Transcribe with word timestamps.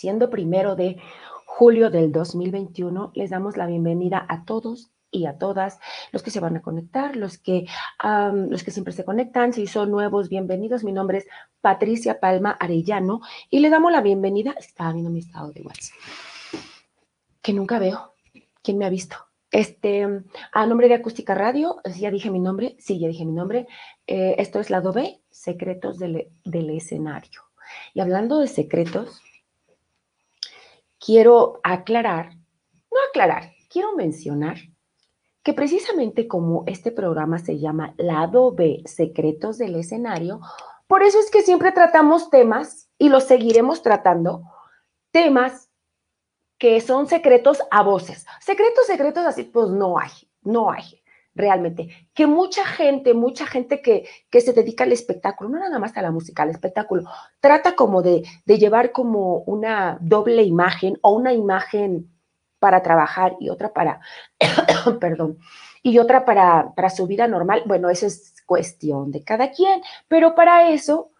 Siendo 0.00 0.30
primero 0.30 0.76
de 0.76 0.96
julio 1.44 1.90
del 1.90 2.10
2021, 2.10 3.12
les 3.14 3.28
damos 3.28 3.58
la 3.58 3.66
bienvenida 3.66 4.24
a 4.26 4.46
todos 4.46 4.92
y 5.10 5.26
a 5.26 5.36
todas 5.36 5.78
los 6.10 6.22
que 6.22 6.30
se 6.30 6.40
van 6.40 6.56
a 6.56 6.62
conectar, 6.62 7.16
los 7.16 7.36
que, 7.36 7.66
los 8.02 8.64
que 8.64 8.70
siempre 8.70 8.94
se 8.94 9.04
conectan, 9.04 9.52
si 9.52 9.66
son 9.66 9.90
nuevos, 9.90 10.30
bienvenidos. 10.30 10.84
Mi 10.84 10.92
nombre 10.92 11.18
es 11.18 11.26
Patricia 11.60 12.18
Palma 12.18 12.52
Arellano 12.52 13.20
y 13.50 13.58
le 13.58 13.68
damos 13.68 13.92
la 13.92 14.00
bienvenida. 14.00 14.54
Estaba 14.58 14.92
viendo 14.92 15.10
mi 15.10 15.18
estado 15.18 15.52
de 15.52 15.60
WhatsApp, 15.60 15.98
que 17.42 17.52
nunca 17.52 17.78
veo. 17.78 18.14
¿Quién 18.62 18.78
me 18.78 18.86
ha 18.86 18.90
visto? 18.90 19.16
Este, 19.50 20.06
a 20.52 20.66
nombre 20.66 20.88
de 20.88 20.94
Acústica 20.94 21.34
Radio, 21.34 21.76
ya 21.98 22.10
dije 22.10 22.30
mi 22.30 22.40
nombre, 22.40 22.76
sí, 22.78 22.98
ya 22.98 23.08
dije 23.08 23.26
mi 23.26 23.32
nombre. 23.32 23.66
Eh, 24.06 24.36
esto 24.38 24.60
es 24.60 24.70
Lado 24.70 24.94
B, 24.94 25.20
Secretos 25.28 25.98
del, 25.98 26.30
del 26.44 26.70
Escenario. 26.70 27.42
Y 27.92 28.00
hablando 28.00 28.38
de 28.38 28.46
secretos, 28.46 29.20
quiero 31.04 31.60
aclarar, 31.64 32.34
no 32.90 32.98
aclarar, 33.08 33.52
quiero 33.68 33.96
mencionar 33.96 34.58
que 35.42 35.54
precisamente 35.54 36.28
como 36.28 36.64
este 36.66 36.92
programa 36.92 37.38
se 37.38 37.58
llama 37.58 37.94
Lado 37.96 38.52
B, 38.52 38.82
Secretos 38.84 39.58
del 39.58 39.76
Escenario, 39.76 40.40
por 40.86 41.02
eso 41.02 41.18
es 41.18 41.30
que 41.30 41.42
siempre 41.42 41.72
tratamos 41.72 42.30
temas 42.30 42.90
y 42.98 43.08
los 43.08 43.24
seguiremos 43.24 43.82
tratando, 43.82 44.42
temas 45.10 45.70
que 46.58 46.80
son 46.82 47.06
secretos 47.06 47.62
a 47.70 47.82
voces. 47.82 48.26
Secretos, 48.40 48.86
secretos 48.86 49.24
así, 49.24 49.44
pues 49.44 49.70
no 49.70 49.98
hay, 49.98 50.10
no 50.42 50.70
hay 50.70 50.99
realmente. 51.40 51.88
Que 52.14 52.26
mucha 52.26 52.64
gente, 52.64 53.14
mucha 53.14 53.46
gente 53.46 53.82
que, 53.82 54.06
que, 54.30 54.40
se 54.40 54.52
dedica 54.52 54.84
al 54.84 54.92
espectáculo, 54.92 55.50
no 55.50 55.58
nada 55.58 55.78
más 55.78 55.96
a 55.96 56.02
la 56.02 56.10
música, 56.10 56.42
al 56.42 56.50
espectáculo, 56.50 57.04
trata 57.40 57.74
como 57.74 58.02
de, 58.02 58.22
de 58.44 58.58
llevar 58.58 58.92
como 58.92 59.38
una 59.38 59.98
doble 60.00 60.42
imagen 60.42 60.98
o 61.02 61.10
una 61.12 61.32
imagen 61.32 62.10
para 62.58 62.82
trabajar 62.82 63.36
y 63.40 63.48
otra 63.48 63.72
para, 63.72 64.00
perdón, 65.00 65.38
y 65.82 65.98
otra 65.98 66.24
para, 66.24 66.72
para 66.74 66.90
su 66.90 67.06
vida 67.06 67.26
normal. 67.26 67.62
Bueno, 67.66 67.88
eso 67.90 68.06
es 68.06 68.34
cuestión 68.46 69.10
de 69.10 69.24
cada 69.24 69.50
quien, 69.50 69.80
pero 70.06 70.34
para 70.34 70.70
eso 70.70 71.10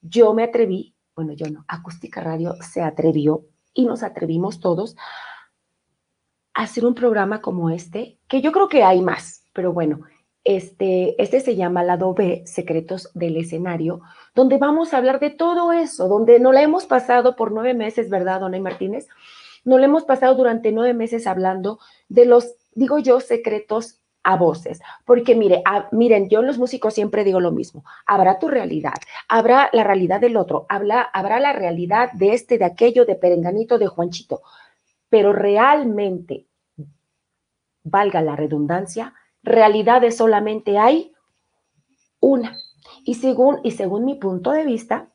yo 0.00 0.32
me 0.34 0.44
atreví, 0.44 0.94
bueno, 1.16 1.32
yo 1.32 1.46
no, 1.50 1.64
Acústica 1.68 2.20
Radio 2.20 2.54
se 2.60 2.82
atrevió 2.82 3.46
y 3.72 3.86
nos 3.86 4.02
atrevimos 4.02 4.60
todos 4.60 4.96
a 6.54 6.62
hacer 6.62 6.86
un 6.86 6.94
programa 6.94 7.40
como 7.40 7.70
este, 7.70 8.18
que 8.28 8.40
yo 8.40 8.52
creo 8.52 8.68
que 8.68 8.84
hay 8.84 9.00
más, 9.00 9.43
pero 9.54 9.72
bueno, 9.72 10.00
este, 10.44 11.20
este 11.22 11.40
se 11.40 11.56
llama 11.56 11.82
Lado 11.82 12.12
B, 12.12 12.42
Secretos 12.46 13.10
del 13.14 13.38
Escenario, 13.38 14.02
donde 14.34 14.58
vamos 14.58 14.92
a 14.92 14.98
hablar 14.98 15.18
de 15.18 15.30
todo 15.30 15.72
eso, 15.72 16.06
donde 16.06 16.38
no 16.38 16.52
la 16.52 16.60
hemos 16.60 16.84
pasado 16.84 17.34
por 17.34 17.50
nueve 17.50 17.72
meses, 17.72 18.10
¿verdad, 18.10 18.40
Dona 18.40 18.60
Martínez? 18.60 19.08
No 19.64 19.78
la 19.78 19.86
hemos 19.86 20.04
pasado 20.04 20.34
durante 20.34 20.70
nueve 20.70 20.92
meses 20.92 21.26
hablando 21.26 21.78
de 22.08 22.26
los, 22.26 22.56
digo 22.74 22.98
yo, 22.98 23.20
secretos 23.20 24.02
a 24.22 24.36
voces. 24.36 24.80
Porque 25.06 25.34
mire, 25.34 25.62
miren, 25.92 26.28
yo 26.28 26.42
los 26.42 26.58
músicos 26.58 26.92
siempre 26.92 27.24
digo 27.24 27.40
lo 27.40 27.52
mismo. 27.52 27.84
Habrá 28.04 28.38
tu 28.38 28.48
realidad, 28.48 28.94
habrá 29.28 29.70
la 29.72 29.84
realidad 29.84 30.20
del 30.20 30.36
otro, 30.36 30.66
habrá, 30.68 31.00
habrá 31.00 31.40
la 31.40 31.54
realidad 31.54 32.12
de 32.12 32.34
este, 32.34 32.58
de 32.58 32.66
aquello, 32.66 33.06
de 33.06 33.14
Perenganito, 33.14 33.78
de 33.78 33.86
Juanchito. 33.86 34.42
Pero 35.08 35.32
realmente, 35.32 36.46
valga 37.82 38.20
la 38.20 38.36
redundancia, 38.36 39.14
realidades 39.44 40.16
solamente 40.16 40.78
hay 40.78 41.12
una. 42.20 42.56
Y 43.04 43.14
según, 43.14 43.60
y 43.62 43.72
según 43.72 44.04
mi 44.04 44.14
punto 44.14 44.50
de 44.50 44.64
vista, 44.64 45.12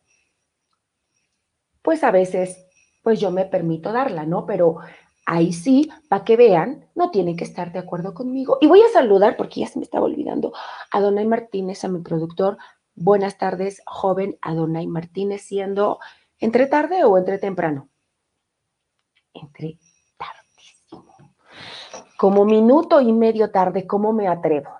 pues 1.82 2.04
a 2.04 2.12
veces, 2.12 2.66
pues 3.04 3.20
yo 3.20 3.32
me 3.32 3.46
permito 3.46 3.92
darla, 3.92 4.26
¿no? 4.26 4.46
Pero 4.46 4.78
ahí 5.26 5.54
sí, 5.54 5.90
para 6.08 6.24
que 6.24 6.38
vean, 6.38 6.88
no 6.96 7.10
tienen 7.10 7.36
que 7.36 7.44
estar 7.44 7.72
de 7.72 7.80
acuerdo 7.80 8.14
conmigo. 8.14 8.58
Y 8.62 8.68
voy 8.68 8.82
a 8.82 8.94
saludar, 8.94 9.38
porque 9.38 9.62
ya 9.62 9.68
se 9.68 9.80
me 9.80 9.86
estaba 9.86 10.06
olvidando, 10.06 10.54
a 10.92 11.02
Donay 11.02 11.26
Martínez, 11.26 11.84
a 11.84 11.88
mi 11.88 12.00
productor. 12.02 12.58
Buenas 12.96 13.38
tardes, 13.38 13.82
joven 13.86 14.38
Adonai 14.42 14.86
Martínez, 14.86 15.42
siendo 15.42 16.00
entre 16.38 16.68
tarde 16.68 17.04
o 17.06 17.18
entre 17.18 17.38
temprano. 17.38 17.90
Entre 19.34 19.80
como 22.20 22.44
minuto 22.44 23.00
y 23.00 23.14
medio 23.14 23.50
tarde, 23.50 23.88
¿cómo 23.88 24.12
me 24.12 24.28
atrevo? 24.28 24.72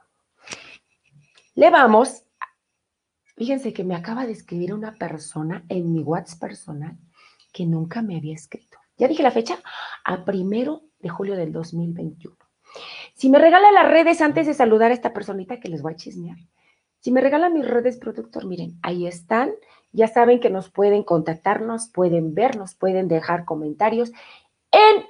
Le 1.56 1.70
vamos. 1.70 2.26
Fíjense 3.38 3.72
que 3.72 3.86
me 3.86 3.96
acaba 3.96 4.26
de 4.26 4.34
escribir 4.34 4.74
una 4.74 4.98
persona 4.98 5.64
en 5.70 5.94
mi 5.94 6.02
WhatsApp 6.02 6.42
personal 6.42 6.98
que 7.54 7.66
nunca 7.66 8.02
me 8.02 8.18
había 8.18 8.36
escrito. 8.36 8.78
Ya 8.98 9.08
dije 9.08 9.24
la 9.24 9.32
fecha, 9.32 9.58
a 10.04 10.26
primero 10.26 10.82
de 11.00 11.08
julio 11.08 11.38
del 11.38 11.54
2021. 11.54 12.36
Si 13.16 13.30
me 13.30 13.40
regala 13.40 13.72
las 13.72 13.90
redes 13.90 14.20
antes 14.20 14.46
de 14.46 14.54
saludar 14.54 14.92
a 14.92 14.96
esta 14.96 15.14
personita 15.14 15.62
que 15.62 15.70
les 15.70 15.82
voy 15.82 15.94
a 15.94 15.96
chismear. 15.96 16.40
Si 17.00 17.10
me 17.10 17.22
regala 17.22 17.48
mis 17.48 17.66
redes 17.66 18.00
productor, 18.00 18.48
miren, 18.48 18.78
ahí 18.82 19.08
están. 19.08 19.52
Ya 19.94 20.10
saben 20.10 20.42
que 20.42 20.50
nos 20.50 20.70
pueden 20.70 21.04
contactarnos, 21.04 21.88
pueden 21.88 22.36
vernos, 22.36 22.76
pueden 22.76 23.08
dejar 23.08 23.46
comentarios 23.46 24.12
en 24.72 25.06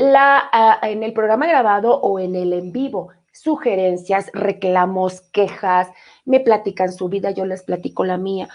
la, 0.00 0.78
en 0.82 1.02
el 1.02 1.12
programa 1.12 1.46
grabado 1.46 2.00
o 2.00 2.18
en 2.18 2.34
el 2.34 2.52
en 2.52 2.72
vivo. 2.72 3.10
Sugerencias, 3.32 4.30
reclamos, 4.32 5.20
quejas, 5.32 5.88
me 6.24 6.40
platican 6.40 6.92
su 6.92 7.08
vida, 7.08 7.30
yo 7.30 7.44
les 7.44 7.62
platico 7.62 8.04
la 8.04 8.16
mía, 8.16 8.48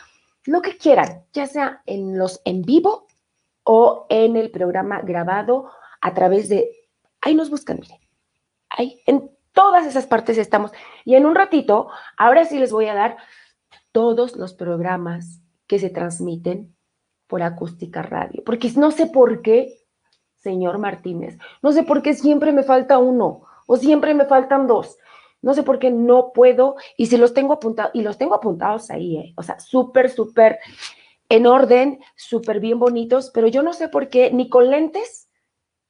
lo 0.46 0.62
que 0.62 0.78
quieran, 0.78 1.24
ya 1.34 1.48
sea 1.48 1.82
en 1.86 2.18
los 2.18 2.42
en 2.46 2.62
vivo 2.64 3.08
o 3.64 4.06
en 4.10 4.36
el 4.36 4.52
programa 4.52 5.02
grabado 5.02 5.70
a 6.02 6.14
través 6.14 6.50
de, 6.50 6.70
ahí 7.22 7.34
nos 7.36 7.50
buscan, 7.50 7.80
miren, 7.80 8.00
ahí 8.70 9.02
en 9.06 9.32
todas 9.54 9.88
esas 9.88 10.06
partes 10.06 10.38
estamos. 10.38 10.72
Y 11.04 11.16
en 11.16 11.26
un 11.26 11.36
ratito, 11.36 11.88
ahora 12.18 12.46
sí 12.46 12.60
les 12.60 12.72
voy 12.72 12.88
a 12.88 12.94
dar 12.94 13.18
todos 13.92 14.36
los 14.36 14.54
programas 14.54 15.42
que 15.68 15.80
se 15.80 15.90
transmiten 15.90 16.76
por 17.28 17.42
acústica 17.42 18.04
radio, 18.04 18.44
porque 18.46 18.72
no 18.76 18.92
sé 18.92 19.08
por 19.08 19.42
qué 19.42 19.85
señor 20.46 20.78
Martínez. 20.78 21.40
No 21.64 21.72
sé 21.72 21.82
por 21.82 22.04
qué 22.04 22.14
siempre 22.14 22.52
me 22.52 22.62
falta 22.62 23.00
uno 23.00 23.42
o 23.66 23.78
siempre 23.78 24.14
me 24.14 24.26
faltan 24.26 24.68
dos. 24.68 24.98
No 25.42 25.56
sé 25.56 25.64
por 25.64 25.80
qué 25.80 25.90
no 25.90 26.32
puedo 26.34 26.76
y 26.98 27.08
si 27.08 27.18
los 27.18 27.34
tengo 27.34 27.54
apuntados, 27.54 27.92
y 27.96 28.04
los 28.04 28.18
tengo 28.20 28.36
apuntados 28.36 28.92
ahí, 28.92 29.18
¿eh? 29.18 29.34
o 29.38 29.44
sea, 29.44 29.60
súper, 29.60 30.10
súper 30.10 30.60
en 31.30 31.48
orden, 31.48 32.00
súper 32.16 32.60
bien 32.60 32.78
bonitos, 32.78 33.32
pero 33.34 33.48
yo 33.48 33.64
no 33.64 33.74
sé 33.74 33.90
por 33.90 34.08
qué 34.10 34.32
ni 34.32 34.48
con 34.48 34.70
lentes 34.70 35.30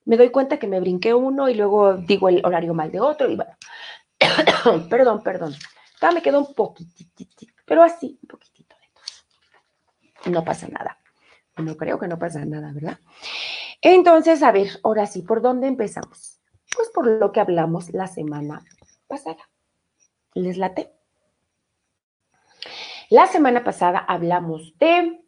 me 0.05 0.15
doy 0.15 0.29
cuenta 0.29 0.57
que 0.57 0.67
me 0.67 0.79
brinqué 0.79 1.13
uno 1.13 1.49
y 1.49 1.55
luego 1.55 1.97
digo 1.97 2.29
el 2.29 2.41
horario 2.45 2.73
mal 2.73 2.91
de 2.91 3.01
otro 3.01 3.29
y 3.29 3.35
bueno, 3.35 3.55
perdón, 4.89 5.21
perdón. 5.21 5.53
Acá 5.97 6.11
me 6.11 6.21
quedó 6.21 6.39
un 6.39 6.53
poquitito, 6.53 7.53
pero 7.65 7.83
así, 7.83 8.19
un 8.21 8.27
poquitito 8.27 8.75
de 10.23 10.31
No 10.31 10.44
pasa 10.45 10.68
nada. 10.69 10.97
No 11.57 11.75
creo 11.75 11.97
que 11.97 12.07
no 12.07 12.18
pasa 12.19 12.44
nada, 12.45 12.71
¿verdad? 12.74 13.00
Entonces, 13.87 14.41
a 14.41 14.51
ver, 14.51 14.67
ahora 14.81 15.05
sí, 15.05 15.21
¿por 15.21 15.43
dónde 15.43 15.67
empezamos? 15.67 16.39
Pues 16.75 16.89
por 16.89 17.05
lo 17.05 17.31
que 17.31 17.39
hablamos 17.39 17.93
la 17.93 18.07
semana 18.07 18.65
pasada. 19.05 19.47
¿Les 20.33 20.57
late? 20.57 20.91
La 23.11 23.27
semana 23.27 23.63
pasada 23.63 23.99
hablamos 23.99 24.75
de, 24.79 25.23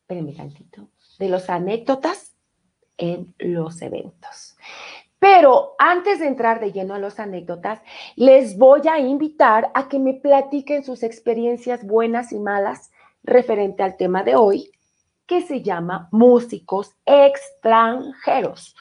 espérenme 0.00 0.32
tantito, 0.32 0.88
de 1.20 1.28
los 1.28 1.48
anécdotas 1.50 2.34
en 2.98 3.32
los 3.38 3.80
eventos. 3.80 4.56
Pero 5.20 5.76
antes 5.78 6.18
de 6.18 6.26
entrar 6.26 6.58
de 6.58 6.72
lleno 6.72 6.94
a 6.94 6.98
los 6.98 7.20
anécdotas, 7.20 7.80
les 8.16 8.58
voy 8.58 8.88
a 8.90 8.98
invitar 8.98 9.70
a 9.74 9.88
que 9.88 10.00
me 10.00 10.14
platiquen 10.14 10.82
sus 10.82 11.04
experiencias 11.04 11.86
buenas 11.86 12.32
y 12.32 12.40
malas 12.40 12.90
referente 13.22 13.84
al 13.84 13.96
tema 13.96 14.24
de 14.24 14.34
hoy, 14.34 14.72
que 15.26 15.42
se 15.42 15.62
llama 15.62 16.08
músicos 16.12 16.94
extranjeros. 17.04 18.74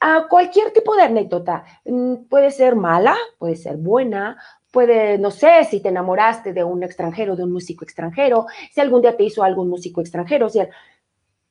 A 0.00 0.26
cualquier 0.28 0.72
tipo 0.72 0.94
de 0.94 1.02
anécdota, 1.02 1.64
mm, 1.84 2.26
puede 2.28 2.50
ser 2.50 2.76
mala, 2.76 3.16
puede 3.38 3.56
ser 3.56 3.76
buena, 3.76 4.36
puede, 4.70 5.18
no 5.18 5.30
sé, 5.30 5.64
si 5.64 5.80
te 5.80 5.88
enamoraste 5.88 6.52
de 6.52 6.62
un 6.62 6.82
extranjero, 6.82 7.34
de 7.36 7.44
un 7.44 7.52
músico 7.52 7.84
extranjero, 7.84 8.46
si 8.70 8.80
algún 8.80 9.02
día 9.02 9.16
te 9.16 9.24
hizo 9.24 9.42
algún 9.42 9.68
músico 9.68 10.00
extranjero, 10.00 10.48
si 10.48 10.60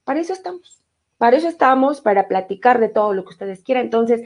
para 0.03 0.19
eso 0.19 0.33
estamos. 0.33 0.81
Para 1.18 1.35
eso 1.35 1.47
estamos, 1.47 2.00
para 2.00 2.27
platicar 2.27 2.80
de 2.80 2.89
todo 2.89 3.13
lo 3.13 3.23
que 3.23 3.31
ustedes 3.31 3.63
quieran. 3.63 3.85
Entonces, 3.85 4.21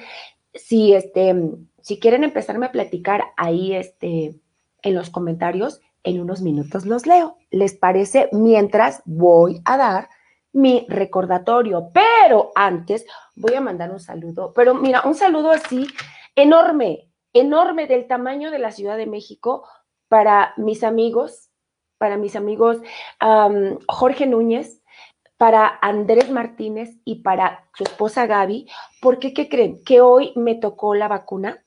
si, 0.54 0.94
este, 0.94 1.34
si 1.82 2.00
quieren 2.00 2.24
empezarme 2.24 2.66
a 2.66 2.72
platicar 2.72 3.24
ahí 3.38 3.74
este, 3.74 4.36
en 4.82 4.94
los 4.94 5.10
comentarios, 5.10 5.82
en 6.04 6.22
unos 6.22 6.42
minutos 6.42 6.86
los 6.86 7.06
leo. 7.06 7.38
¿Les 7.50 7.74
parece? 7.74 8.30
Mientras 8.32 9.02
voy 9.06 9.62
a 9.66 9.78
dar 9.78 10.10
mi 10.54 10.86
recordatorio. 10.90 11.90
Pero 11.94 12.52
antes 12.56 13.06
voy 13.36 13.54
a 13.54 13.62
mandar 13.62 13.92
un 13.92 14.00
saludo, 14.00 14.54
pero 14.54 14.74
mira, 14.74 15.02
un 15.06 15.16
saludo 15.16 15.52
así 15.52 15.88
enorme, 16.36 17.10
enorme 17.34 17.88
del 17.88 18.08
tamaño 18.08 18.52
de 18.52 18.60
la 18.60 18.72
Ciudad 18.72 18.98
de 18.98 19.08
México 19.08 19.68
para 20.08 20.54
mis 20.58 20.84
amigos, 20.84 21.50
para 21.98 22.18
mis 22.18 22.36
amigos 22.36 22.78
Jorge 23.88 24.26
Núñez, 24.26 24.82
para 25.38 25.80
Andrés 25.82 26.30
Martínez 26.30 27.00
y 27.04 27.24
para 27.24 27.68
su 27.74 27.84
esposa 27.84 28.28
Gaby, 28.28 28.68
porque 29.02 29.34
¿qué 29.34 29.50
creen? 29.50 29.84
Que 29.84 30.00
hoy 30.02 30.34
me 30.36 30.56
tocó 30.56 30.94
la 30.94 31.08
vacuna. 31.08 31.64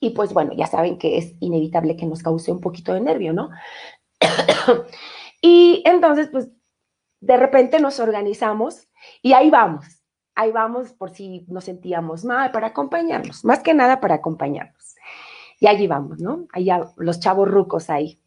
Y 0.00 0.10
pues 0.10 0.32
bueno, 0.32 0.52
ya 0.54 0.66
saben 0.66 0.98
que 0.98 1.18
es 1.18 1.34
inevitable 1.40 1.96
que 1.96 2.06
nos 2.06 2.22
cause 2.22 2.50
un 2.50 2.60
poquito 2.60 2.94
de 2.94 3.02
nervio, 3.02 3.32
¿no? 3.32 3.50
y 5.42 5.82
entonces, 5.84 6.28
pues 6.32 6.48
de 7.20 7.36
repente 7.36 7.78
nos 7.80 8.00
organizamos 8.00 8.88
y 9.22 9.34
ahí 9.34 9.50
vamos, 9.50 9.84
ahí 10.34 10.52
vamos 10.52 10.92
por 10.94 11.10
si 11.10 11.44
nos 11.48 11.64
sentíamos 11.64 12.24
mal, 12.24 12.50
para 12.50 12.68
acompañarnos, 12.68 13.44
más 13.44 13.60
que 13.60 13.74
nada 13.74 14.00
para 14.00 14.16
acompañarnos. 14.16 14.96
Y 15.58 15.66
allí 15.66 15.86
vamos, 15.86 16.20
¿no? 16.20 16.46
Allá 16.52 16.90
los 16.96 17.20
chavos 17.20 17.48
rucos 17.48 17.90
ahí. 17.90 18.18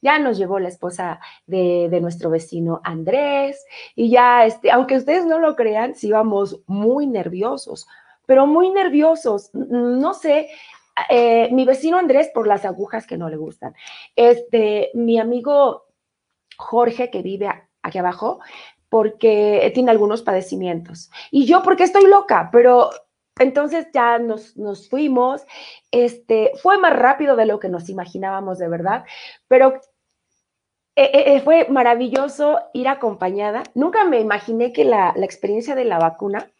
Ya 0.00 0.18
nos 0.18 0.38
llevó 0.38 0.58
la 0.58 0.68
esposa 0.68 1.20
de, 1.46 1.98
nuestro 2.00 2.30
vecino 2.30 2.80
Andrés 2.84 3.62
y 3.94 4.08
ya, 4.08 4.46
este, 4.46 4.70
aunque 4.70 4.96
ustedes 4.96 5.26
no 5.26 5.38
lo 5.38 5.56
crean, 5.56 5.94
sí 5.94 6.08
íbamos 6.08 6.62
muy 6.66 7.06
nerviosos, 7.06 7.86
pero 8.24 8.46
muy 8.46 8.70
nerviosos. 8.70 9.50
No 9.52 10.14
sé, 10.14 10.48
eh, 11.08 11.48
mi 11.52 11.64
vecino 11.64 11.98
Andrés 11.98 12.30
por 12.34 12.46
las 12.46 12.64
agujas 12.64 13.06
que 13.06 13.16
no 13.16 13.28
le 13.28 13.36
gustan. 13.36 13.74
Este, 14.16 14.90
mi 14.94 15.18
amigo 15.18 15.86
Jorge 16.56 17.10
que 17.10 17.22
vive 17.22 17.48
aquí 17.82 17.98
abajo, 17.98 18.40
porque 18.88 19.70
tiene 19.74 19.90
algunos 19.90 20.22
padecimientos. 20.22 21.10
Y 21.30 21.46
yo 21.46 21.62
porque 21.62 21.84
estoy 21.84 22.06
loca, 22.06 22.50
pero 22.52 22.90
entonces 23.38 23.86
ya 23.94 24.18
nos, 24.18 24.56
nos, 24.56 24.88
fuimos, 24.88 25.46
este, 25.90 26.52
fue 26.62 26.76
más 26.76 26.94
rápido 26.94 27.36
de 27.36 27.46
lo 27.46 27.58
que 27.58 27.70
nos 27.70 27.88
imaginábamos 27.88 28.58
de 28.58 28.68
verdad, 28.68 29.04
pero 29.48 29.80
eh, 30.96 31.10
eh, 31.14 31.40
fue 31.40 31.66
maravilloso 31.70 32.60
ir 32.74 32.88
acompañada. 32.88 33.62
Nunca 33.74 34.04
me 34.04 34.20
imaginé 34.20 34.72
que 34.72 34.84
la, 34.84 35.14
la 35.16 35.24
experiencia 35.24 35.74
de 35.74 35.86
la 35.86 35.98
vacuna 35.98 36.50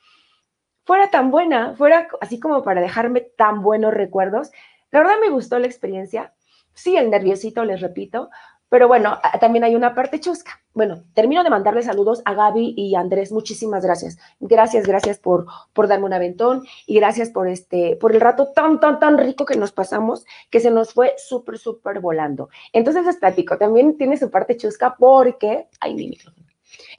fuera 0.91 1.09
tan 1.09 1.31
buena, 1.31 1.77
fuera 1.77 2.09
así 2.21 2.41
como 2.41 2.65
para 2.65 2.81
dejarme 2.81 3.21
tan 3.21 3.63
buenos 3.63 3.95
recuerdos. 3.95 4.51
La 4.91 4.99
verdad 4.99 5.21
me 5.21 5.31
gustó 5.31 5.57
la 5.61 5.69
experiencia. 5.69 6.35
Sí, 6.75 6.97
el 6.97 7.11
nerviosito, 7.11 7.65
les 7.65 7.81
repito, 7.81 8.29
pero 8.69 8.89
bueno, 8.89 9.21
también 9.41 9.63
hay 9.63 9.77
una 9.77 9.95
parte 9.95 10.19
chusca. 10.19 10.61
Bueno, 10.75 11.05
termino 11.15 11.45
de 11.45 11.51
mandarle 11.51 11.85
saludos 11.85 12.23
a 12.25 12.35
Gaby 12.35 12.75
y 12.77 12.97
Andrés. 12.97 13.31
Muchísimas 13.31 13.85
gracias. 13.85 14.19
Gracias, 14.41 14.85
gracias 14.85 15.21
por, 15.21 15.47
por 15.73 15.87
darme 15.87 16.07
un 16.07 16.13
aventón 16.13 16.65
y 16.89 16.97
gracias 16.97 17.31
por 17.31 17.47
este, 17.47 17.95
por 17.95 18.13
el 18.13 18.21
rato 18.21 18.49
tan, 18.49 18.81
tan, 18.81 18.99
tan 18.99 19.17
rico 19.17 19.45
que 19.45 19.57
nos 19.57 19.71
pasamos, 19.71 20.25
que 20.51 20.59
se 20.59 20.73
nos 20.73 20.93
fue 20.93 21.15
súper, 21.19 21.59
súper 21.59 22.01
volando. 22.01 22.49
Entonces 22.73 23.07
les 23.07 23.17
platico, 23.17 23.59
también 23.59 23.97
tiene 23.97 24.17
su 24.17 24.29
parte 24.29 24.57
chusca 24.57 24.97
porque, 24.99 25.69
ay, 25.79 25.95
mi 25.95 26.09
micrófono. 26.09 26.49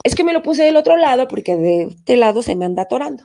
Es 0.02 0.14
que 0.14 0.24
me 0.24 0.32
lo 0.32 0.42
puse 0.42 0.62
del 0.62 0.76
otro 0.76 0.96
lado 0.96 1.28
porque 1.28 1.56
de 1.56 1.82
este 1.82 2.16
lado 2.16 2.40
se 2.40 2.56
me 2.56 2.64
anda 2.64 2.84
atorando. 2.84 3.24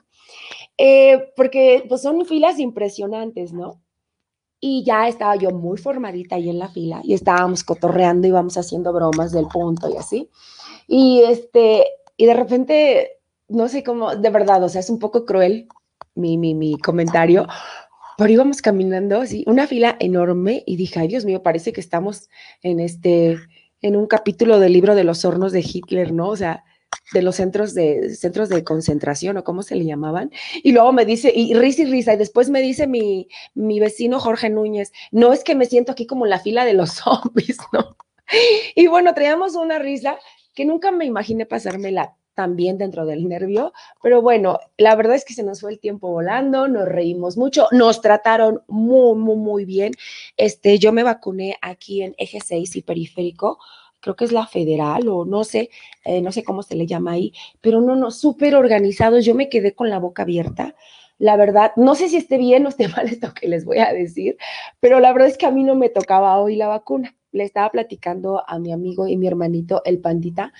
Eh, 0.77 1.31
porque 1.35 1.83
pues 1.89 2.01
son 2.01 2.25
filas 2.25 2.59
impresionantes, 2.59 3.51
¿no? 3.53 3.81
Y 4.59 4.83
ya 4.83 5.07
estaba 5.07 5.35
yo 5.35 5.51
muy 5.51 5.77
formadita 5.77 6.35
ahí 6.35 6.49
en 6.49 6.59
la 6.59 6.69
fila 6.69 7.01
y 7.03 7.13
estábamos 7.13 7.63
cotorreando, 7.63 8.27
y 8.27 8.29
íbamos 8.29 8.57
haciendo 8.57 8.93
bromas 8.93 9.31
del 9.31 9.47
punto 9.47 9.89
y 9.89 9.97
así. 9.97 10.29
Y 10.87 11.21
este, 11.27 11.85
y 12.15 12.25
de 12.25 12.33
repente, 12.33 13.11
no 13.47 13.67
sé 13.67 13.83
cómo, 13.83 14.15
de 14.15 14.29
verdad, 14.29 14.63
o 14.63 14.69
sea, 14.69 14.81
es 14.81 14.89
un 14.89 14.99
poco 14.99 15.25
cruel 15.25 15.67
mi, 16.15 16.37
mi, 16.37 16.55
mi 16.55 16.77
comentario, 16.77 17.47
pero 18.17 18.31
íbamos 18.31 18.61
caminando 18.61 19.21
así, 19.21 19.43
una 19.47 19.67
fila 19.67 19.95
enorme 19.99 20.63
y 20.65 20.75
dije, 20.75 20.99
ay 20.99 21.07
Dios 21.07 21.25
mío, 21.25 21.43
parece 21.43 21.71
que 21.71 21.81
estamos 21.81 22.29
en 22.63 22.79
este, 22.79 23.37
en 23.81 23.95
un 23.95 24.07
capítulo 24.07 24.59
del 24.59 24.73
libro 24.73 24.95
de 24.95 25.03
los 25.03 25.23
hornos 25.23 25.51
de 25.51 25.61
Hitler, 25.61 26.11
¿no? 26.11 26.29
O 26.29 26.35
sea, 26.35 26.63
de 27.13 27.21
los 27.21 27.35
centros 27.35 27.73
de, 27.73 28.15
centros 28.15 28.49
de 28.49 28.63
concentración 28.63 29.37
o 29.37 29.43
cómo 29.43 29.63
se 29.63 29.75
le 29.75 29.85
llamaban. 29.85 30.31
Y 30.63 30.71
luego 30.71 30.91
me 30.91 31.05
dice, 31.05 31.31
y 31.33 31.53
risa 31.53 31.83
y 31.83 31.85
risa, 31.85 32.13
y 32.13 32.17
después 32.17 32.49
me 32.49 32.61
dice 32.61 32.87
mi, 32.87 33.29
mi 33.53 33.79
vecino 33.79 34.19
Jorge 34.19 34.49
Núñez, 34.49 34.91
no 35.11 35.33
es 35.33 35.43
que 35.43 35.55
me 35.55 35.65
siento 35.65 35.91
aquí 35.91 36.05
como 36.05 36.25
en 36.25 36.31
la 36.31 36.39
fila 36.39 36.65
de 36.65 36.73
los 36.73 36.91
zombies, 36.93 37.57
¿no? 37.71 37.95
Y 38.75 38.87
bueno, 38.87 39.13
traíamos 39.13 39.55
una 39.55 39.79
risa 39.79 40.17
que 40.53 40.65
nunca 40.65 40.91
me 40.91 41.05
imaginé 41.05 41.45
pasármela 41.45 42.15
también 42.33 42.77
dentro 42.77 43.07
del 43.07 43.27
nervio, 43.27 43.73
pero 44.03 44.21
bueno, 44.21 44.59
la 44.77 44.95
verdad 44.95 45.15
es 45.15 45.25
que 45.25 45.33
se 45.33 45.41
nos 45.41 45.61
fue 45.61 45.71
el 45.71 45.79
tiempo 45.79 46.09
volando, 46.09 46.67
nos 46.67 46.87
reímos 46.87 47.35
mucho, 47.35 47.67
nos 47.71 47.99
trataron 48.01 48.61
muy, 48.67 49.15
muy, 49.15 49.37
muy 49.37 49.65
bien. 49.65 49.93
Este, 50.35 50.77
yo 50.77 50.91
me 50.91 51.01
vacuné 51.01 51.57
aquí 51.61 52.03
en 52.03 52.13
Eje 52.19 52.39
6 52.39 52.75
y 52.75 52.81
Periférico, 52.83 53.57
creo 54.07 54.15
que 54.15 54.25
es 54.25 54.31
la 54.31 54.47
federal 54.47 55.09
o 55.09 55.25
no 55.25 55.43
sé, 55.43 55.69
eh, 56.05 56.21
no 56.21 56.31
sé 56.31 56.43
cómo 56.43 56.63
se 56.63 56.75
le 56.75 56.87
llama 56.87 57.11
ahí, 57.11 57.33
pero 57.59 57.81
no, 57.81 57.95
no, 57.95 58.11
súper 58.11 58.55
organizados. 58.55 59.25
Yo 59.25 59.35
me 59.35 59.49
quedé 59.49 59.75
con 59.75 59.89
la 59.89 59.99
boca 59.99 60.23
abierta. 60.23 60.75
La 61.17 61.35
verdad, 61.35 61.73
no 61.75 61.95
sé 61.95 62.07
si 62.09 62.17
esté 62.17 62.37
bien 62.37 62.65
o 62.65 62.69
esté 62.69 62.87
mal 62.95 63.07
esto 63.07 63.33
que 63.33 63.47
les 63.49 63.65
voy 63.65 63.79
a 63.79 63.91
decir, 63.91 64.37
pero 64.79 64.99
la 65.01 65.11
verdad 65.11 65.27
es 65.27 65.37
que 65.37 65.45
a 65.45 65.51
mí 65.51 65.63
no 65.63 65.75
me 65.75 65.89
tocaba 65.89 66.39
hoy 66.39 66.55
la 66.55 66.67
vacuna. 66.67 67.15
Le 67.33 67.43
estaba 67.43 67.69
platicando 67.69 68.43
a 68.47 68.59
mi 68.59 68.71
amigo 68.71 69.07
y 69.07 69.17
mi 69.17 69.27
hermanito, 69.27 69.81
el 69.83 69.99
pandita, 69.99 70.53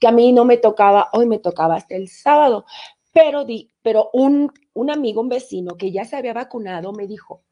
que 0.00 0.08
a 0.08 0.12
mí 0.12 0.32
no 0.32 0.44
me 0.46 0.56
tocaba, 0.56 1.10
hoy 1.12 1.26
me 1.26 1.38
tocaba 1.38 1.76
hasta 1.76 1.96
el 1.96 2.08
sábado. 2.08 2.64
Pero, 3.12 3.44
di, 3.44 3.70
pero 3.82 4.10
un, 4.14 4.52
un 4.72 4.90
amigo, 4.90 5.20
un 5.20 5.28
vecino 5.28 5.76
que 5.76 5.92
ya 5.92 6.04
se 6.06 6.16
había 6.16 6.32
vacunado, 6.32 6.92
me 6.92 7.06
dijo, 7.06 7.42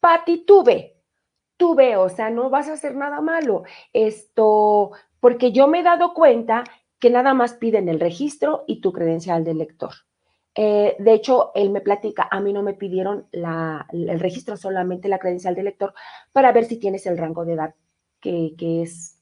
Pati, 0.00 0.44
tuve, 0.44 0.99
tú 1.60 1.74
ve, 1.74 1.98
o 1.98 2.08
sea, 2.08 2.30
no 2.30 2.48
vas 2.48 2.68
a 2.68 2.72
hacer 2.72 2.96
nada 2.96 3.20
malo. 3.20 3.64
Esto, 3.92 4.92
porque 5.20 5.52
yo 5.52 5.68
me 5.68 5.80
he 5.80 5.82
dado 5.82 6.14
cuenta 6.14 6.64
que 6.98 7.10
nada 7.10 7.34
más 7.34 7.52
piden 7.52 7.90
el 7.90 8.00
registro 8.00 8.64
y 8.66 8.80
tu 8.80 8.92
credencial 8.92 9.44
de 9.44 9.54
lector. 9.54 9.92
Eh, 10.54 10.96
de 10.98 11.12
hecho, 11.12 11.52
él 11.54 11.68
me 11.68 11.82
platica, 11.82 12.26
a 12.30 12.40
mí 12.40 12.54
no 12.54 12.62
me 12.62 12.72
pidieron 12.72 13.28
el 13.30 14.20
registro, 14.20 14.56
solamente 14.56 15.08
la 15.08 15.18
credencial 15.18 15.54
de 15.54 15.62
lector 15.62 15.92
para 16.32 16.50
ver 16.50 16.64
si 16.64 16.78
tienes 16.78 17.06
el 17.06 17.18
rango 17.18 17.44
de 17.44 17.52
edad 17.52 17.74
que, 18.20 18.54
es 18.82 19.18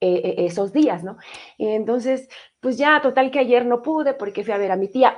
eh, 0.00 0.14
eh, 0.24 0.34
esos 0.46 0.72
días, 0.72 1.04
¿no? 1.04 1.18
Entonces, 1.58 2.28
pues 2.58 2.78
ya, 2.78 3.00
total 3.02 3.30
que 3.30 3.38
ayer 3.38 3.66
no 3.66 3.82
pude 3.82 4.14
porque 4.14 4.44
fui 4.44 4.54
a 4.54 4.58
ver 4.58 4.72
a 4.72 4.76
mi 4.76 4.88
tía, 4.88 5.14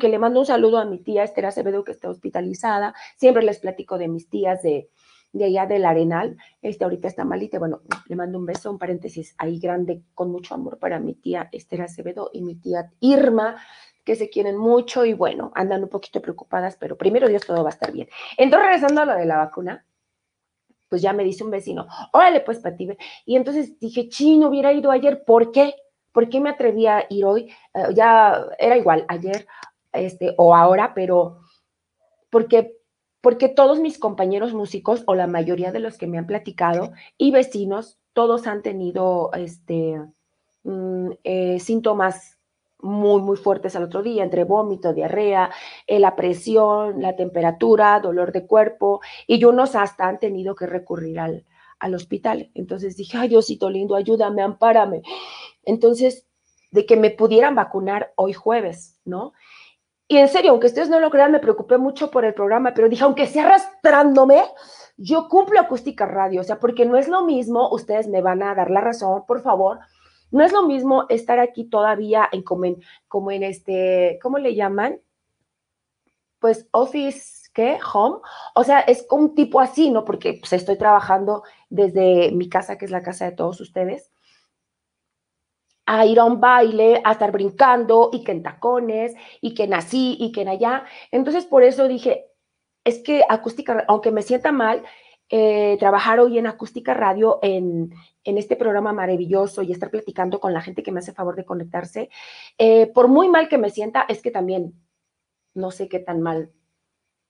que 0.00 0.08
le 0.08 0.18
mando 0.18 0.40
un 0.40 0.46
saludo 0.46 0.78
a 0.78 0.84
mi 0.84 0.98
tía 0.98 1.22
Esther 1.22 1.46
Acevedo 1.46 1.84
que 1.84 1.92
está 1.92 2.10
hospitalizada. 2.10 2.94
Siempre 3.16 3.44
les 3.44 3.60
platico 3.60 3.96
de 3.96 4.08
mis 4.08 4.28
tías 4.28 4.62
de, 4.62 4.90
de 5.34 5.46
allá 5.46 5.66
del 5.66 5.84
Arenal, 5.84 6.36
este 6.62 6.84
ahorita 6.84 7.08
está 7.08 7.24
malita, 7.24 7.58
bueno, 7.58 7.82
le 8.06 8.14
mando 8.14 8.38
un 8.38 8.46
beso, 8.46 8.70
un 8.70 8.78
paréntesis 8.78 9.34
ahí 9.36 9.58
grande, 9.58 10.00
con 10.14 10.30
mucho 10.30 10.54
amor 10.54 10.78
para 10.78 11.00
mi 11.00 11.14
tía 11.14 11.48
Esther 11.50 11.82
Acevedo 11.82 12.30
y 12.32 12.42
mi 12.42 12.54
tía 12.54 12.92
Irma, 13.00 13.56
que 14.04 14.14
se 14.14 14.30
quieren 14.30 14.56
mucho 14.56 15.04
y 15.04 15.12
bueno, 15.12 15.50
andan 15.56 15.82
un 15.82 15.88
poquito 15.88 16.22
preocupadas, 16.22 16.76
pero 16.78 16.96
primero 16.96 17.28
Dios 17.28 17.44
todo 17.44 17.64
va 17.64 17.70
a 17.70 17.72
estar 17.72 17.90
bien. 17.90 18.08
Entonces, 18.36 18.66
regresando 18.66 19.00
a 19.00 19.06
lo 19.06 19.14
de 19.16 19.26
la 19.26 19.38
vacuna, 19.38 19.84
pues 20.88 21.02
ya 21.02 21.12
me 21.12 21.24
dice 21.24 21.42
un 21.42 21.50
vecino, 21.50 21.88
órale 22.12 22.40
pues, 22.40 22.60
Pati, 22.60 22.96
y 23.26 23.34
entonces 23.34 23.78
dije, 23.80 24.08
chino, 24.08 24.48
hubiera 24.48 24.72
ido 24.72 24.92
ayer, 24.92 25.24
¿por 25.24 25.50
qué? 25.50 25.74
¿Por 26.12 26.28
qué 26.28 26.40
me 26.40 26.50
atreví 26.50 26.86
a 26.86 27.06
ir 27.10 27.24
hoy? 27.24 27.50
Eh, 27.74 27.92
ya 27.92 28.46
era 28.56 28.76
igual 28.76 29.04
ayer 29.08 29.48
este, 29.92 30.32
o 30.38 30.54
ahora, 30.54 30.92
pero 30.94 31.40
porque 32.30 32.83
porque 33.24 33.48
todos 33.48 33.80
mis 33.80 33.98
compañeros 33.98 34.52
músicos 34.52 35.02
o 35.06 35.14
la 35.14 35.26
mayoría 35.26 35.72
de 35.72 35.80
los 35.80 35.96
que 35.96 36.06
me 36.06 36.18
han 36.18 36.26
platicado 36.26 36.92
y 37.16 37.30
vecinos, 37.30 37.98
todos 38.12 38.46
han 38.46 38.60
tenido 38.60 39.30
este, 39.32 39.98
mm, 40.62 41.08
eh, 41.24 41.58
síntomas 41.58 42.38
muy, 42.80 43.22
muy 43.22 43.38
fuertes 43.38 43.76
al 43.76 43.84
otro 43.84 44.02
día, 44.02 44.24
entre 44.24 44.44
vómito, 44.44 44.92
diarrea, 44.92 45.50
eh, 45.86 45.98
la 46.00 46.16
presión, 46.16 47.00
la 47.00 47.16
temperatura, 47.16 47.98
dolor 47.98 48.30
de 48.30 48.46
cuerpo, 48.46 49.00
y 49.26 49.42
unos 49.46 49.74
hasta 49.74 50.06
han 50.06 50.18
tenido 50.18 50.54
que 50.54 50.66
recurrir 50.66 51.18
al, 51.18 51.46
al 51.78 51.94
hospital. 51.94 52.50
Entonces 52.52 52.94
dije, 52.94 53.16
ay 53.16 53.28
Diosito 53.28 53.70
lindo, 53.70 53.94
ayúdame, 53.94 54.42
ampárame. 54.42 55.00
Entonces, 55.62 56.26
de 56.72 56.84
que 56.84 56.98
me 56.98 57.08
pudieran 57.08 57.54
vacunar 57.54 58.12
hoy 58.16 58.34
jueves, 58.34 59.00
¿no? 59.06 59.32
Y 60.06 60.18
en 60.18 60.28
serio, 60.28 60.50
aunque 60.50 60.66
ustedes 60.66 60.90
no 60.90 61.00
lo 61.00 61.10
crean, 61.10 61.32
me 61.32 61.40
preocupé 61.40 61.78
mucho 61.78 62.10
por 62.10 62.24
el 62.24 62.34
programa, 62.34 62.74
pero 62.74 62.88
dije, 62.88 63.04
aunque 63.04 63.26
sea 63.26 63.46
arrastrándome, 63.46 64.42
yo 64.96 65.28
cumplo 65.28 65.58
acústica 65.60 66.06
radio, 66.06 66.42
o 66.42 66.44
sea, 66.44 66.60
porque 66.60 66.84
no 66.84 66.96
es 66.96 67.08
lo 67.08 67.24
mismo, 67.24 67.70
ustedes 67.70 68.06
me 68.08 68.20
van 68.22 68.42
a 68.42 68.54
dar 68.54 68.70
la 68.70 68.80
razón, 68.80 69.24
por 69.26 69.40
favor, 69.42 69.80
No 70.30 70.44
es 70.44 70.52
lo 70.52 70.66
mismo 70.66 71.06
estar 71.10 71.38
aquí 71.38 71.64
todavía 71.64 72.28
en 72.32 72.42
como 72.42 73.30
en, 73.30 73.42
este, 73.44 74.18
¿cómo 74.22 74.38
le 74.38 74.54
llaman? 74.54 75.00
Pues 76.40 76.66
office, 76.72 77.50
¿qué? 77.54 77.78
Home. 77.92 78.18
O 78.54 78.64
sea, 78.64 78.80
es 78.80 79.06
un 79.10 79.34
tipo 79.34 79.60
así, 79.60 79.90
¿no? 79.90 80.04
Porque 80.04 80.34
pues, 80.40 80.52
estoy 80.52 80.76
trabajando 80.76 81.44
desde 81.70 82.32
mi 82.32 82.48
casa, 82.48 82.76
que 82.78 82.84
es 82.84 82.90
la 82.90 83.02
casa 83.02 83.26
de 83.26 83.32
todos 83.32 83.60
ustedes 83.60 84.13
a 85.86 86.06
ir 86.06 86.18
a 86.18 86.24
un 86.24 86.40
baile, 86.40 87.00
a 87.04 87.12
estar 87.12 87.30
brincando 87.32 88.10
y 88.12 88.24
que 88.24 88.32
en 88.32 88.42
tacones 88.42 89.14
y 89.40 89.54
que 89.54 89.64
en 89.64 89.74
así 89.74 90.16
y 90.18 90.32
que 90.32 90.42
en 90.42 90.48
allá. 90.48 90.84
Entonces, 91.10 91.46
por 91.46 91.62
eso 91.62 91.88
dije, 91.88 92.26
es 92.84 92.98
que 92.98 93.22
acústica, 93.28 93.84
aunque 93.88 94.10
me 94.10 94.22
sienta 94.22 94.52
mal, 94.52 94.82
eh, 95.30 95.76
trabajar 95.78 96.20
hoy 96.20 96.38
en 96.38 96.46
acústica 96.46 96.92
radio 96.94 97.38
en, 97.42 97.94
en, 98.24 98.38
este 98.38 98.56
programa 98.56 98.92
maravilloso 98.92 99.62
y 99.62 99.72
estar 99.72 99.90
platicando 99.90 100.38
con 100.38 100.52
la 100.52 100.60
gente 100.60 100.82
que 100.82 100.92
me 100.92 101.00
hace 101.00 101.14
favor 101.14 101.34
de 101.34 101.46
conectarse, 101.46 102.10
eh, 102.58 102.86
por 102.88 103.08
muy 103.08 103.28
mal 103.28 103.48
que 103.48 103.58
me 103.58 103.70
sienta, 103.70 104.04
es 104.08 104.20
que 104.20 104.30
también 104.30 104.74
no 105.54 105.70
sé 105.70 105.88
qué 105.88 105.98
tan 105.98 106.20
mal 106.20 106.52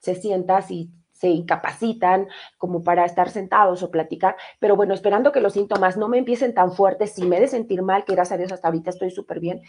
se 0.00 0.16
sienta 0.16 0.60
si 0.60 0.90
incapacitan 1.28 2.28
como 2.58 2.82
para 2.82 3.04
estar 3.04 3.30
sentados 3.30 3.82
o 3.82 3.90
platicar, 3.90 4.36
pero 4.58 4.76
bueno, 4.76 4.94
esperando 4.94 5.32
que 5.32 5.40
los 5.40 5.54
síntomas 5.54 5.96
no 5.96 6.08
me 6.08 6.18
empiecen 6.18 6.54
tan 6.54 6.72
fuertes, 6.72 7.12
si 7.12 7.24
me 7.26 7.38
he 7.38 7.40
de 7.40 7.48
sentir 7.48 7.82
mal, 7.82 8.04
que 8.04 8.14
gracias 8.14 8.36
a 8.36 8.38
Dios 8.38 8.52
hasta 8.52 8.68
ahorita 8.68 8.90
estoy 8.90 9.10
súper 9.10 9.40
bien, 9.40 9.62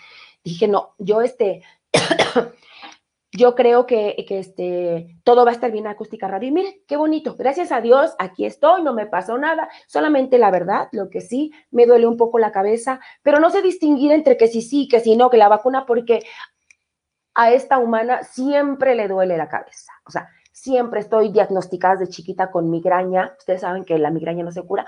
dije, 0.43 0.67
no, 0.67 0.95
yo 0.97 1.21
este, 1.21 1.61
yo 3.31 3.55
creo 3.55 3.85
que, 3.85 4.25
que, 4.27 4.39
este, 4.39 5.17
todo 5.23 5.43
va 5.45 5.51
a 5.51 5.53
estar 5.53 5.71
bien 5.71 5.87
acústica 5.87 6.27
radio. 6.27 6.49
Y 6.49 6.51
mire, 6.51 6.81
qué 6.87 6.95
bonito, 6.95 7.35
gracias 7.35 7.71
a 7.71 7.81
Dios, 7.81 8.15
aquí 8.17 8.45
estoy, 8.45 8.83
no 8.83 8.93
me 8.93 9.05
pasó 9.05 9.37
nada, 9.37 9.69
solamente 9.87 10.37
la 10.37 10.51
verdad, 10.51 10.87
lo 10.91 11.09
que 11.09 11.21
sí, 11.21 11.51
me 11.71 11.85
duele 11.85 12.07
un 12.07 12.17
poco 12.17 12.39
la 12.39 12.51
cabeza, 12.51 12.99
pero 13.23 13.39
no 13.39 13.49
sé 13.49 13.61
distinguir 13.61 14.11
entre 14.11 14.37
que 14.37 14.47
sí 14.47 14.61
sí, 14.61 14.87
que 14.87 14.99
sí 14.99 15.15
no, 15.15 15.29
que 15.29 15.37
la 15.37 15.49
vacuna, 15.49 15.85
porque 15.85 16.21
a 17.35 17.51
esta 17.51 17.77
humana 17.77 18.23
siempre 18.23 18.95
le 18.95 19.07
duele 19.07 19.37
la 19.37 19.49
cabeza. 19.49 19.91
O 20.05 20.11
sea, 20.11 20.29
siempre 20.55 21.01
estoy 21.01 21.31
diagnosticada 21.31 21.97
de 21.97 22.07
chiquita 22.07 22.49
con 22.49 22.69
migraña. 22.69 23.35
Ustedes 23.37 23.61
saben 23.61 23.83
que 23.83 23.99
la 23.99 24.09
migraña 24.09 24.43
no 24.43 24.51
se 24.51 24.63
cura, 24.63 24.85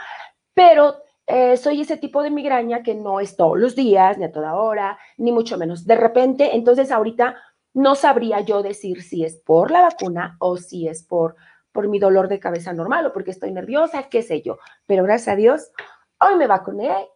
pero 0.53 0.95
eh, 1.27 1.57
soy 1.57 1.81
ese 1.81 1.97
tipo 1.97 2.23
de 2.23 2.31
migraña 2.31 2.83
que 2.83 2.95
no 2.95 3.19
es 3.19 3.35
todos 3.35 3.59
los 3.59 3.75
días, 3.75 4.17
ni 4.17 4.23
a 4.23 4.31
toda 4.31 4.55
hora, 4.55 4.97
ni 5.17 5.33
mucho 5.33 5.57
menos. 5.57 5.85
De 5.85 5.95
repente, 5.95 6.55
entonces 6.55 6.89
ahorita 6.89 7.35
no 7.73 7.95
sabría 7.95 8.39
yo 8.39 8.63
decir 8.63 9.03
si 9.03 9.25
es 9.25 9.35
por 9.35 9.69
la 9.69 9.81
vacuna 9.81 10.37
o 10.39 10.55
si 10.55 10.87
es 10.87 11.03
por, 11.03 11.35
por 11.73 11.89
mi 11.89 11.99
dolor 11.99 12.29
de 12.29 12.39
cabeza 12.39 12.71
normal 12.71 13.05
o 13.05 13.13
porque 13.13 13.31
estoy 13.31 13.51
nerviosa, 13.51 14.03
qué 14.03 14.21
sé 14.21 14.41
yo. 14.41 14.59
Pero 14.85 15.03
gracias 15.03 15.33
a 15.33 15.35
Dios, 15.35 15.71
hoy 16.21 16.37
me 16.37 16.47
vacuné. 16.47 17.09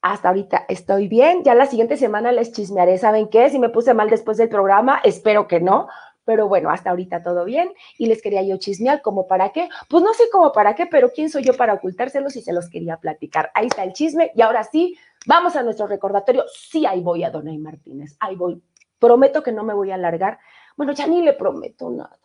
Hasta 0.00 0.28
ahorita 0.28 0.66
estoy 0.68 1.08
bien. 1.08 1.42
Ya 1.42 1.56
la 1.56 1.66
siguiente 1.66 1.96
semana 1.96 2.30
les 2.30 2.52
chismearé. 2.52 2.98
¿Saben 2.98 3.28
qué? 3.28 3.50
Si 3.50 3.58
me 3.58 3.70
puse 3.70 3.94
mal 3.94 4.08
después 4.08 4.36
del 4.36 4.48
programa, 4.48 5.00
espero 5.02 5.48
que 5.48 5.60
no, 5.60 5.88
pero 6.26 6.48
bueno, 6.48 6.68
hasta 6.70 6.90
ahorita 6.90 7.22
todo 7.22 7.44
bien 7.46 7.72
y 7.96 8.06
les 8.06 8.20
quería 8.20 8.42
yo 8.42 8.58
chismear, 8.58 9.00
¿como 9.00 9.26
para 9.26 9.50
qué? 9.52 9.70
Pues 9.88 10.02
no 10.02 10.12
sé 10.12 10.24
cómo 10.30 10.52
para 10.52 10.74
qué, 10.74 10.84
pero 10.84 11.10
¿quién 11.10 11.30
soy 11.30 11.44
yo 11.44 11.56
para 11.56 11.72
ocultárselos 11.72 12.36
y 12.36 12.42
se 12.42 12.52
los 12.52 12.68
quería 12.68 12.98
platicar? 12.98 13.50
Ahí 13.54 13.68
está 13.68 13.84
el 13.84 13.94
chisme 13.94 14.32
y 14.34 14.42
ahora 14.42 14.64
sí, 14.64 14.98
vamos 15.26 15.56
a 15.56 15.62
nuestro 15.62 15.86
recordatorio. 15.86 16.44
Sí, 16.52 16.84
ahí 16.84 17.00
voy 17.00 17.22
a 17.24 17.30
Donay 17.30 17.56
Martínez, 17.56 18.16
ahí 18.20 18.34
voy. 18.34 18.60
Prometo 18.98 19.42
que 19.42 19.52
no 19.52 19.62
me 19.62 19.72
voy 19.72 19.92
a 19.92 19.94
alargar. 19.94 20.38
Bueno, 20.76 20.92
ya 20.92 21.06
ni 21.06 21.22
le 21.22 21.32
prometo 21.32 21.90
nada. 21.90 22.18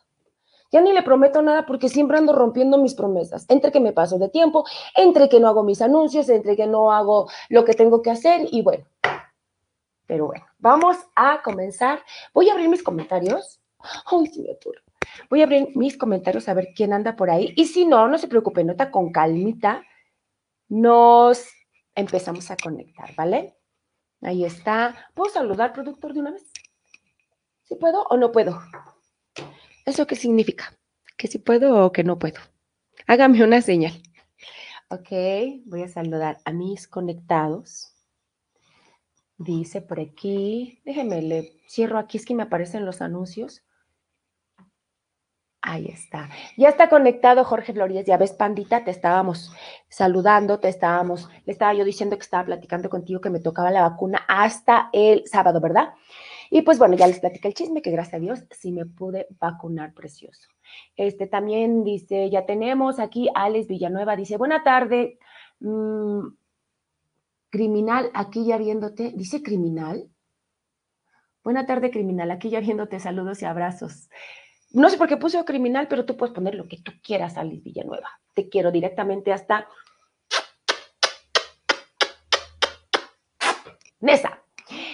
Ya 0.72 0.82
ni 0.82 0.94
le 0.94 1.04
prometo 1.04 1.42
nada 1.42 1.66
porque 1.66 1.88
siempre 1.88 2.18
ando 2.18 2.34
rompiendo 2.34 2.78
mis 2.80 2.96
promesas. 2.96 3.46
Entre 3.50 3.72
que 3.72 3.80
me 3.80 3.94
paso 3.94 4.18
de 4.18 4.30
tiempo, 4.30 4.66
entre 4.96 5.30
que 5.30 5.40
no 5.40 5.48
hago 5.48 5.64
mis 5.64 5.82
anuncios, 5.82 6.28
entre 6.30 6.56
que 6.56 6.66
no 6.66 6.92
hago 6.92 7.30
lo 7.50 7.66
que 7.66 7.74
tengo 7.74 8.02
que 8.02 8.10
hacer 8.10 8.48
y 8.50 8.64
bueno. 8.64 8.86
Pero 10.08 10.26
bueno, 10.26 10.46
vamos 10.58 10.98
a 11.16 11.42
comenzar. 11.44 12.00
Voy 12.34 12.50
a 12.50 12.54
abrir 12.54 12.70
mis 12.70 12.84
comentarios 12.84 13.61
Sí 14.32 14.48
Voy 15.30 15.42
a 15.42 15.44
abrir 15.46 15.70
mis 15.76 15.98
comentarios 15.98 16.48
a 16.48 16.54
ver 16.54 16.70
quién 16.76 16.94
anda 16.94 17.16
por 17.16 17.30
ahí. 17.30 17.54
Y 17.56 17.66
si 17.66 17.86
no, 17.86 18.08
no 18.08 18.18
se 18.18 18.28
preocupe, 18.28 18.64
nota 18.64 18.92
con 18.92 19.12
calmita. 19.12 19.84
Nos 20.70 21.46
empezamos 21.96 22.50
a 22.52 22.58
conectar, 22.58 23.14
¿vale? 23.16 23.58
Ahí 24.22 24.46
está. 24.46 25.10
¿Puedo 25.14 25.32
saludar, 25.32 25.74
productor, 25.74 26.14
de 26.14 26.20
una 26.20 26.32
vez? 26.32 26.52
¿Sí 27.64 27.76
puedo 27.76 28.04
o 28.04 28.18
no 28.18 28.32
puedo? 28.32 28.62
¿Eso 29.86 30.06
qué 30.08 30.16
significa? 30.16 30.78
¿Que 31.18 31.28
si 31.28 31.40
puedo 31.40 31.86
o 31.86 31.92
que 31.92 32.04
no 32.04 32.20
puedo? 32.20 32.40
Hágame 33.08 33.44
una 33.44 33.62
señal. 33.62 33.94
Ok, 34.90 35.10
voy 35.66 35.84
a 35.84 35.88
saludar 35.88 36.40
a 36.46 36.52
mis 36.52 36.88
conectados. 36.88 37.94
Dice 39.38 39.82
por 39.82 40.00
aquí, 40.00 40.82
déjenme, 40.86 41.22
le 41.22 41.60
cierro 41.68 41.98
aquí, 41.98 42.18
es 42.18 42.26
que 42.26 42.36
me 42.36 42.44
aparecen 42.44 42.86
los 42.86 43.02
anuncios. 43.02 43.64
Ahí 45.64 45.88
está. 45.88 46.30
Ya 46.58 46.70
está 46.70 46.90
conectado 46.90 47.44
Jorge 47.44 47.74
Flores. 47.74 48.06
Ya 48.06 48.18
ves, 48.18 48.34
Pandita, 48.34 48.84
te 48.84 48.90
estábamos 48.90 49.54
saludando, 49.90 50.60
te 50.60 50.70
estábamos, 50.70 51.30
le 51.46 51.54
estaba 51.54 51.74
yo 51.76 51.86
diciendo 51.86 52.18
que 52.18 52.24
estaba 52.24 52.46
platicando 52.46 52.90
contigo 52.90 53.22
que 53.22 53.30
me 53.30 53.40
tocaba 53.40 53.70
la 53.70 53.88
vacuna 53.88 54.22
hasta 54.28 54.90
el 54.92 55.28
sábado, 55.28 55.62
¿verdad? 55.62 55.94
Y 56.50 56.64
pues 56.64 56.80
bueno, 56.80 56.96
ya 56.96 57.08
les 57.08 57.20
platicé 57.20 57.48
el 57.48 57.54
chisme, 57.54 57.82
que 57.82 57.92
gracias 57.92 58.16
a 58.16 58.20
Dios 58.20 58.44
sí 58.50 58.72
me 58.72 58.86
pude 58.86 59.28
vacunar 59.40 59.94
precioso. 59.94 60.50
Este 60.96 61.28
también 61.28 61.84
dice, 61.84 62.30
ya 62.32 62.46
tenemos 62.46 63.00
aquí 63.00 63.30
Alex 63.34 63.68
Villanueva, 63.68 64.16
dice, 64.16 64.38
buena 64.38 64.64
tarde, 64.64 65.20
mm, 65.60 66.22
criminal, 67.52 68.10
aquí 68.16 68.46
ya 68.46 68.58
viéndote, 68.58 69.14
dice 69.16 69.44
criminal. 69.44 70.10
Buena 71.44 71.66
tarde, 71.66 71.92
criminal, 71.92 72.32
aquí 72.32 72.50
ya 72.50 72.60
viéndote, 72.60 73.00
saludos 73.00 73.42
y 73.42 73.46
abrazos. 73.46 74.10
No 74.74 74.90
sé 74.90 74.98
por 74.98 75.08
qué 75.08 75.18
puse 75.18 75.44
criminal, 75.44 75.88
pero 75.90 76.06
tú 76.06 76.16
puedes 76.16 76.34
poner 76.34 76.56
lo 76.56 76.68
que 76.68 76.78
tú 76.78 76.94
quieras, 77.04 77.38
Alice 77.38 77.62
Villanueva. 77.64 78.10
Te 78.34 78.48
quiero 78.48 78.72
directamente 78.72 79.34
hasta 79.34 79.68
Nesa. 84.00 84.42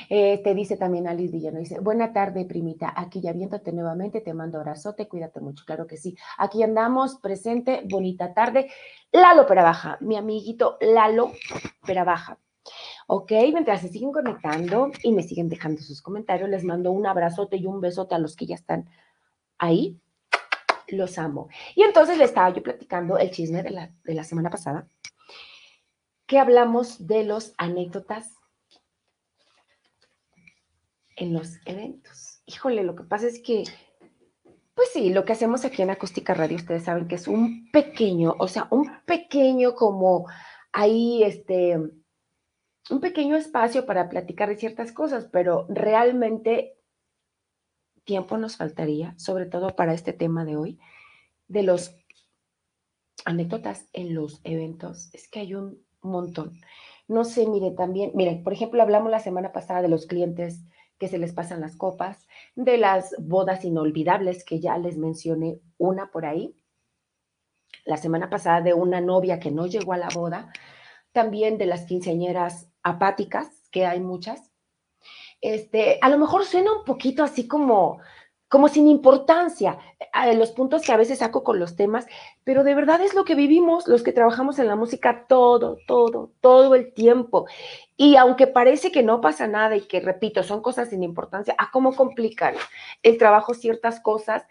Eh, 0.09 0.41
te 0.43 0.55
dice 0.55 0.77
también 0.77 1.07
Alice 1.07 1.31
Villanueva, 1.31 1.59
dice, 1.59 1.79
buena 1.79 2.13
tarde, 2.13 2.45
primita, 2.45 2.93
aquí 2.95 3.19
ya 3.21 3.33
viéndote 3.33 3.73
nuevamente, 3.73 4.21
te 4.21 4.33
mando 4.33 4.57
abrazote, 4.57 5.07
cuídate 5.07 5.41
mucho, 5.41 5.65
claro 5.65 5.85
que 5.85 5.97
sí. 5.97 6.15
Aquí 6.37 6.63
andamos, 6.63 7.19
presente, 7.19 7.81
bonita 7.85 8.33
tarde. 8.33 8.71
Lalo 9.11 9.45
Perabaja, 9.45 9.97
mi 10.01 10.15
amiguito 10.15 10.77
Lalo 10.81 11.33
Perabaja. 11.85 12.39
Ok, 13.07 13.31
mientras 13.53 13.81
se 13.81 13.89
siguen 13.89 14.11
conectando 14.11 14.91
y 15.03 15.11
me 15.11 15.23
siguen 15.23 15.49
dejando 15.49 15.81
sus 15.81 16.01
comentarios, 16.01 16.49
les 16.49 16.63
mando 16.63 16.91
un 16.91 17.05
abrazote 17.05 17.57
y 17.57 17.65
un 17.65 17.79
besote 17.79 18.15
a 18.15 18.19
los 18.19 18.35
que 18.35 18.45
ya 18.45 18.55
están 18.55 18.89
ahí 19.57 19.99
los 20.87 21.17
amo. 21.17 21.49
Y 21.75 21.83
entonces 21.83 22.17
le 22.17 22.23
estaba 22.23 22.53
yo 22.53 22.63
platicando 22.63 23.17
el 23.17 23.31
chisme 23.31 23.63
de 23.63 23.71
la, 23.71 23.91
de 24.03 24.13
la 24.13 24.23
semana 24.23 24.49
pasada, 24.49 24.87
que 26.25 26.39
hablamos 26.39 27.07
de 27.07 27.23
los 27.23 27.53
anécdotas 27.57 28.35
en 31.15 31.33
los 31.33 31.57
eventos. 31.65 32.41
Híjole, 32.45 32.83
lo 32.83 32.95
que 32.95 33.03
pasa 33.03 33.27
es 33.27 33.41
que, 33.41 33.63
pues 34.75 34.89
sí, 34.93 35.09
lo 35.09 35.25
que 35.25 35.33
hacemos 35.33 35.65
aquí 35.65 35.81
en 35.81 35.89
Acústica 35.89 36.33
Radio, 36.33 36.57
ustedes 36.57 36.83
saben 36.83 37.07
que 37.07 37.15
es 37.15 37.27
un 37.27 37.69
pequeño, 37.71 38.35
o 38.39 38.47
sea, 38.47 38.67
un 38.71 38.89
pequeño 39.05 39.75
como 39.75 40.27
ahí, 40.71 41.23
este, 41.23 41.77
un 41.77 42.99
pequeño 43.01 43.35
espacio 43.35 43.85
para 43.85 44.09
platicar 44.09 44.49
de 44.49 44.57
ciertas 44.57 44.91
cosas, 44.91 45.27
pero 45.31 45.65
realmente 45.69 46.76
tiempo 48.07 48.39
nos 48.39 48.57
faltaría, 48.57 49.13
sobre 49.19 49.45
todo 49.45 49.75
para 49.75 49.93
este 49.93 50.13
tema 50.13 50.45
de 50.45 50.55
hoy, 50.55 50.79
de 51.47 51.61
los 51.61 51.95
anécdotas 53.25 53.85
en 53.93 54.15
los 54.15 54.41
eventos. 54.43 55.09
Es 55.13 55.27
que 55.27 55.41
hay 55.41 55.53
un 55.53 55.85
montón. 56.01 56.59
No 57.07 57.25
sé, 57.25 57.45
mire, 57.45 57.71
también, 57.71 58.11
miren, 58.15 58.43
por 58.43 58.53
ejemplo, 58.53 58.81
hablamos 58.81 59.11
la 59.11 59.19
semana 59.19 59.51
pasada 59.51 59.81
de 59.81 59.89
los 59.89 60.07
clientes 60.07 60.63
que 60.97 61.07
se 61.07 61.19
les 61.19 61.33
pasan 61.33 61.61
las 61.61 61.75
copas, 61.75 62.27
de 62.55 62.77
las 62.77 63.13
bodas 63.19 63.63
inolvidables, 63.63 64.43
que 64.43 64.59
ya 64.59 64.77
les 64.77 64.97
mencioné 64.97 65.59
una 65.77 66.09
por 66.09 66.25
ahí. 66.25 66.55
La 67.85 67.97
semana 67.97 68.29
pasada 68.29 68.61
de 68.61 68.73
una 68.73 69.01
novia 69.01 69.39
que 69.39 69.51
no 69.51 69.67
llegó 69.67 69.93
a 69.93 69.97
la 69.97 70.09
boda, 70.09 70.51
también 71.11 71.57
de 71.57 71.65
las 71.65 71.85
quinceañeras 71.85 72.71
apáticas, 72.83 73.69
que 73.69 73.85
hay 73.85 73.99
muchas, 73.99 74.46
este, 75.41 75.99
a 76.01 76.09
lo 76.09 76.17
mejor 76.17 76.45
suena 76.45 76.71
un 76.73 76.83
poquito 76.83 77.23
así 77.23 77.47
como, 77.47 77.99
como 78.49 78.67
sin 78.69 78.87
importancia 78.87 79.77
a 80.13 80.31
los 80.33 80.51
puntos 80.51 80.83
que 80.83 80.91
a 80.93 80.97
veces 80.97 81.19
saco 81.19 81.43
con 81.43 81.59
los 81.59 81.75
temas, 81.75 82.07
pero 82.43 82.63
de 82.63 82.75
verdad 82.75 83.01
es 83.01 83.13
lo 83.13 83.25
que 83.25 83.35
vivimos 83.35 83.87
los 83.87 84.03
que 84.03 84.13
trabajamos 84.13 84.59
en 84.59 84.67
la 84.67 84.75
música 84.75 85.25
todo, 85.27 85.77
todo, 85.87 86.31
todo 86.41 86.75
el 86.75 86.93
tiempo. 86.93 87.45
Y 87.97 88.15
aunque 88.15 88.47
parece 88.47 88.91
que 88.91 89.03
no 89.03 89.21
pasa 89.21 89.47
nada 89.47 89.75
y 89.75 89.81
que, 89.81 89.99
repito, 89.99 90.43
son 90.43 90.61
cosas 90.61 90.89
sin 90.89 91.03
importancia, 91.03 91.55
¿a 91.57 91.71
cómo 91.71 91.95
complican 91.95 92.55
el 93.03 93.17
trabajo 93.17 93.53
ciertas 93.53 93.99
cosas 93.99 94.45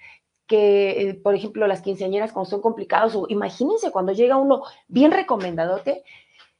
que, 0.46 1.10
eh, 1.10 1.14
por 1.14 1.34
ejemplo, 1.34 1.66
las 1.66 1.82
quinceañeras 1.82 2.32
cuando 2.32 2.50
son 2.50 2.60
complicados, 2.62 3.14
o 3.16 3.26
imagínense 3.28 3.90
cuando 3.90 4.12
llega 4.12 4.36
uno 4.36 4.62
bien 4.88 5.10
recomendadote, 5.12 6.04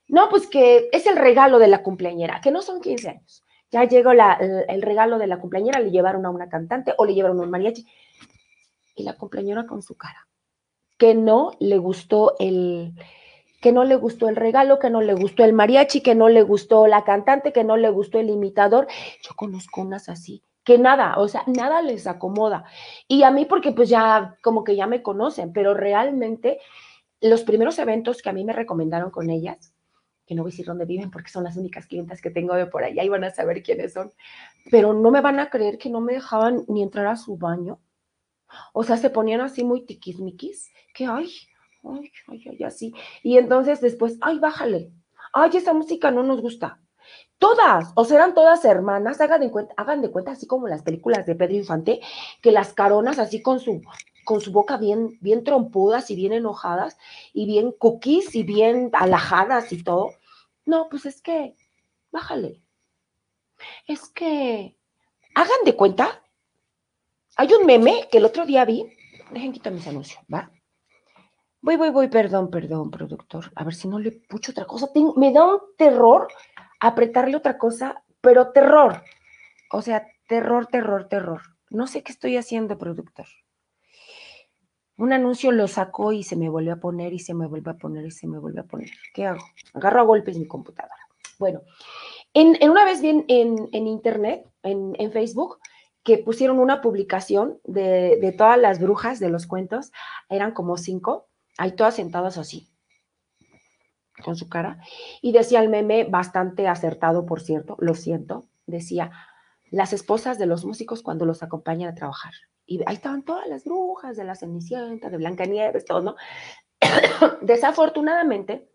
No, 0.09 0.29
pues 0.31 0.47
que 0.49 0.89
es 0.93 1.07
el 1.07 1.17
regalo 1.17 1.59
de 1.59 1.69
la 1.69 1.83
cumpleañera, 1.83 2.41
que 2.41 2.51
no 2.53 2.63
son 2.63 2.81
15 2.81 3.09
años. 3.11 3.46
Ya 3.71 3.85
llegó 3.85 4.13
el, 4.13 4.83
regalo 4.83 5.19
de 5.19 5.27
la 5.27 5.39
cumpleañera, 5.39 5.81
le 5.81 5.91
llevaron 5.91 6.25
a 6.25 6.31
una 6.31 6.49
cantante 6.49 6.95
o 6.99 7.05
le 7.05 7.15
llevaron 7.15 7.41
un 7.41 7.51
mariachi. 7.51 7.87
Y 8.95 9.03
la 9.03 9.15
cumpleañera 9.15 9.67
con 9.67 9.83
su 9.83 9.97
cara, 9.97 10.29
que 10.97 11.15
no 11.15 11.53
le 11.59 11.79
gustó 11.79 12.37
el, 12.39 12.95
que 13.61 13.73
no 13.73 13.85
le 13.85 13.97
gustó 13.97 14.29
el 14.29 14.37
regalo, 14.37 14.79
que 14.79 14.91
no 14.91 15.01
le 15.01 15.15
gustó 15.15 15.45
el 15.45 15.53
mariachi, 15.53 16.01
que 16.01 16.15
no 16.15 16.29
le 16.29 16.43
gustó 16.43 16.87
la 16.87 17.05
cantante, 17.05 17.53
que 17.53 17.65
no 17.65 17.77
le 17.77 17.91
gustó 17.91 18.19
el 18.19 18.31
imitador. 18.31 18.87
Yo 19.23 19.35
conozco 19.35 19.81
unas 19.81 20.09
así, 20.09 20.43
que 20.65 20.79
nada, 20.79 21.17
o 21.19 21.29
sea, 21.29 21.43
nada 21.47 21.83
les 21.83 22.07
acomoda. 22.07 22.65
Y 23.09 23.23
a 23.25 23.31
mí 23.31 23.45
porque 23.45 23.73
pues 23.73 23.89
ya 23.89 24.37
como 24.43 24.65
que 24.65 24.77
ya 24.77 24.87
me 24.87 25.03
conocen, 25.03 25.53
pero 25.53 25.75
realmente 25.75 26.61
los 27.21 27.43
primeros 27.43 27.79
eventos 27.79 28.23
que 28.23 28.29
a 28.29 28.33
mí 28.33 28.45
me 28.45 28.53
recomendaron 28.53 29.11
con 29.11 29.31
ellas, 29.31 29.73
que 30.27 30.35
no 30.35 30.43
voy 30.43 30.51
a 30.51 30.53
decir 30.53 30.67
dónde 30.67 30.85
viven 30.85 31.11
porque 31.11 31.31
son 31.31 31.45
las 31.45 31.57
únicas 31.57 31.87
clientas 31.87 32.21
que 32.21 32.31
tengo 32.31 32.55
de 32.55 32.67
por 32.67 32.83
allá 32.83 33.03
y 33.05 33.09
van 33.09 33.25
a 33.25 33.31
saber 33.31 33.63
quiénes 33.63 33.93
son, 33.93 34.13
pero 34.71 34.93
no 34.93 35.11
me 35.11 35.21
van 35.21 35.39
a 35.39 35.51
creer 35.51 35.79
que 35.79 35.89
no 35.89 36.01
me 36.01 36.15
dejaban 36.15 36.65
ni 36.69 36.83
entrar 36.83 37.07
a 37.07 37.17
su 37.17 37.37
baño. 37.37 37.81
O 38.73 38.83
sea, 38.85 38.97
se 38.97 39.11
ponían 39.11 39.41
así 39.41 39.65
muy 39.65 39.87
tiquismiquis, 39.87 40.71
que 40.95 41.07
ay, 41.07 41.31
ay, 41.85 42.11
ay, 42.29 42.45
ay, 42.51 42.65
así. 42.65 42.95
Y 43.23 43.39
entonces 43.39 43.81
después, 43.81 44.19
ay, 44.21 44.39
bájale, 44.39 44.93
ay, 45.33 45.51
esa 45.55 45.73
música 45.73 46.11
no 46.11 46.23
nos 46.23 46.41
gusta. 46.41 46.81
Todas, 47.39 47.93
o 47.95 48.05
sea, 48.05 48.17
eran 48.17 48.35
todas 48.35 48.65
hermanas, 48.65 49.21
hagan 49.21 49.43
de 49.43 49.53
hagan 49.77 50.01
de 50.01 50.11
cuenta 50.11 50.33
así 50.33 50.47
como 50.47 50.69
las 50.69 50.83
películas 50.83 51.27
de 51.27 51.35
Pedro 51.35 51.55
Infante, 51.55 52.01
que 52.41 52.51
las 52.51 52.73
caronas 52.73 53.19
así 53.19 53.43
con 53.43 53.61
su, 53.61 53.83
con 54.27 54.43
su 54.43 54.53
boca 54.53 54.77
bien, 54.77 55.17
bien 55.23 55.45
trompudas 55.45 56.11
y 56.11 56.17
bien 56.17 56.35
enojadas 56.35 56.99
y 57.33 57.47
bien 57.47 57.73
cookies 57.73 58.35
y 58.35 58.43
bien 58.43 58.91
alajadas 58.93 59.73
y 59.73 59.83
todo. 59.83 60.11
No, 60.67 60.89
pues 60.91 61.07
es 61.07 61.23
que, 61.23 61.55
bájale. 62.11 62.61
Es 63.87 64.09
que, 64.09 64.77
hagan 65.35 65.65
de 65.65 65.77
cuenta, 65.77 66.23
hay 67.37 67.53
un 67.55 67.65
meme 67.65 68.09
que 68.11 68.19
el 68.19 68.25
otro 68.25 68.45
día 68.45 68.65
vi, 68.65 68.85
dejen 69.31 69.53
quitar 69.53 69.73
mis 69.73 69.87
anuncios, 69.87 70.23
¿va? 70.33 70.51
Voy, 71.63 71.77
voy, 71.77 71.91
voy, 71.91 72.09
perdón, 72.09 72.51
perdón, 72.51 72.91
productor. 72.91 73.53
A 73.55 73.65
ver 73.65 73.75
si 73.75 73.89
no 73.89 73.99
le 73.99 74.13
pucho 74.13 74.53
otra 74.53 74.67
cosa. 74.67 74.89
me 75.17 75.33
da 75.33 75.45
un 75.47 75.61
terror 75.79 76.29
apretarle 76.81 77.37
otra 77.37 77.57
cosa, 77.59 78.03
pero 78.21 78.53
terror. 78.53 79.03
O 79.71 79.83
sea, 79.83 80.07
terror, 80.29 80.67
terror, 80.67 81.09
terror. 81.09 81.43
No 81.71 81.87
sé 81.87 82.03
qué 82.03 82.13
estoy 82.13 82.37
haciendo, 82.37 82.77
productor. 82.77 83.27
Un 84.99 85.13
anuncio 85.13 85.53
lo 85.53 85.69
sacó 85.69 86.13
y 86.13 86.23
se 86.23 86.37
me 86.37 86.49
vuelve 86.49 86.71
a 86.71 86.81
poner 86.81 87.13
y 87.13 87.19
se 87.19 87.35
me 87.35 87.47
vuelve 87.47 87.71
a 87.71 87.77
poner 87.77 88.07
y 88.07 88.11
se 88.11 88.27
me 88.27 88.39
vuelve 88.39 88.61
a 88.61 88.65
poner. 88.65 88.91
¿Qué 89.13 89.27
hago? 89.27 89.45
Agarro 89.75 90.01
a 90.01 90.05
golpes 90.05 90.39
mi 90.39 90.47
computadora. 90.47 90.95
Bueno, 91.39 91.61
en, 92.33 92.71
una 92.71 92.85
vez 92.85 93.03
bien 93.03 93.25
en, 93.29 93.87
internet, 93.87 94.47
en, 94.63 95.13
Facebook, 95.13 95.59
que 96.03 96.19
pusieron 96.19 96.59
una 96.59 96.81
publicación 96.81 97.59
de, 97.65 98.19
de, 98.21 98.33
todas 98.33 98.59
las 98.59 98.81
brujas 98.81 99.21
de 99.21 99.29
los 99.29 99.47
cuentos, 99.47 99.93
eran 100.29 100.53
como 100.53 100.77
cinco, 100.79 101.29
ahí 101.59 101.73
todas 101.73 101.97
sentadas 101.97 102.39
así, 102.39 102.69
con 104.25 104.37
su 104.37 104.49
cara, 104.49 104.81
y 105.21 105.33
decía 105.33 105.61
el 105.61 105.69
meme, 105.69 106.05
bastante 106.05 106.69
acertado, 106.69 107.27
por 107.27 107.41
cierto, 107.41 107.77
lo 107.81 107.95
siento, 107.95 108.47
decía, 108.67 109.11
las 109.71 109.93
esposas 109.93 110.39
de 110.39 110.47
los 110.47 110.65
músicos 110.65 111.03
cuando 111.03 111.27
los 111.27 111.43
acompañan 111.43 111.91
a 111.91 111.95
trabajar. 111.95 112.33
Y 112.67 112.83
ahí 112.87 112.97
estaban 112.97 113.23
todas 113.23 113.47
las 113.49 113.65
brujas 113.65 114.17
de 114.17 114.25
la 114.25 114.35
Cenicienta, 114.35 115.09
de 115.09 115.17
Blancanieves, 115.17 115.85
todo, 115.85 116.03
¿no? 116.03 116.17
Desafortunadamente, 117.41 118.69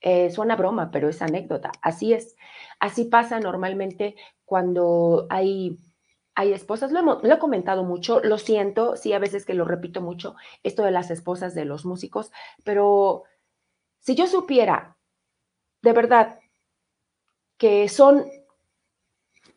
eh, 0.00 0.30
suena 0.30 0.56
broma, 0.56 0.90
pero 0.90 1.08
es 1.08 1.22
anécdota. 1.22 1.72
Así 1.80 2.12
es. 2.12 2.36
Así 2.80 3.04
pasa 3.06 3.40
normalmente 3.40 4.16
cuando 4.44 5.26
hay, 5.30 5.78
hay 6.34 6.52
esposas. 6.52 6.92
Lo, 6.92 7.00
lo, 7.02 7.34
he 7.34 7.38
comentado 7.38 7.84
mucho, 7.84 8.20
lo 8.20 8.38
siento, 8.38 8.96
sí, 8.96 9.12
a 9.12 9.18
veces 9.18 9.46
que 9.46 9.54
lo 9.54 9.64
repito 9.64 10.02
mucho, 10.02 10.36
esto 10.62 10.82
de 10.82 10.90
las 10.90 11.10
esposas 11.10 11.54
de 11.54 11.64
los 11.64 11.86
músicos, 11.86 12.32
pero 12.64 13.24
si 14.00 14.14
yo 14.14 14.26
supiera 14.26 14.98
de 15.80 15.92
verdad 15.92 16.38
que 17.56 17.88
son 17.88 18.26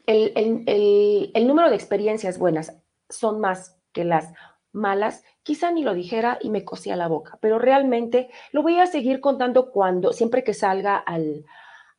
el, 0.06 0.32
el, 0.36 1.32
el 1.34 1.48
número 1.48 1.70
de 1.70 1.76
experiencias 1.76 2.38
buenas 2.38 2.74
son 3.10 3.40
más 3.40 3.78
que 3.92 4.04
las 4.04 4.32
malas, 4.72 5.24
quizá 5.44 5.72
ni 5.72 5.84
lo 5.84 5.94
dijera 5.94 6.38
y 6.42 6.50
me 6.50 6.64
cosía 6.64 6.96
la 6.96 7.08
boca, 7.08 7.38
pero 7.42 7.60
realmente 7.60 8.30
lo 8.52 8.62
voy 8.62 8.80
a 8.80 8.88
seguir 8.88 9.22
contando 9.22 9.72
cuando, 9.72 10.14
siempre 10.14 10.44
que 10.44 10.54
salga 10.54 10.98
al, 10.98 11.46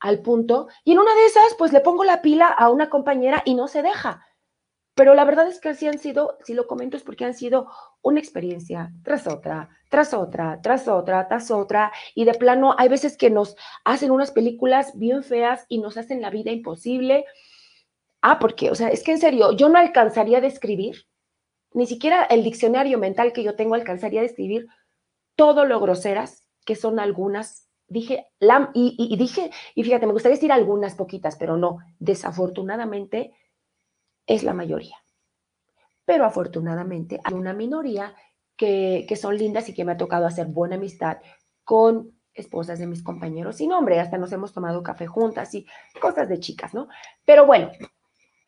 al 0.01 0.21
punto. 0.21 0.69
Y 0.85 0.93
en 0.93 0.99
una 0.99 1.15
de 1.15 1.27
esas, 1.27 1.55
pues 1.59 1.73
le 1.73 1.81
pongo 1.81 2.05
la 2.05 2.23
pila 2.23 2.47
a 2.47 2.71
una 2.71 2.89
compañera 2.89 3.43
y 3.45 3.55
no 3.55 3.69
se 3.69 3.83
deja. 3.83 4.25
Pero 4.95 5.15
la 5.15 5.25
verdad 5.25 5.47
es 5.47 5.61
que 5.61 5.69
así 5.69 5.87
han 5.87 5.99
sido, 5.99 6.39
si 6.43 6.55
lo 6.55 6.67
comento 6.67 6.97
es 6.97 7.05
porque 7.05 7.25
han 7.25 7.35
sido 7.35 7.69
una 8.03 8.19
experiencia 8.19 8.91
tras 9.05 9.29
otra, 9.29 9.69
tras 9.89 10.13
otra, 10.13 10.61
tras 10.61 10.89
otra, 10.89 11.29
tras 11.29 11.53
otra. 11.53 11.93
Y 12.17 12.25
de 12.25 12.35
plano, 12.35 12.75
hay 12.77 12.89
veces 12.89 13.17
que 13.17 13.31
nos 13.31 13.57
hacen 13.85 14.11
unas 14.11 14.33
películas 14.33 14.99
bien 14.99 15.23
feas 15.23 15.67
y 15.69 15.79
nos 15.79 15.97
hacen 15.97 16.21
la 16.21 16.31
vida 16.31 16.51
imposible. 16.51 17.27
Ah, 18.21 18.39
porque, 18.39 18.71
o 18.71 18.75
sea, 18.75 18.89
es 18.89 19.03
que 19.03 19.13
en 19.13 19.19
serio, 19.19 19.53
yo 19.53 19.69
no 19.69 19.79
alcanzaría 19.79 20.39
a 20.39 20.43
describir, 20.43 21.07
ni 21.73 21.87
siquiera 21.87 22.25
el 22.25 22.43
diccionario 22.43 22.99
mental 22.99 23.33
que 23.33 23.43
yo 23.43 23.55
tengo 23.55 23.75
alcanzaría 23.75 24.21
a 24.21 24.25
describir 24.25 24.67
todo 25.37 25.65
lo 25.65 25.81
groseras 25.81 26.45
que 26.65 26.75
son 26.75 26.99
algunas. 26.99 27.69
Dije, 27.87 28.27
y, 28.75 29.17
dije, 29.17 29.51
y 29.75 29.85
fíjate, 29.85 30.07
me 30.07 30.13
gustaría 30.13 30.37
decir 30.37 30.53
algunas 30.53 30.95
poquitas, 30.95 31.37
pero 31.37 31.57
no, 31.57 31.79
desafortunadamente 31.99 33.33
es 34.27 34.43
la 34.43 34.53
mayoría. 34.53 34.97
Pero 36.05 36.25
afortunadamente 36.25 37.21
hay 37.25 37.35
una 37.35 37.55
minoría 37.55 38.15
que, 38.57 39.07
que 39.09 39.17
son 39.17 39.39
lindas 39.39 39.69
y 39.69 39.75
que 39.75 39.85
me 39.85 39.93
ha 39.93 39.97
tocado 39.97 40.27
hacer 40.27 40.49
buena 40.49 40.77
amistad 40.77 41.19
con 41.65 42.19
esposas 42.35 42.79
de 42.79 42.87
mis 42.87 43.03
compañeros 43.03 43.61
y 43.61 43.67
nombre, 43.67 44.01
hasta 44.01 44.19
nos 44.19 44.33
hemos 44.33 44.53
tomado 44.53 44.83
café 44.83 45.07
juntas 45.07 45.55
y 45.55 45.67
cosas 46.01 46.29
de 46.29 46.41
chicas, 46.41 46.75
¿no? 46.75 46.89
Pero 47.25 47.47
bueno, 47.47 47.71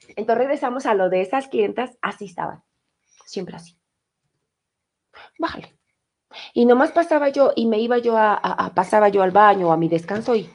entonces 0.08 0.38
regresamos 0.38 0.86
a 0.86 0.94
lo 0.94 1.08
de 1.08 1.20
esas 1.20 1.48
clientas, 1.48 1.96
así 2.02 2.26
estaban, 2.26 2.62
siempre 3.24 3.56
así. 3.56 3.76
Bájale. 5.38 5.76
Y 6.54 6.64
nomás 6.64 6.92
pasaba 6.92 7.28
yo 7.28 7.52
y 7.56 7.66
me 7.66 7.78
iba 7.80 7.98
yo 7.98 8.16
a, 8.16 8.72
pasaba 8.74 9.08
yo 9.08 9.22
al 9.22 9.32
baño 9.32 9.72
a 9.72 9.76
mi 9.76 9.88
descanso 9.88 10.36
y 10.36 10.48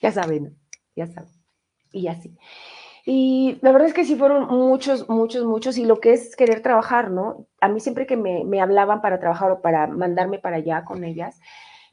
ya 0.00 0.12
saben, 0.12 0.58
ya 0.94 1.06
saben. 1.06 1.30
Y 1.92 2.08
así. 2.08 2.36
Y 3.04 3.58
la 3.62 3.72
verdad 3.72 3.88
es 3.88 3.94
que 3.94 4.04
sí 4.04 4.16
fueron 4.16 4.46
muchos, 4.48 5.08
muchos, 5.08 5.44
muchos. 5.44 5.78
Y 5.78 5.84
lo 5.84 6.00
que 6.00 6.12
es 6.12 6.36
querer 6.36 6.62
trabajar, 6.62 7.10
¿no? 7.10 7.46
A 7.60 7.68
mí 7.68 7.80
siempre 7.80 8.06
que 8.06 8.16
me, 8.16 8.44
me 8.44 8.60
hablaban 8.60 9.00
para 9.00 9.18
trabajar 9.18 9.50
o 9.50 9.60
para 9.60 9.86
mandarme 9.86 10.38
para 10.38 10.56
allá 10.56 10.84
con 10.84 11.04
ellas, 11.04 11.40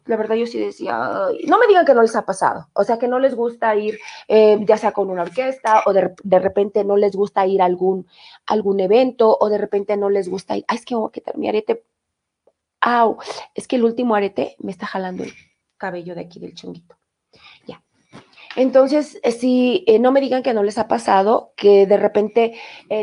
la 0.10 0.18
verdad 0.18 0.36
yo 0.36 0.48
sí 0.48 0.58
decía, 0.58 0.98
no 1.46 1.60
me 1.60 1.68
digan 1.68 1.86
que 1.86 1.94
no 1.94 2.02
les 2.02 2.16
ha 2.16 2.26
pasado, 2.26 2.68
o 2.74 2.84
sea, 2.84 2.98
que 2.98 3.08
no 3.08 3.20
les 3.20 3.36
gusta 3.36 3.76
ir 3.76 4.00
eh, 4.28 4.58
ya 4.66 4.76
sea 4.76 4.92
con 4.92 5.12
una 5.12 5.22
orquesta 5.22 5.84
o 5.86 5.94
de, 5.94 6.40
repente 6.40 6.84
no 6.84 6.98
les 6.98 7.16
gusta 7.16 7.46
ir 7.46 7.62
a 7.62 7.66
algún, 7.66 8.08
algún 8.48 8.80
evento 8.80 9.38
o 9.40 9.50
de 9.50 9.60
repente 9.60 9.98
no 9.98 10.10
les 10.10 10.28
gusta 10.28 10.58
ir, 10.58 10.66
ay, 10.68 10.78
es 10.78 10.86
que 10.86 10.96
a 10.96 11.12
quitar 11.14 11.38
mi 11.38 11.48
arete, 11.48 11.84
au, 12.82 13.18
es 13.54 13.68
que 13.68 13.76
el 13.76 13.84
último 13.84 14.16
arete 14.16 14.56
me 14.58 14.72
está 14.72 14.88
jalando 14.88 15.24
el 15.24 15.32
cabello 15.78 16.16
de 16.16 16.22
aquí 16.22 16.40
del 16.40 16.56
chonguito. 16.56 16.98
Ya. 17.68 17.84
Entonces, 18.56 19.20
eh, 19.22 19.32
si 19.32 19.84
eh, 19.86 20.00
no 20.00 20.12
me 20.12 20.22
digan 20.22 20.42
que 20.42 20.56
no 20.56 20.64
les 20.64 20.80
ha 20.80 20.88
pasado, 20.88 21.54
que 21.56 21.86
de 21.86 21.98
repente 21.98 22.56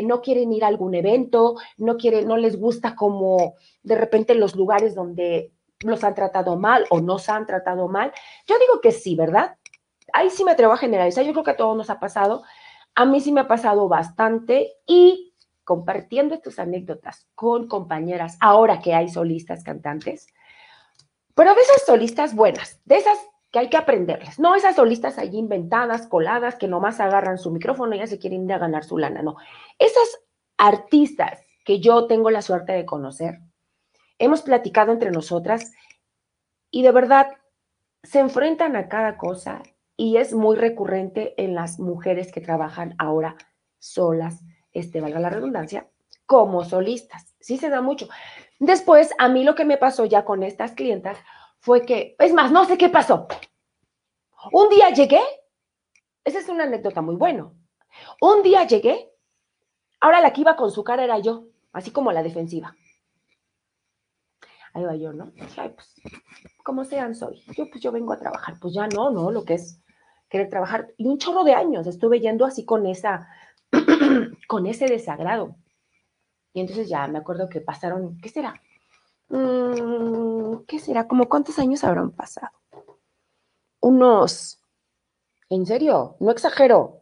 no 0.03 0.21
quieren 0.21 0.51
ir 0.51 0.65
a 0.65 0.67
algún 0.67 0.93
evento, 0.93 1.55
no 1.77 1.95
quieren, 1.95 2.27
no 2.27 2.35
les 2.35 2.59
gusta 2.59 2.95
como 2.95 3.55
de 3.83 3.95
repente 3.95 4.35
los 4.35 4.57
lugares 4.57 4.93
donde 4.93 5.53
los 5.83 6.03
han 6.03 6.15
tratado 6.15 6.57
mal 6.57 6.85
o 6.89 7.01
nos 7.01 7.29
han 7.29 7.45
tratado 7.45 7.87
mal. 7.87 8.11
Yo 8.47 8.57
digo 8.59 8.81
que 8.81 8.91
sí, 8.91 9.15
¿verdad? 9.15 9.57
Ahí 10.13 10.29
sí 10.29 10.43
me 10.43 10.51
atrevo 10.51 10.73
a 10.73 10.77
generalizar. 10.77 11.25
Yo 11.25 11.33
creo 11.33 11.43
que 11.43 11.51
a 11.51 11.57
todos 11.57 11.77
nos 11.77 11.89
ha 11.89 11.99
pasado. 11.99 12.43
A 12.95 13.05
mí 13.05 13.21
sí 13.21 13.31
me 13.31 13.41
ha 13.41 13.47
pasado 13.47 13.87
bastante 13.87 14.73
y 14.85 15.27
compartiendo 15.67 16.33
estas 16.33 16.59
anécdotas 16.59 17.27
con 17.35 17.67
compañeras, 17.67 18.37
ahora 18.39 18.79
que 18.79 18.93
hay 18.93 19.09
solistas 19.09 19.65
cantantes, 19.65 20.27
pero 21.35 21.53
de 21.53 21.59
esas 21.59 21.85
solistas 21.85 22.33
buenas, 22.33 22.79
de 22.85 22.95
esas 22.95 23.19
que 23.51 23.59
hay 23.59 23.69
que 23.69 23.75
aprenderles, 23.75 24.39
no 24.39 24.55
esas 24.55 24.77
solistas 24.77 25.17
allí 25.17 25.37
inventadas, 25.37 26.07
coladas, 26.07 26.55
que 26.55 26.69
nomás 26.69 27.01
agarran 27.01 27.37
su 27.37 27.51
micrófono 27.51 27.93
y 27.93 27.99
ya 27.99 28.07
se 28.07 28.17
quieren 28.17 28.45
ir 28.45 28.53
a 28.53 28.59
ganar 28.59 28.85
su 28.85 28.97
lana, 28.97 29.21
no. 29.21 29.35
Esas 29.77 30.21
artistas 30.57 31.41
que 31.65 31.81
yo 31.81 32.07
tengo 32.07 32.31
la 32.31 32.41
suerte 32.41 32.71
de 32.71 32.85
conocer, 32.85 33.41
hemos 34.19 34.41
platicado 34.41 34.91
entre 34.91 35.11
nosotras 35.11 35.71
y 36.71 36.83
de 36.83 36.91
verdad 36.91 37.27
se 38.03 38.19
enfrentan 38.19 38.75
a 38.75 38.89
cada 38.89 39.17
cosa 39.17 39.63
y 39.95 40.17
es 40.17 40.33
muy 40.33 40.55
recurrente 40.55 41.33
en 41.41 41.55
las 41.55 41.79
mujeres 41.79 42.31
que 42.31 42.41
trabajan 42.41 42.95
ahora 42.99 43.35
solas, 43.79 44.43
este, 44.71 45.01
valga 45.01 45.19
la 45.19 45.29
redundancia, 45.29 45.89
como 46.25 46.63
solistas. 46.63 47.35
Sí 47.39 47.57
se 47.57 47.69
da 47.69 47.81
mucho. 47.81 48.07
Después, 48.59 49.11
a 49.17 49.27
mí 49.27 49.43
lo 49.43 49.55
que 49.55 49.65
me 49.65 49.77
pasó 49.77 50.05
ya 50.05 50.25
con 50.25 50.43
estas 50.43 50.73
clientas 50.73 51.17
fue 51.59 51.85
que, 51.85 52.15
es 52.19 52.33
más, 52.33 52.51
no 52.51 52.65
sé 52.65 52.77
qué 52.77 52.89
pasó. 52.89 53.27
Un 54.51 54.69
día 54.69 54.89
llegué, 54.89 55.21
esa 56.23 56.39
es 56.39 56.49
una 56.49 56.65
anécdota 56.65 57.01
muy 57.01 57.15
buena. 57.15 57.51
Un 58.21 58.43
día 58.43 58.65
llegué, 58.65 59.11
ahora 59.99 60.21
la 60.21 60.31
que 60.31 60.41
iba 60.41 60.55
con 60.55 60.71
su 60.71 60.83
cara 60.83 61.03
era 61.03 61.19
yo, 61.19 61.45
así 61.73 61.91
como 61.91 62.11
la 62.11 62.23
defensiva. 62.23 62.75
Ahí 64.77 64.83
va 64.83 64.95
yo, 64.95 65.11
¿no? 65.11 65.31
Ay, 65.57 65.69
pues, 65.69 65.91
como 66.63 66.85
sean 66.85 67.15
soy. 67.15 67.41
Yo, 67.57 67.67
pues, 67.67 67.81
yo 67.81 67.91
vengo 67.91 68.13
a 68.13 68.19
trabajar. 68.19 68.59
Pues 68.61 68.75
ya 68.75 68.87
no, 68.87 69.09
¿no? 69.09 69.31
Lo 69.31 69.43
que 69.43 69.55
es 69.55 69.81
querer 70.29 70.49
trabajar. 70.49 70.93
Y 70.97 71.07
un 71.07 71.17
chorro 71.17 71.43
de 71.43 71.55
años 71.55 71.87
estuve 71.87 72.19
yendo 72.19 72.45
así 72.45 72.63
con 72.63 72.85
esa, 72.85 73.27
con 74.47 74.67
ese 74.67 74.85
desagrado. 74.85 75.55
Y 76.53 76.59
entonces 76.59 76.89
ya 76.89 77.07
me 77.07 77.17
acuerdo 77.17 77.49
que 77.49 77.59
pasaron, 77.59 78.19
¿qué 78.21 78.29
será? 78.29 78.61
Mm, 79.29 80.65
¿Qué 80.67 80.77
será? 80.77 81.07
¿Como 81.07 81.27
cuántos 81.27 81.57
años 81.57 81.83
habrán 81.83 82.11
pasado? 82.11 82.51
Unos, 83.79 84.61
en 85.49 85.65
serio, 85.65 86.17
no 86.19 86.29
exagero. 86.29 87.01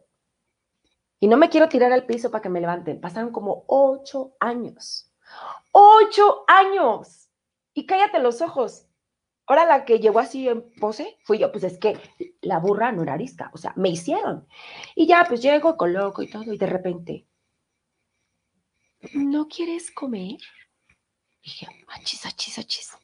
Y 1.20 1.28
no 1.28 1.36
me 1.36 1.50
quiero 1.50 1.68
tirar 1.68 1.92
al 1.92 2.06
piso 2.06 2.30
para 2.30 2.40
que 2.40 2.48
me 2.48 2.62
levanten. 2.62 3.02
Pasaron 3.02 3.32
como 3.32 3.64
ocho 3.66 4.32
años. 4.40 5.12
¡Ocho 5.72 6.44
años! 6.48 7.25
Y 7.76 7.84
cállate 7.84 8.20
los 8.20 8.40
ojos. 8.40 8.86
Ahora 9.46 9.66
la 9.66 9.84
que 9.84 10.00
llegó 10.00 10.18
así 10.18 10.48
en 10.48 10.72
pose 10.80 11.18
fui 11.24 11.38
yo, 11.38 11.52
pues 11.52 11.62
es 11.62 11.78
que 11.78 12.00
la 12.40 12.58
burra 12.58 12.90
no 12.90 13.02
era 13.02 13.12
arisca, 13.12 13.50
o 13.52 13.58
sea, 13.58 13.74
me 13.76 13.90
hicieron. 13.90 14.48
Y 14.94 15.06
ya, 15.06 15.26
pues 15.28 15.42
llego, 15.42 15.76
coloco 15.76 16.22
y 16.22 16.30
todo, 16.30 16.50
y 16.54 16.56
de 16.56 16.66
repente, 16.66 17.26
¿no 19.12 19.46
quieres 19.46 19.90
comer? 19.90 20.38
Dije, 21.44 21.68
achis, 21.88 22.24
achis, 22.24 22.58
achis. 22.58 22.96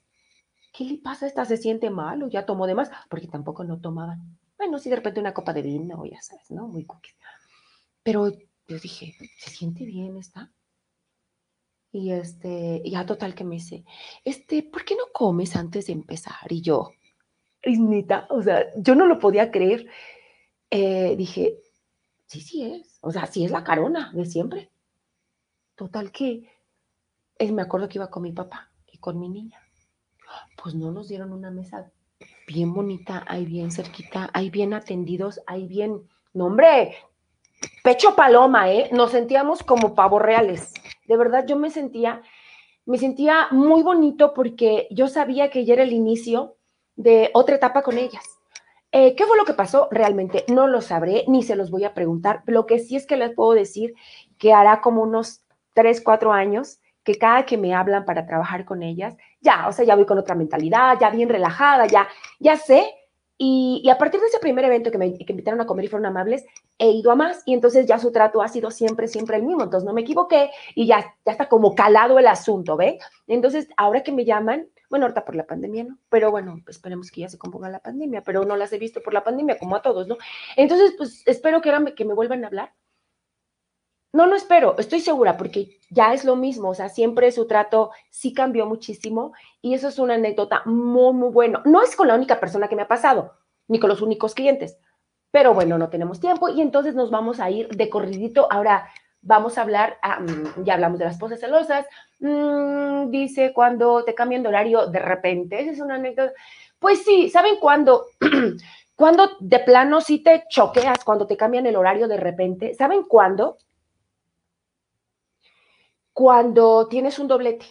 ¿Qué 0.73 0.85
le 0.85 0.97
pasa 0.97 1.27
a 1.27 1.29
esta? 1.29 1.45
¿Se 1.45 1.59
siente 1.59 1.91
mal 1.91 2.23
o 2.23 2.29
ya 2.29 2.47
tomó 2.47 2.67
de 2.67 2.75
más? 2.75 2.91
Porque 3.11 3.29
tampoco 3.29 3.65
no 3.65 3.79
tomaban. 3.79 4.39
Bueno, 4.57 4.79
sí, 4.79 4.89
de 4.89 4.97
repente 4.97 5.21
una 5.21 5.35
copa 5.35 5.53
de 5.53 5.61
vino, 5.61 6.03
ya 6.07 6.23
sabes, 6.23 6.51
¿no? 6.51 6.67
Muy 6.67 6.87
cookies. 6.87 7.15
Pero 8.03 8.31
yo 8.31 8.79
dije, 8.79 9.15
¿se 9.39 9.51
siente 9.51 9.85
bien 9.85 10.17
esta? 10.17 10.51
Y 11.93 12.11
este, 12.11 12.83
ya 12.85 13.05
total 13.05 13.35
que 13.35 13.45
me 13.45 13.57
dice, 13.57 13.85
este, 14.25 14.63
¿por 14.63 14.85
qué 14.85 14.97
no 14.97 15.05
comes 15.13 15.55
antes 15.57 15.87
de 15.87 15.93
empezar? 15.93 16.51
Y 16.51 16.63
yo, 16.63 16.91
Isnita, 17.63 18.27
o 18.31 18.43
sea, 18.43 18.67
yo 18.77 18.95
no 18.95 19.07
lo 19.07 19.19
podía 19.19 19.51
creer. 19.51 19.87
Eh, 20.71 21.15
dije, 21.17 21.59
sí, 22.27 22.41
sí 22.41 22.65
es, 22.65 22.99
o 23.03 23.13
sea, 23.13 23.27
sí 23.27 23.45
es 23.45 23.51
la 23.51 23.63
carona 23.63 24.11
de 24.15 24.25
siempre. 24.25 24.71
Total 25.75 26.11
que, 26.11 26.51
él 27.39 27.53
me 27.53 27.63
acuerdo 27.63 27.89
que 27.89 27.99
iba 27.99 28.11
con 28.11 28.23
mi 28.23 28.33
papá 28.33 28.71
y 28.91 28.99
con 28.99 29.19
mi 29.19 29.29
niña. 29.29 29.61
Pues 30.63 30.75
no 30.75 30.93
nos 30.93 31.09
dieron 31.09 31.33
una 31.33 31.51
mesa 31.51 31.93
bien 32.47 32.73
bonita, 32.73 33.25
ahí 33.29 33.45
bien 33.45 33.71
cerquita, 33.71 34.31
ahí 34.33 34.49
bien 34.49 34.75
atendidos, 34.75 35.41
ahí 35.47 35.67
bien, 35.67 36.09
no 36.33 36.47
hombre, 36.47 36.97
pecho 37.83 38.15
paloma, 38.15 38.71
¿eh? 38.73 38.89
Nos 38.93 39.11
sentíamos 39.11 39.63
como 39.63 39.95
pavos 39.95 40.23
reales. 40.23 40.73
De 41.07 41.17
verdad, 41.17 41.45
yo 41.47 41.57
me 41.57 41.71
sentía, 41.71 42.23
me 42.87 42.99
sentía 42.99 43.49
muy 43.51 43.83
bonito 43.83 44.35
porque 44.35 44.89
yo 44.91 45.09
sabía 45.09 45.51
que 45.51 45.65
ya 45.65 45.75
era 45.75 45.83
el 45.83 45.93
inicio 45.93 46.57
de 46.97 47.31
otra 47.35 47.57
etapa 47.57 47.83
con 47.83 47.99
ellas. 47.99 48.25
Eh, 48.93 49.15
¿Qué 49.15 49.25
fue 49.25 49.39
lo 49.39 49.45
que 49.45 49.55
pasó? 49.55 49.89
Realmente 49.91 50.45
no 50.49 50.67
lo 50.67 50.83
sabré, 50.83 51.25
ni 51.27 51.43
se 51.43 51.57
los 51.57 51.71
voy 51.71 51.85
a 51.85 51.95
preguntar. 51.95 52.43
Lo 52.47 52.67
que 52.67 52.79
sí 52.79 52.97
es 52.97 53.07
que 53.07 53.17
les 53.17 53.35
puedo 53.35 53.53
decir 53.53 53.95
que 54.39 54.53
hará 54.53 54.81
como 54.81 55.03
unos 55.03 55.43
tres, 55.75 56.03
cuatro 56.03 56.33
años 56.33 56.79
que 57.03 57.17
cada 57.17 57.45
que 57.47 57.57
me 57.57 57.75
hablan 57.75 58.05
para 58.05 58.27
trabajar 58.27 58.65
con 58.65 58.83
ellas, 58.83 59.17
ya, 59.41 59.67
o 59.67 59.73
sea, 59.73 59.85
ya 59.85 59.97
voy 59.97 60.07
con 60.07 60.19
otra 60.19 60.35
mentalidad, 60.35 60.99
ya 61.01 61.11
bien 61.11 61.29
relajada, 61.29 61.87
ya, 61.87 62.07
ya 62.39 62.57
sé 62.57 62.95
y, 63.39 63.89
a 63.91 63.99
partir 63.99 64.21
de 64.21 64.27
ese 64.27 64.39
primer 64.39 64.65
evento 64.65 64.91
que 64.91 64.99
me 64.99 65.07
invitaron 65.07 65.61
a 65.61 65.67
comer 65.67 65.87
y 65.87 65.89
fueron 65.89 66.07
amables, 66.07 66.45
he 66.79 66.91
ido 66.91 67.11
a 67.11 67.17
más 67.17 67.43
y 67.45 67.55
entonces 67.55 67.87
ya 67.87 67.99
su 67.99 68.13
trato 68.13 68.43
ha 68.43 68.49
sido 68.49 68.71
siempre, 68.71 69.09
siempre 69.09 69.37
el 69.37 69.43
mismo. 69.43 69.63
Entonces 69.63 69.87
no 69.87 69.93
me 69.93 70.03
equivoqué 70.03 70.51
y 70.75 70.87
ya, 70.87 71.01
ya 71.25 71.33
está 71.33 71.49
como 71.49 71.75
calado 71.75 72.19
el 72.19 72.27
asunto, 72.27 72.77
¿ve? 72.77 72.99
Entonces, 73.27 73.69
ahora 73.77 74.03
que 74.03 74.13
me 74.13 74.25
llaman, 74.25 74.69
bueno, 74.91 75.07
ahorita 75.07 75.25
por 75.25 75.35
la 75.35 75.47
pandemia, 75.47 75.85
¿no? 75.85 75.99
Pero 76.09 76.31
bueno, 76.31 76.61
esperemos 76.69 77.11
que 77.11 77.23
ya 77.23 77.29
se 77.29 77.39
componga 77.39 77.69
la 77.69 77.81
pandemia, 77.81 78.23
pero 78.23 78.45
no 78.45 78.57
las 78.57 78.73
he 78.73 78.79
visto 78.79 79.03
por 79.03 79.15
la 79.15 79.25
pandemia, 79.25 79.59
como 79.59 79.75
a 79.77 79.83
todos, 79.83 80.07
¿no? 80.07 80.19
Entonces, 80.57 80.95
pues 80.97 81.23
espero 81.27 81.61
que, 81.61 81.71
ahora 81.71 81.95
que 81.95 82.05
me 82.05 82.15
vuelvan 82.15 82.45
a 82.45 82.49
hablar 82.49 82.73
no, 84.13 84.27
no 84.27 84.37
espero, 84.37 84.77
estoy 84.79 85.01
segura 85.01 85.39
porque 85.39 85.79
ya 85.91 86.13
es 86.13 86.25
lo 86.25 86.37
mismo, 86.37 86.69
o 86.69 86.75
sea, 86.75 86.91
siempre 86.91 87.33
su 87.33 87.47
trato 87.47 87.93
sí 88.11 88.35
cambió 88.35 88.67
muchísimo 88.67 89.33
y 89.63 89.73
eso 89.73 89.89
es 89.89 89.99
una 89.99 90.15
anécdota 90.15 90.63
muy, 90.67 91.15
muy 91.15 91.31
bueno. 91.31 91.63
No 91.65 91.83
es 91.83 91.97
con 91.97 92.09
la 92.09 92.15
única 92.15 92.39
persona 92.39 92.69
que 92.69 92.77
me 92.77 92.83
ha 92.83 92.89
pasado, 92.89 93.33
ni 93.69 93.81
con 93.81 93.89
los 93.89 94.03
únicos 94.03 94.35
clientes, 94.35 94.79
pero 95.31 95.55
bueno, 95.55 95.79
no 95.79 95.89
tenemos 95.89 96.21
tiempo 96.21 96.51
y 96.51 96.61
entonces 96.61 96.95
nos 96.95 97.11
vamos 97.11 97.41
a 97.41 97.51
ir 97.51 97.69
de 97.69 97.89
corridito. 97.89 98.49
Ahora 98.51 98.87
vamos 99.23 99.57
a 99.57 99.63
hablar, 99.63 99.97
mm, 100.21 100.65
ya 100.65 100.75
hablamos 100.75 100.99
de 100.99 101.07
las 101.07 101.19
poses 101.19 101.41
celosas, 101.41 101.87
mm, 102.21 103.09
dice 103.09 103.53
cuando 103.55 104.05
te 104.05 104.15
cambian 104.15 104.43
de 104.43 104.49
horario 104.51 104.87
de 104.89 104.99
repente, 104.99 105.61
esa 105.61 105.71
es 105.71 105.81
una 105.81 105.95
anécdota. 105.95 106.33
Pues 106.79 107.03
sí, 107.03 107.31
¿saben 107.31 107.57
cuándo? 107.61 108.07
cuando 108.95 109.31
de 109.41 109.59
plano 109.61 110.03
sí 110.03 110.19
te 110.23 110.45
choqueas 110.51 111.03
cuando 111.03 111.27
te 111.27 111.37
cambian 111.37 111.67
el 111.67 111.77
horario 111.77 112.09
de 112.09 112.19
repente? 112.19 112.75
¿Saben 112.75 113.05
cuándo? 113.05 113.57
Cuando 116.13 116.89
tienes 116.89 117.19
un 117.19 117.29
doblete, 117.29 117.67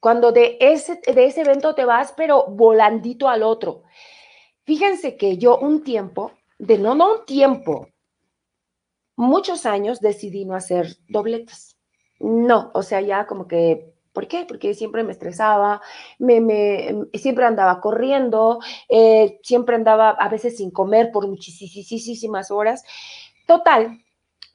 cuando 0.00 0.32
de 0.32 0.56
ese, 0.60 1.00
de 1.06 1.24
ese 1.26 1.42
evento 1.42 1.74
te 1.74 1.84
vas, 1.84 2.12
pero 2.16 2.46
volandito 2.48 3.28
al 3.28 3.42
otro. 3.42 3.84
Fíjense 4.64 5.16
que 5.16 5.38
yo 5.38 5.58
un 5.58 5.82
tiempo, 5.82 6.32
de 6.58 6.78
no, 6.78 6.94
no 6.94 7.18
un 7.18 7.24
tiempo, 7.24 7.88
muchos 9.16 9.66
años 9.66 10.00
decidí 10.00 10.44
no 10.44 10.54
hacer 10.54 10.96
dobletes. 11.08 11.76
No, 12.20 12.70
o 12.74 12.82
sea, 12.82 13.00
ya 13.00 13.26
como 13.26 13.48
que, 13.48 13.94
¿por 14.12 14.28
qué? 14.28 14.44
Porque 14.46 14.74
siempre 14.74 15.02
me 15.02 15.12
estresaba, 15.12 15.80
me, 16.18 16.40
me 16.40 17.08
siempre 17.14 17.44
andaba 17.44 17.80
corriendo, 17.80 18.60
eh, 18.88 19.40
siempre 19.42 19.74
andaba 19.76 20.10
a 20.10 20.28
veces 20.28 20.56
sin 20.56 20.70
comer 20.70 21.10
por 21.12 21.26
muchísimas 21.26 22.50
horas. 22.50 22.84
Total, 23.46 23.98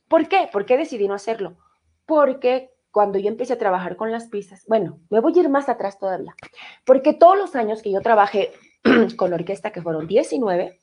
¿por 0.07 0.27
qué? 0.29 0.49
¿Por 0.51 0.65
qué 0.65 0.77
decidí 0.77 1.07
no 1.07 1.13
hacerlo? 1.13 1.57
Porque 2.05 2.76
cuando 2.97 3.19
yo 3.19 3.27
empecé 3.27 3.53
a 3.53 3.59
trabajar 3.59 3.95
con 3.95 4.11
las 4.11 4.25
pizzas, 4.25 4.65
bueno, 4.65 4.99
me 5.11 5.19
voy 5.19 5.31
a 5.37 5.41
ir 5.41 5.49
más 5.49 5.69
atrás 5.69 5.99
todavía, 5.99 6.35
porque 6.83 7.13
todos 7.13 7.37
los 7.37 7.55
años 7.55 7.83
que 7.83 7.91
yo 7.91 8.01
trabajé 8.01 8.53
con 9.17 9.31
orquesta, 9.33 9.71
que 9.71 9.83
fueron 9.83 10.07
19, 10.07 10.79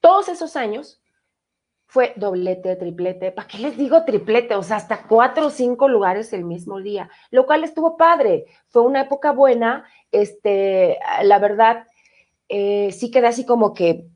todos 0.00 0.28
esos 0.28 0.56
años 0.56 1.00
fue 1.86 2.12
doblete, 2.16 2.74
triplete, 2.74 3.30
¿para 3.30 3.46
qué 3.46 3.58
les 3.58 3.76
digo 3.76 4.04
triplete? 4.04 4.56
O 4.56 4.64
sea, 4.64 4.78
hasta 4.78 5.06
cuatro 5.06 5.46
o 5.46 5.50
cinco 5.50 5.86
lugares 5.86 6.32
el 6.32 6.42
mismo 6.42 6.80
día, 6.80 7.08
lo 7.30 7.46
cual 7.46 7.62
estuvo 7.62 7.96
padre, 7.96 8.46
fue 8.66 8.82
una 8.82 9.02
época 9.02 9.30
buena, 9.30 9.84
este, 10.10 10.98
la 11.22 11.38
verdad, 11.38 11.86
eh, 12.48 12.90
sí 12.90 13.12
quedé 13.12 13.28
así 13.28 13.46
como 13.46 13.74
que 13.74 14.08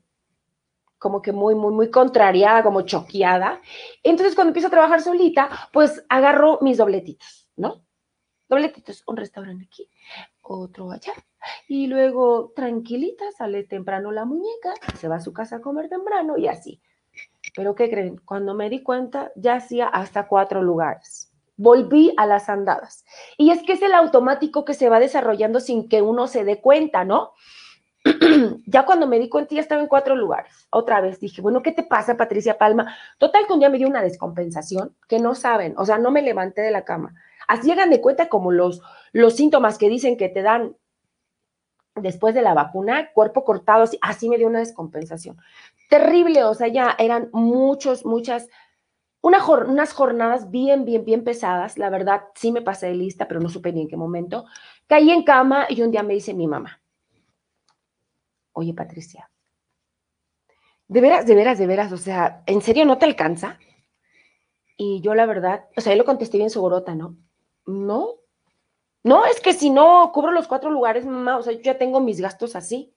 como 0.97 1.21
que 1.21 1.31
muy, 1.31 1.55
muy, 1.55 1.73
muy 1.73 1.89
contrariada, 1.91 2.63
como 2.63 2.81
choqueada. 2.81 3.61
Entonces, 4.03 4.35
cuando 4.35 4.49
empiezo 4.49 4.67
a 4.67 4.71
trabajar 4.71 5.01
solita, 5.01 5.49
pues 5.71 6.03
agarro 6.09 6.59
mis 6.61 6.77
dobletitos, 6.77 7.49
¿no? 7.55 7.83
Dobletitos, 8.49 9.03
un 9.07 9.17
restaurante 9.17 9.65
aquí, 9.65 9.89
otro 10.41 10.91
allá. 10.91 11.13
Y 11.67 11.87
luego, 11.87 12.51
tranquilita, 12.55 13.25
sale 13.31 13.63
temprano 13.63 14.11
la 14.11 14.25
muñeca, 14.25 14.73
se 14.97 15.07
va 15.07 15.17
a 15.17 15.21
su 15.21 15.33
casa 15.33 15.57
a 15.57 15.61
comer 15.61 15.89
temprano 15.89 16.37
y 16.37 16.47
así. 16.47 16.81
Pero, 17.55 17.75
¿qué 17.75 17.89
creen? 17.89 18.17
Cuando 18.23 18.53
me 18.53 18.69
di 18.69 18.83
cuenta, 18.83 19.31
ya 19.35 19.55
hacía 19.55 19.87
hasta 19.87 20.27
cuatro 20.27 20.61
lugares. 20.61 21.31
Volví 21.57 22.13
a 22.17 22.25
las 22.25 22.49
andadas. 22.49 23.03
Y 23.37 23.49
es 23.49 23.63
que 23.63 23.73
es 23.73 23.81
el 23.81 23.93
automático 23.93 24.63
que 24.63 24.73
se 24.73 24.89
va 24.89 24.99
desarrollando 24.99 25.59
sin 25.59 25.89
que 25.89 26.01
uno 26.01 26.27
se 26.27 26.43
dé 26.43 26.61
cuenta, 26.61 27.03
¿no? 27.03 27.33
ya 28.65 28.85
cuando 28.85 29.07
me 29.07 29.19
di 29.19 29.29
cuenta 29.29 29.55
ya 29.55 29.61
estaba 29.61 29.81
en 29.81 29.87
cuatro 29.87 30.15
lugares. 30.15 30.67
Otra 30.69 31.01
vez 31.01 31.19
dije, 31.19 31.41
bueno, 31.41 31.61
¿qué 31.61 31.71
te 31.71 31.83
pasa, 31.83 32.17
Patricia 32.17 32.57
Palma? 32.57 32.95
Total 33.17 33.45
que 33.47 33.53
un 33.53 33.59
día 33.59 33.69
me 33.69 33.77
dio 33.77 33.87
una 33.87 34.01
descompensación 34.01 34.95
que 35.07 35.19
no 35.19 35.35
saben, 35.35 35.73
o 35.77 35.85
sea, 35.85 35.97
no 35.97 36.11
me 36.11 36.21
levanté 36.21 36.61
de 36.61 36.71
la 36.71 36.85
cama. 36.85 37.15
Así 37.47 37.67
llegan 37.67 37.89
de 37.89 38.01
cuenta 38.01 38.27
como 38.29 38.51
los, 38.51 38.81
los 39.13 39.35
síntomas 39.35 39.77
que 39.77 39.89
dicen 39.89 40.17
que 40.17 40.29
te 40.29 40.41
dan 40.41 40.75
después 41.95 42.35
de 42.35 42.41
la 42.41 42.53
vacuna, 42.53 43.11
cuerpo 43.13 43.43
cortado, 43.43 43.83
así, 43.83 43.97
así 44.01 44.29
me 44.29 44.37
dio 44.37 44.47
una 44.47 44.59
descompensación. 44.59 45.37
Terrible, 45.89 46.43
o 46.43 46.53
sea, 46.53 46.67
ya 46.67 46.95
eran 46.99 47.29
muchos, 47.31 48.05
muchas, 48.05 48.49
una 49.21 49.43
unas 49.45 49.93
jornadas 49.93 50.51
bien, 50.51 50.85
bien, 50.85 51.05
bien 51.05 51.23
pesadas. 51.23 51.77
La 51.77 51.89
verdad, 51.89 52.23
sí 52.35 52.51
me 52.51 52.61
pasé 52.61 52.87
de 52.87 52.95
lista, 52.95 53.27
pero 53.27 53.39
no 53.39 53.49
supe 53.49 53.71
ni 53.71 53.81
en 53.81 53.87
qué 53.87 53.97
momento. 53.97 54.45
Caí 54.87 55.09
en 55.11 55.23
cama 55.23 55.65
y 55.69 55.81
un 55.81 55.91
día 55.91 56.03
me 56.03 56.13
dice 56.13 56.33
mi 56.33 56.47
mamá, 56.47 56.81
oye 58.57 58.73
Patricia, 58.73 59.29
de 60.87 61.01
veras, 61.01 61.27
de 61.27 61.35
veras, 61.35 61.57
de 61.59 61.67
veras, 61.67 61.91
o 61.91 61.97
sea, 61.97 62.43
¿en 62.47 62.61
serio 62.61 62.85
no 62.85 62.97
te 62.97 63.05
alcanza? 63.05 63.59
Y 64.77 65.01
yo 65.01 65.15
la 65.15 65.25
verdad, 65.25 65.67
o 65.75 65.81
sea, 65.81 65.93
yo 65.93 65.99
lo 65.99 66.05
contesté 66.05 66.37
bien 66.37 66.49
su 66.49 66.61
¿no? 66.61 67.17
No, 67.65 68.15
No, 69.03 69.25
es 69.25 69.39
que 69.41 69.53
si 69.53 69.69
no 69.69 70.11
cubro 70.13 70.31
los 70.31 70.47
cuatro 70.47 70.71
lugares, 70.71 71.05
mamá, 71.05 71.37
o 71.37 71.43
sea, 71.43 71.53
yo 71.53 71.59
ya 71.61 71.77
tengo 71.77 71.99
mis 71.99 72.19
gastos 72.21 72.55
así. 72.55 72.93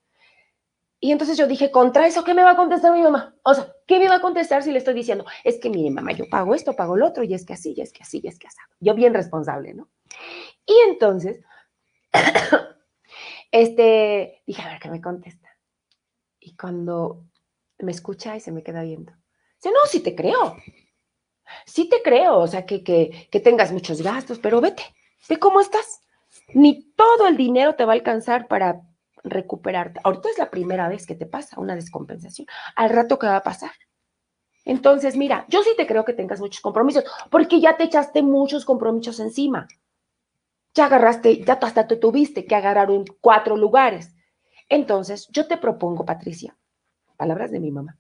Y 1.03 1.12
entonces 1.12 1.38
yo 1.38 1.46
dije, 1.46 1.70
contra 1.70 2.07
eso, 2.07 2.25
¿qué 2.25 2.35
me 2.35 2.42
va 2.42 2.51
a 2.53 2.57
contestar 2.57 2.92
mi 2.92 3.03
mamá? 3.03 3.35
O 3.42 3.55
sea, 3.55 3.75
¿qué 3.87 3.99
me 3.99 4.09
va 4.09 4.16
a 4.16 4.20
contestar 4.20 4.62
si 4.62 4.70
le 4.70 4.79
estoy 4.79 4.94
diciendo? 4.94 5.25
Es 5.44 5.59
que, 5.59 5.70
mire, 5.70 5.90
mamá, 5.90 6.12
yo 6.12 6.25
pago 6.31 6.55
esto, 6.55 6.75
pago 6.75 6.96
lo 6.96 7.07
otro, 7.07 7.25
y 7.25 7.35
es 7.35 7.46
que 7.46 7.55
así, 7.55 7.75
y 7.77 7.81
es 7.81 7.92
que 7.92 8.03
así, 8.03 8.20
y 8.23 8.29
es 8.29 8.38
que 8.38 8.46
así. 8.49 8.59
Yo 8.81 8.94
bien 8.94 9.14
responsable, 9.14 9.75
¿no? 9.75 9.88
Y 10.66 10.75
entonces, 10.88 11.40
este, 13.51 14.42
dije, 14.46 14.62
a 14.62 14.68
ver, 14.68 14.79
¿qué 14.81 14.90
me 14.90 15.01
contesta? 15.01 15.49
Y 16.50 16.56
cuando 16.56 17.22
me 17.78 17.92
escucha 17.92 18.36
y 18.36 18.40
se 18.40 18.50
me 18.50 18.64
queda 18.64 18.82
viendo, 18.82 19.12
dice, 19.54 19.70
no, 19.70 19.86
sí 19.86 20.00
te 20.00 20.16
creo. 20.16 20.56
Sí 21.64 21.88
te 21.88 22.02
creo, 22.02 22.38
o 22.38 22.46
sea, 22.48 22.66
que, 22.66 22.82
que, 22.82 23.28
que 23.30 23.38
tengas 23.38 23.70
muchos 23.70 24.02
gastos, 24.02 24.40
pero 24.40 24.60
vete, 24.60 24.82
ve 25.28 25.38
cómo 25.38 25.60
estás. 25.60 26.00
Ni 26.52 26.92
todo 26.94 27.28
el 27.28 27.36
dinero 27.36 27.76
te 27.76 27.84
va 27.84 27.92
a 27.92 27.94
alcanzar 27.94 28.48
para 28.48 28.80
recuperarte. 29.22 30.00
Ahorita 30.02 30.28
es 30.28 30.38
la 30.38 30.50
primera 30.50 30.88
vez 30.88 31.06
que 31.06 31.14
te 31.14 31.26
pasa 31.26 31.60
una 31.60 31.76
descompensación. 31.76 32.48
Al 32.74 32.90
rato, 32.90 33.16
¿qué 33.16 33.28
va 33.28 33.36
a 33.36 33.42
pasar? 33.44 33.70
Entonces, 34.64 35.16
mira, 35.16 35.46
yo 35.48 35.62
sí 35.62 35.70
te 35.76 35.86
creo 35.86 36.04
que 36.04 36.14
tengas 36.14 36.40
muchos 36.40 36.60
compromisos, 36.60 37.04
porque 37.30 37.60
ya 37.60 37.76
te 37.76 37.84
echaste 37.84 38.22
muchos 38.22 38.64
compromisos 38.64 39.20
encima. 39.20 39.68
Ya 40.74 40.86
agarraste, 40.86 41.44
ya 41.44 41.54
hasta 41.54 41.86
te 41.86 41.96
tuviste 41.96 42.44
que 42.44 42.56
agarrar 42.56 42.90
en 42.90 43.04
cuatro 43.20 43.56
lugares. 43.56 44.14
Entonces, 44.70 45.28
yo 45.30 45.46
te 45.46 45.59
propongo, 45.59 46.06
Patricia, 46.06 46.56
palabras 47.16 47.50
de 47.50 47.61
mi 47.61 47.70
mamá, 47.70 47.98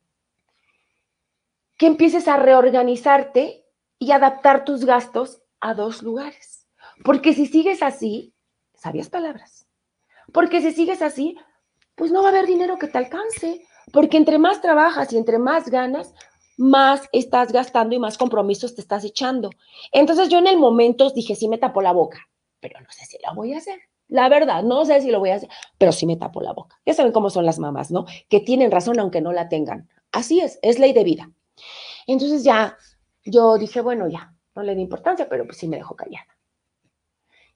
que 1.76 1.86
empieces 1.86 2.28
a 2.28 2.36
reorganizarte 2.36 3.66
y 3.98 4.12
adaptar 4.12 4.64
tus 4.64 4.86
gastos 4.86 5.42
a 5.60 5.74
dos 5.74 6.02
lugares. 6.02 6.66
Porque 7.04 7.34
si 7.34 7.46
sigues 7.46 7.82
así, 7.82 8.34
sabias 8.74 9.10
palabras, 9.10 9.66
porque 10.32 10.62
si 10.62 10.72
sigues 10.72 11.02
así, 11.02 11.36
pues 11.96 12.12
no 12.12 12.22
va 12.22 12.28
a 12.28 12.32
haber 12.32 12.46
dinero 12.46 12.78
que 12.78 12.86
te 12.86 12.98
alcance. 12.98 13.66
Porque 13.92 14.16
entre 14.16 14.38
más 14.38 14.62
trabajas 14.62 15.12
y 15.12 15.18
entre 15.18 15.38
más 15.38 15.68
ganas, 15.68 16.14
más 16.56 17.08
estás 17.12 17.52
gastando 17.52 17.96
y 17.96 17.98
más 17.98 18.16
compromisos 18.16 18.76
te 18.76 18.80
estás 18.80 19.04
echando. 19.04 19.50
Entonces 19.90 20.28
yo 20.28 20.38
en 20.38 20.46
el 20.46 20.58
momento 20.58 21.10
dije, 21.10 21.34
sí 21.34 21.48
me 21.48 21.58
tapo 21.58 21.82
la 21.82 21.92
boca, 21.92 22.28
pero 22.60 22.80
no 22.80 22.90
sé 22.90 23.06
si 23.06 23.18
lo 23.26 23.34
voy 23.34 23.54
a 23.54 23.58
hacer. 23.58 23.89
La 24.10 24.28
verdad, 24.28 24.64
no 24.64 24.84
sé 24.84 25.00
si 25.00 25.10
lo 25.10 25.20
voy 25.20 25.30
a 25.30 25.36
hacer, 25.36 25.48
pero 25.78 25.92
sí 25.92 26.04
me 26.04 26.16
tapo 26.16 26.42
la 26.42 26.52
boca. 26.52 26.80
Ya 26.84 26.94
saben 26.94 27.12
cómo 27.12 27.30
son 27.30 27.46
las 27.46 27.60
mamás, 27.60 27.92
¿no? 27.92 28.06
Que 28.28 28.40
tienen 28.40 28.72
razón 28.72 28.98
aunque 28.98 29.20
no 29.20 29.32
la 29.32 29.48
tengan. 29.48 29.88
Así 30.10 30.40
es, 30.40 30.58
es 30.62 30.80
ley 30.80 30.92
de 30.92 31.04
vida. 31.04 31.30
Entonces 32.08 32.42
ya 32.42 32.76
yo 33.24 33.56
dije, 33.56 33.80
bueno, 33.80 34.08
ya, 34.08 34.34
no 34.56 34.62
le 34.64 34.74
di 34.74 34.82
importancia, 34.82 35.28
pero 35.28 35.44
pues 35.44 35.58
sí 35.58 35.68
me 35.68 35.76
dejó 35.76 35.94
callada. 35.94 36.26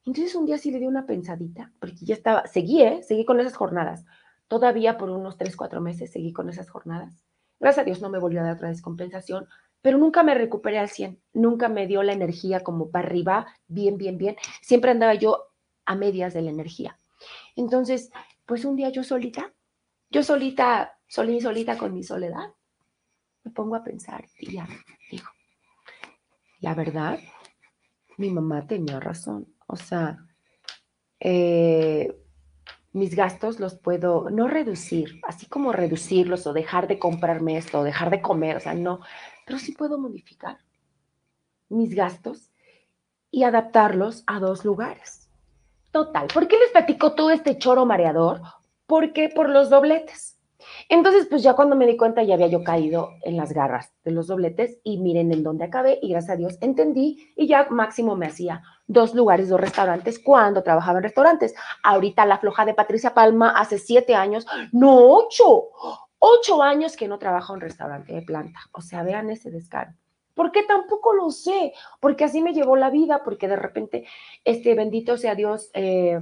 Entonces 0.07 0.35
un 0.37 0.47
día 0.47 0.57
sí 0.59 0.71
le 0.71 0.79
di 0.79 0.87
una 0.87 1.07
pensadita, 1.07 1.73
porque 1.81 2.05
ya 2.05 2.15
estaba, 2.15 2.47
seguí, 2.47 2.83
¿eh? 2.83 3.03
seguí 3.03 3.25
con 3.25 3.41
esas 3.41 3.57
jornadas. 3.57 4.05
Todavía 4.47 4.97
por 4.97 5.11
unos 5.11 5.37
tres, 5.37 5.57
cuatro 5.57 5.81
meses 5.81 6.13
seguí 6.13 6.33
con 6.33 6.49
esas 6.49 6.71
jornadas. 6.71 7.25
Gracias 7.59 7.83
a 7.83 7.85
Dios 7.85 8.01
no 8.01 8.11
me 8.11 8.19
volvió 8.21 8.41
a 8.41 8.45
dar 8.45 8.55
otra 8.55 8.69
descompensación, 8.69 9.49
pero 9.81 9.99
nunca 9.99 10.23
me 10.23 10.35
recuperé 10.35 10.79
al 10.79 10.89
100, 10.89 11.21
nunca 11.33 11.69
me 11.69 11.87
dio 11.87 12.03
la 12.03 12.13
energía 12.13 12.61
como 12.61 12.91
para 12.91 13.09
arriba, 13.09 13.47
bien, 13.67 13.97
bien, 13.97 14.19
bien. 14.19 14.37
Siempre 14.63 14.91
andaba 14.91 15.15
yo 15.15 15.54
a 15.87 15.95
medias 15.95 16.35
de 16.35 16.43
la 16.43 16.51
energía. 16.51 16.99
Entonces, 17.57 18.11
pues 18.47 18.65
un 18.65 18.77
día 18.77 18.91
yo 18.91 19.03
solita, 19.03 19.53
yo 20.11 20.23
solita, 20.23 20.99
solí 21.07 21.41
solita 21.41 21.79
con 21.79 21.95
mi 21.95 22.03
soledad, 22.03 22.53
me 23.43 23.51
pongo 23.51 23.77
a 23.77 23.85
pensar 23.85 24.25
y 24.39 24.53
ya 24.53 24.69
digo, 25.11 25.29
la 26.61 26.75
verdad, 26.75 27.19
mi 28.17 28.31
mamá 28.31 28.67
tenía 28.67 29.01
razón. 29.01 29.55
O 29.67 29.77
sea, 29.77 30.19
eh, 31.21 32.17
mis 32.93 33.15
gastos 33.15 33.61
los 33.61 33.75
puedo 33.75 34.31
no 34.31 34.47
reducir, 34.47 35.21
así 35.27 35.47
como 35.47 35.73
reducirlos 35.73 36.47
o 36.47 36.53
dejar 36.53 36.87
de 36.87 36.99
comprarme 36.99 37.57
esto, 37.57 37.81
o 37.81 37.85
dejar 37.85 38.11
de 38.11 38.23
comer, 38.23 38.57
o 38.57 38.61
sea, 38.61 38.75
no, 38.75 39.01
pero 39.45 39.59
sí 39.59 39.73
puedo 39.73 39.99
modificar 39.99 40.59
mis 41.69 41.95
gastos 41.95 42.53
y 43.31 43.43
adaptarlos 43.43 44.23
a 44.27 44.39
dos 44.39 44.65
lugares. 44.65 45.29
Total, 45.95 46.27
¿por 46.27 46.49
qué 46.49 46.59
les 46.59 46.73
platico 46.73 47.13
todo 47.13 47.31
este 47.31 47.57
choro 47.57 47.87
mareador? 47.87 48.41
Porque 48.85 49.29
por 49.29 49.49
los 49.49 49.71
dobletes. 49.71 50.37
Entonces, 50.89 51.29
pues 51.31 51.45
ya 51.45 51.55
cuando 51.55 51.77
me 51.77 51.87
di 51.87 51.97
cuenta 51.97 52.25
ya 52.25 52.35
había 52.35 52.49
yo 52.49 52.65
caído 52.65 53.11
en 53.23 53.37
las 53.37 53.53
garras 53.53 53.93
de 54.03 54.11
los 54.11 54.27
dobletes 54.27 54.81
y 54.83 54.99
miren 54.99 55.31
en 55.31 55.45
dónde 55.45 55.63
acabé 55.63 56.01
y 56.03 56.09
gracias 56.09 56.33
a 56.33 56.37
Dios 56.37 56.59
entendí 56.61 57.33
y 57.37 57.47
ya 57.47 57.69
máximo 57.71 58.17
me 58.17 58.27
hacía 58.27 58.65
dos 58.89 59.15
lugares, 59.15 59.49
dos 59.49 59.61
restaurantes 59.61 60.19
cuando 60.19 60.65
trabajaba 60.65 60.99
en 60.99 61.05
restaurantes. 61.05 61.55
Ahorita 61.85 62.27
la 62.27 62.39
floja 62.39 62.65
de 62.65 62.75
Patricia 62.75 63.15
Palma 63.15 63.51
hace 63.51 63.79
siete 63.79 64.17
años, 64.17 64.49
no 64.73 64.97
ocho, 64.99 65.69
ocho 66.19 66.61
años 66.61 66.97
que 66.97 67.07
no 67.07 67.21
trabajo 67.21 67.55
en 67.55 67.61
restaurante 67.61 68.13
de 68.13 68.23
planta. 68.23 68.59
O 68.73 68.81
sea, 68.81 69.05
vean 69.05 69.31
ese 69.31 69.53
descaro. 69.53 69.93
¿Por 70.35 70.51
qué 70.53 70.65
tampoco 70.65 71.15
lo 71.15 71.31
sé? 71.31 71.73
Porque 72.01 72.25
así 72.25 72.43
me 72.43 72.53
llevó 72.53 72.77
la 72.77 72.91
vida, 72.91 73.23
porque 73.25 73.49
de 73.49 73.57
repente, 73.57 74.07
este 74.45 74.75
bendito 74.75 75.17
sea 75.17 75.35
Dios, 75.35 75.71
eh, 75.75 76.21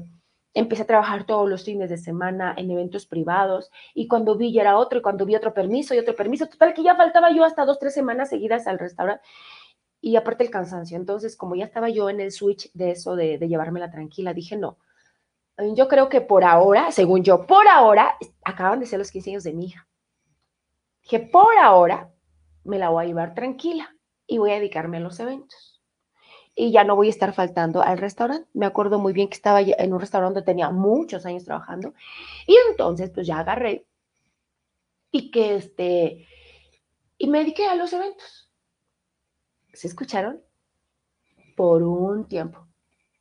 empecé 0.54 0.82
a 0.82 0.86
trabajar 0.86 1.24
todos 1.24 1.48
los 1.48 1.64
fines 1.64 1.88
de 1.88 1.96
semana 1.96 2.54
en 2.56 2.70
eventos 2.70 3.06
privados 3.06 3.70
y 3.94 4.06
cuando 4.06 4.36
vi 4.36 4.52
ya 4.52 4.62
era 4.62 4.76
otro 4.76 4.98
y 4.98 5.02
cuando 5.02 5.24
vi 5.24 5.34
otro 5.34 5.54
permiso 5.54 5.94
y 5.94 5.98
otro 5.98 6.14
permiso, 6.14 6.46
total 6.46 6.74
que 6.74 6.82
ya 6.82 6.94
faltaba 6.94 7.32
yo 7.32 7.44
hasta 7.44 7.64
dos, 7.64 7.78
tres 7.78 7.94
semanas 7.94 8.28
seguidas 8.28 8.66
al 8.66 8.78
restaurante 8.78 9.24
y 10.00 10.16
aparte 10.16 10.44
el 10.44 10.50
cansancio. 10.50 10.96
Entonces, 10.96 11.36
como 11.36 11.54
ya 11.54 11.64
estaba 11.64 11.88
yo 11.88 12.10
en 12.10 12.20
el 12.20 12.32
switch 12.32 12.70
de 12.74 12.90
eso 12.90 13.16
de, 13.16 13.38
de 13.38 13.48
llevármela 13.48 13.90
tranquila, 13.90 14.34
dije 14.34 14.56
no. 14.56 14.78
Yo 15.74 15.86
creo 15.86 16.08
que 16.08 16.20
por 16.20 16.44
ahora, 16.44 16.90
según 16.90 17.22
yo, 17.22 17.46
por 17.46 17.68
ahora, 17.68 18.16
acaban 18.44 18.80
de 18.80 18.86
ser 18.86 18.98
los 18.98 19.10
15 19.10 19.30
años 19.30 19.44
de 19.44 19.52
mi 19.52 19.66
hija. 19.66 19.86
Dije, 21.02 21.20
por 21.20 21.56
ahora 21.58 22.10
me 22.64 22.78
la 22.78 22.88
voy 22.88 23.04
a 23.04 23.06
llevar 23.06 23.34
tranquila 23.34 23.94
y 24.32 24.38
voy 24.38 24.52
a 24.52 24.54
dedicarme 24.54 24.96
a 24.96 25.00
los 25.00 25.20
eventos 25.20 25.72
y 26.54 26.70
ya 26.70 26.84
no 26.84 26.96
voy 26.96 27.08
a 27.08 27.10
estar 27.10 27.32
faltando 27.32 27.82
al 27.82 27.98
restaurante. 27.98 28.48
Me 28.52 28.66
acuerdo 28.66 28.98
muy 28.98 29.12
bien 29.12 29.28
que 29.28 29.34
estaba 29.34 29.60
en 29.60 29.92
un 29.92 30.00
restaurante 30.00 30.34
donde 30.34 30.46
tenía 30.46 30.70
muchos 30.70 31.24
años 31.26 31.44
trabajando 31.44 31.94
y 32.46 32.56
entonces 32.70 33.10
pues 33.10 33.26
ya 33.26 33.38
agarré 33.38 33.86
y 35.10 35.30
que 35.30 35.56
este, 35.56 36.26
y 37.18 37.26
me 37.28 37.40
dediqué 37.40 37.66
a 37.66 37.74
los 37.74 37.92
eventos. 37.92 38.50
¿Se 39.72 39.86
escucharon? 39.86 40.40
Por 41.56 41.82
un 41.82 42.26
tiempo. 42.26 42.66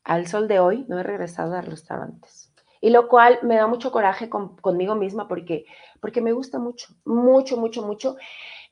Al 0.04 0.28
sol 0.28 0.48
de 0.48 0.60
hoy 0.60 0.86
no 0.88 1.00
he 1.00 1.04
regresado 1.04 1.56
a 1.56 1.62
restaurantes. 1.62 2.54
Y 2.80 2.90
lo 2.90 3.08
cual 3.08 3.40
me 3.44 3.58
da 3.58 3.68
mucho 3.68 3.92
coraje 3.92 4.30
conmigo 4.30 4.96
misma 4.96 5.28
porque, 5.28 5.66
porque 6.00 6.22
me 6.22 6.32
gusta 6.32 6.58
mucho, 6.58 6.88
mucho, 7.06 7.58
mucho, 7.58 7.84
mucho. 7.84 8.16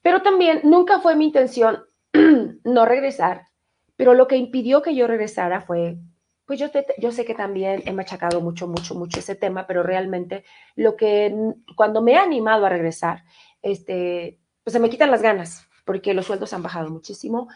Pero 0.02 0.22
también 0.24 0.62
nunca 0.64 1.00
fue 1.00 1.16
mi 1.16 1.26
intención 1.26 1.84
no 2.64 2.86
regresar 2.86 3.50
pero 4.00 4.14
lo 4.14 4.30
que 4.30 4.38
impidió 4.38 4.82
que 4.82 4.96
yo 4.96 5.08
regresara 5.08 5.60
fue, 5.60 5.98
pues 6.46 6.58
yo, 6.58 6.68
yo 7.00 7.12
sé 7.12 7.26
que 7.26 7.36
también 7.36 7.84
he 7.86 7.92
machacado 7.92 8.40
mucho, 8.40 8.66
mucho, 8.66 8.96
mucho 8.96 9.20
ese 9.20 9.36
tema, 9.36 9.68
pero 9.68 9.84
realmente 9.84 10.46
lo 10.78 10.96
que 10.96 11.36
cuando 11.76 12.02
me 12.02 12.14
he 12.14 12.18
animado 12.18 12.66
a 12.66 12.70
regresar, 12.70 13.26
este, 13.62 14.40
pues 14.64 14.72
se 14.72 14.80
me 14.80 14.90
quitan 14.90 15.12
las 15.12 15.22
ganas, 15.22 15.68
porque 15.84 16.14
los 16.14 16.28
sueldos 16.28 16.54
han 16.54 16.64
bajado 16.64 16.90
muchísimo 16.90 17.50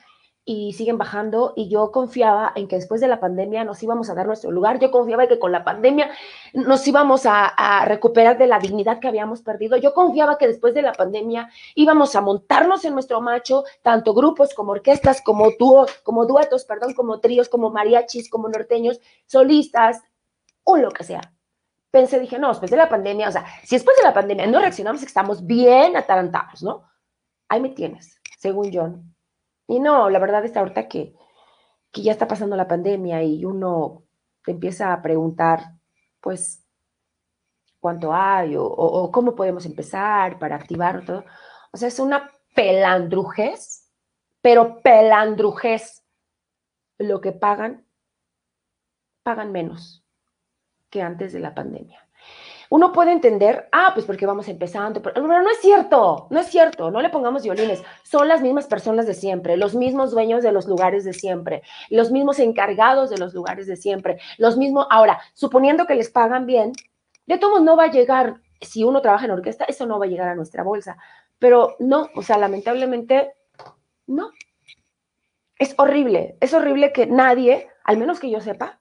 y 0.45 0.73
siguen 0.73 0.97
bajando 0.97 1.53
y 1.56 1.69
yo 1.69 1.91
confiaba 1.91 2.51
en 2.56 2.67
que 2.67 2.75
después 2.75 2.99
de 2.99 3.08
la 3.08 3.19
pandemia 3.19 3.63
nos 3.63 3.82
íbamos 3.82 4.10
a 4.10 4.13
dar 4.13 4.27
nuestro 4.27 4.51
lugar, 4.51 4.77
yo 4.79 4.91
confiaba 4.91 5.23
en 5.23 5.29
que 5.29 5.39
con 5.39 5.53
la 5.53 5.63
pandemia 5.63 6.12
nos 6.53 6.86
íbamos 6.86 7.25
a, 7.25 7.86
recuperar 7.86 8.38
de 8.38 8.47
la 8.47 8.60
dignidad 8.60 8.99
que 8.99 9.08
habíamos 9.08 9.41
perdido, 9.41 9.77
yo 9.77 9.93
confiaba 9.93 10.38
que 10.38 10.47
después 10.47 10.73
de 10.73 10.82
la 10.82 10.93
pandemia 10.93 11.49
íbamos 11.75 12.15
a 12.15 12.21
montarnos 12.21 12.84
en 12.86 12.93
nuestro 12.93 13.21
macho, 13.21 13.63
tanto 13.82 14.13
grupos 14.13 14.53
como 14.53 14.73
orquestas, 14.73 15.21
como 15.21 15.51
dúos, 15.58 15.91
como 16.03 16.25
duetos, 16.25 16.65
perdón, 16.65 16.93
como 16.93 17.19
tríos, 17.19 17.47
como 17.47 17.69
mariachis, 17.69 18.29
como 18.29 18.49
norteños, 18.49 18.99
solistas, 19.25 20.01
o 20.63 20.77
lo 20.77 20.91
que 20.91 21.03
sea. 21.03 21.21
Pensé, 21.91 22.19
dije, 22.19 22.39
no, 22.39 22.49
después 22.49 22.71
de 22.71 22.77
la 22.77 22.89
pandemia, 22.89 23.29
o 23.29 23.32
sea, 23.32 23.45
si 23.63 23.75
después 23.75 23.95
de 23.97 24.03
la 24.03 24.13
pandemia 24.13 24.47
no 24.47 24.60
reaccionamos, 24.60 25.03
estamos 25.03 25.45
bien 25.45 25.95
atarantados, 25.95 26.63
¿no? 26.63 26.84
Ahí 27.47 27.62
me 27.62 27.69
tienes, 27.69 28.19
según 28.39 28.71
John, 28.73 29.12
y 29.67 29.80
no, 29.80 30.10
la 30.10 30.19
verdad 30.19 30.45
es 30.45 30.56
ahorita 30.56 30.88
que, 30.88 31.15
que 31.91 32.02
ya 32.02 32.12
está 32.12 32.28
pasando 32.28 32.56
la 32.56 32.67
pandemia 32.67 33.23
y 33.23 33.45
uno 33.45 34.04
te 34.43 34.52
empieza 34.52 34.93
a 34.93 35.02
preguntar, 35.02 35.73
pues, 36.19 36.63
cuánto 37.84 38.13
hay 38.13 38.56
o, 38.58 39.12
cómo 39.12 39.36
podemos 39.36 39.65
empezar 39.65 40.39
para 40.39 40.56
activar 40.56 41.04
todo. 41.06 41.26
O 41.73 41.78
sea, 41.78 41.89
es 41.89 41.99
una 41.99 42.32
pelandrujez, 42.56 43.91
pero 44.41 44.82
pelandrujez. 44.82 46.02
Lo 46.97 47.19
que 47.19 47.34
pagan, 47.34 47.86
pagan 49.23 49.52
menos 49.52 50.06
que 50.89 51.02
antes 51.02 51.34
de 51.34 51.41
la 51.41 51.54
pandemia. 51.54 52.03
Uno 52.73 52.91
puede 52.91 53.12
entender, 53.12 53.69
ah, 53.71 53.91
pues 53.93 54.03
porque 54.03 54.25
vamos 54.25 54.47
empezando, 54.47 54.99
pero, 54.99 55.21
no 55.21 55.51
es 55.51 55.59
cierto, 55.62 56.25
no 56.31 56.39
es 56.39 56.47
cierto, 56.47 56.89
no 56.89 57.01
le 57.03 57.12
pongamos 57.12 57.43
violines, 57.43 57.83
son 58.01 58.27
las 58.27 58.41
mismas 58.41 58.65
personas 58.65 59.05
de 59.05 59.13
siempre, 59.13 59.57
los 59.57 59.75
mismos 59.75 60.09
dueños 60.09 60.41
de 60.41 60.51
los 60.51 60.65
lugares 60.65 61.03
de 61.03 61.13
siempre, 61.13 61.62
los 61.91 62.09
mismos 62.09 62.39
encargados 62.39 63.12
de 63.12 63.19
los 63.19 63.36
lugares 63.36 63.67
de 63.67 63.75
siempre, 63.75 64.19
los 64.39 64.57
mismos, 64.57 64.88
ahora, 64.89 65.19
suponiendo 65.36 65.86
que 65.86 65.93
les 65.93 66.09
pagan 66.09 66.47
bien, 66.47 66.71
de 67.27 67.38
todos 67.38 67.62
no 67.62 67.77
va 67.77 67.83
a 67.83 67.91
llegar, 67.91 68.41
si 68.59 68.83
uno 68.83 69.03
trabaja 69.03 69.25
en 69.25 69.31
orquesta, 69.31 69.65
eso 69.65 69.86
no 69.86 69.99
va 69.99 70.05
a 70.05 70.09
llegar 70.09 70.29
a 70.29 70.36
nuestra 70.36 70.63
bolsa, 70.63 70.97
pero 71.38 71.75
no, 71.77 72.09
o 72.15 72.23
sea, 72.23 72.39
lamentablemente, 72.39 73.36
no. 74.07 74.31
Es 75.59 75.75
horrible, 75.77 76.38
es 76.41 76.55
horrible 76.55 76.91
que 76.91 77.05
nadie, 77.05 77.67
al 77.83 77.97
menos 77.97 78.19
que 78.19 78.31
yo 78.31 78.41
sepa, 78.41 78.79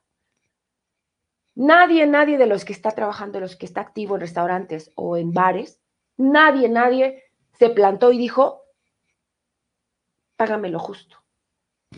Nadie, 1.55 2.07
nadie 2.07 2.37
de 2.37 2.47
los 2.47 2.65
que 2.65 2.73
está 2.73 2.91
trabajando, 2.91 3.37
de 3.37 3.41
los 3.41 3.55
que 3.55 3.65
está 3.65 3.81
activo 3.81 4.15
en 4.15 4.21
restaurantes 4.21 4.91
o 4.95 5.17
en 5.17 5.33
bares, 5.33 5.79
nadie, 6.17 6.67
nadie 6.67 7.23
se 7.53 7.69
plantó 7.69 8.11
y 8.11 8.17
dijo, 8.17 8.63
págame 10.35 10.69
lo 10.69 10.79
justo. 10.79 11.17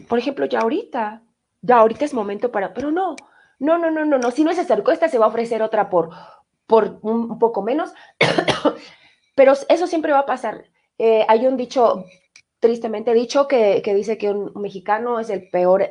Por 0.09 0.19
ejemplo, 0.19 0.45
ya 0.45 0.59
ahorita, 0.59 1.23
ya 1.61 1.77
ahorita 1.77 2.05
es 2.05 2.13
momento 2.13 2.51
para, 2.51 2.73
pero 2.73 2.91
no, 2.91 3.15
no, 3.59 3.77
no, 3.77 3.89
no, 3.89 4.05
no, 4.05 4.17
no, 4.17 4.31
si 4.31 4.43
no 4.43 4.51
es 4.51 4.57
esa 4.57 4.77
esta 4.91 5.07
se 5.07 5.17
va 5.17 5.25
a 5.25 5.29
ofrecer 5.29 5.61
otra 5.61 5.89
por, 5.89 6.09
por 6.67 6.99
un 7.01 7.39
poco 7.39 7.61
menos, 7.61 7.93
pero 9.35 9.53
eso 9.69 9.87
siempre 9.87 10.11
va 10.11 10.19
a 10.19 10.25
pasar. 10.25 10.65
Eh, 10.97 11.25
hay 11.27 11.47
un 11.47 11.57
dicho, 11.57 12.05
tristemente 12.59 13.13
dicho, 13.13 13.47
que, 13.47 13.81
dice 13.85 14.17
que 14.17 14.31
un 14.31 14.51
mexicano 14.61 15.19
es 15.19 15.29
el 15.29 15.49
peor 15.49 15.89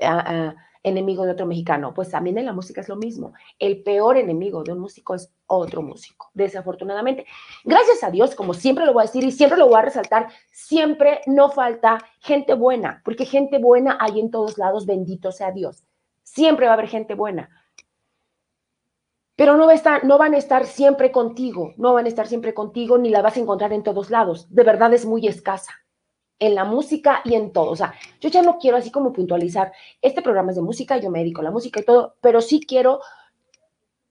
enemigo 0.85 1.25
de 1.25 1.33
otro 1.33 1.47
mexicano. 1.47 1.93
Pues 1.93 2.11
también 2.11 2.39
en 2.39 2.47
la 2.47 2.53
música 2.53 2.81
es 2.81 2.89
lo 2.89 2.95
mismo. 2.95 3.33
El 3.59 3.83
peor 3.83 4.17
enemigo 4.17 4.63
de 4.63 4.73
un 4.73 4.79
músico 4.79 5.15
es 5.15 5.33
otro 5.47 5.83
músico, 5.83 6.31
desafortunadamente. 6.35 7.27
Gracias 7.65 8.05
a 8.05 8.11
Dios, 8.11 8.37
como 8.37 8.55
siempre 8.55 8.87
lo 8.87 8.93
voy 8.93 9.03
a 9.03 9.07
decir 9.07 9.25
y 9.25 9.33
siempre 9.33 9.59
lo 9.59 9.67
voy 9.67 9.79
a 9.79 9.83
resaltar, 9.83 10.29
siempre 10.53 11.21
no 11.27 11.51
falta 11.51 11.99
gente 12.21 12.55
buena, 12.55 13.03
porque 13.05 13.27
gente 13.27 13.59
buena 13.59 13.99
hay 14.01 14.21
en 14.21 14.31
todos 14.31 14.59
lados, 14.59 14.87
bendito 14.87 15.33
sea 15.33 15.51
Dios. 15.51 15.85
Siempre 16.23 16.67
va 16.67 16.73
a 16.73 16.75
haber 16.75 16.89
gente 16.89 17.15
buena. 17.15 17.51
Pero 19.37 19.57
no, 19.57 19.67
va 19.67 19.73
a 19.73 19.75
estar, 19.75 20.05
no 20.05 20.17
van 20.17 20.35
a 20.35 20.39
estar 20.39 20.65
siempre 20.65 21.11
contigo, 21.11 21.73
no 21.77 21.93
van 21.93 22.05
a 22.05 22.09
estar 22.09 22.29
siempre 22.29 22.55
contigo, 22.55 22.99
ni 22.99 23.09
la 23.09 23.21
vas 23.21 23.37
a 23.37 23.41
encontrar 23.41 23.73
en 23.73 23.83
todos 23.83 24.11
lados. 24.11 24.47
De 24.55 24.63
verdad 24.63 24.95
es 24.95 25.07
muy 25.07 25.27
escasa 25.27 25.84
en 26.39 26.55
la 26.55 26.65
música 26.65 27.21
y 27.25 27.35
en 27.35 27.53
todo. 27.53 27.71
O 27.71 27.77
sea, 27.77 27.95
yo 28.21 28.29
ya 28.29 28.43
no 28.43 28.59
quiero 28.59 28.77
así 28.77 28.91
como 28.91 29.13
puntualizar, 29.13 29.73
este 30.03 30.23
programa 30.23 30.51
es 30.51 30.57
de 30.57 30.63
música, 30.63 30.99
yo 30.99 31.11
me 31.11 31.21
dedico 31.21 31.41
a 31.41 31.45
la 31.45 31.51
música 31.51 31.81
y 31.81 31.85
todo, 31.85 32.17
pero 32.21 32.41
sí 32.41 32.61
quiero, 32.67 33.01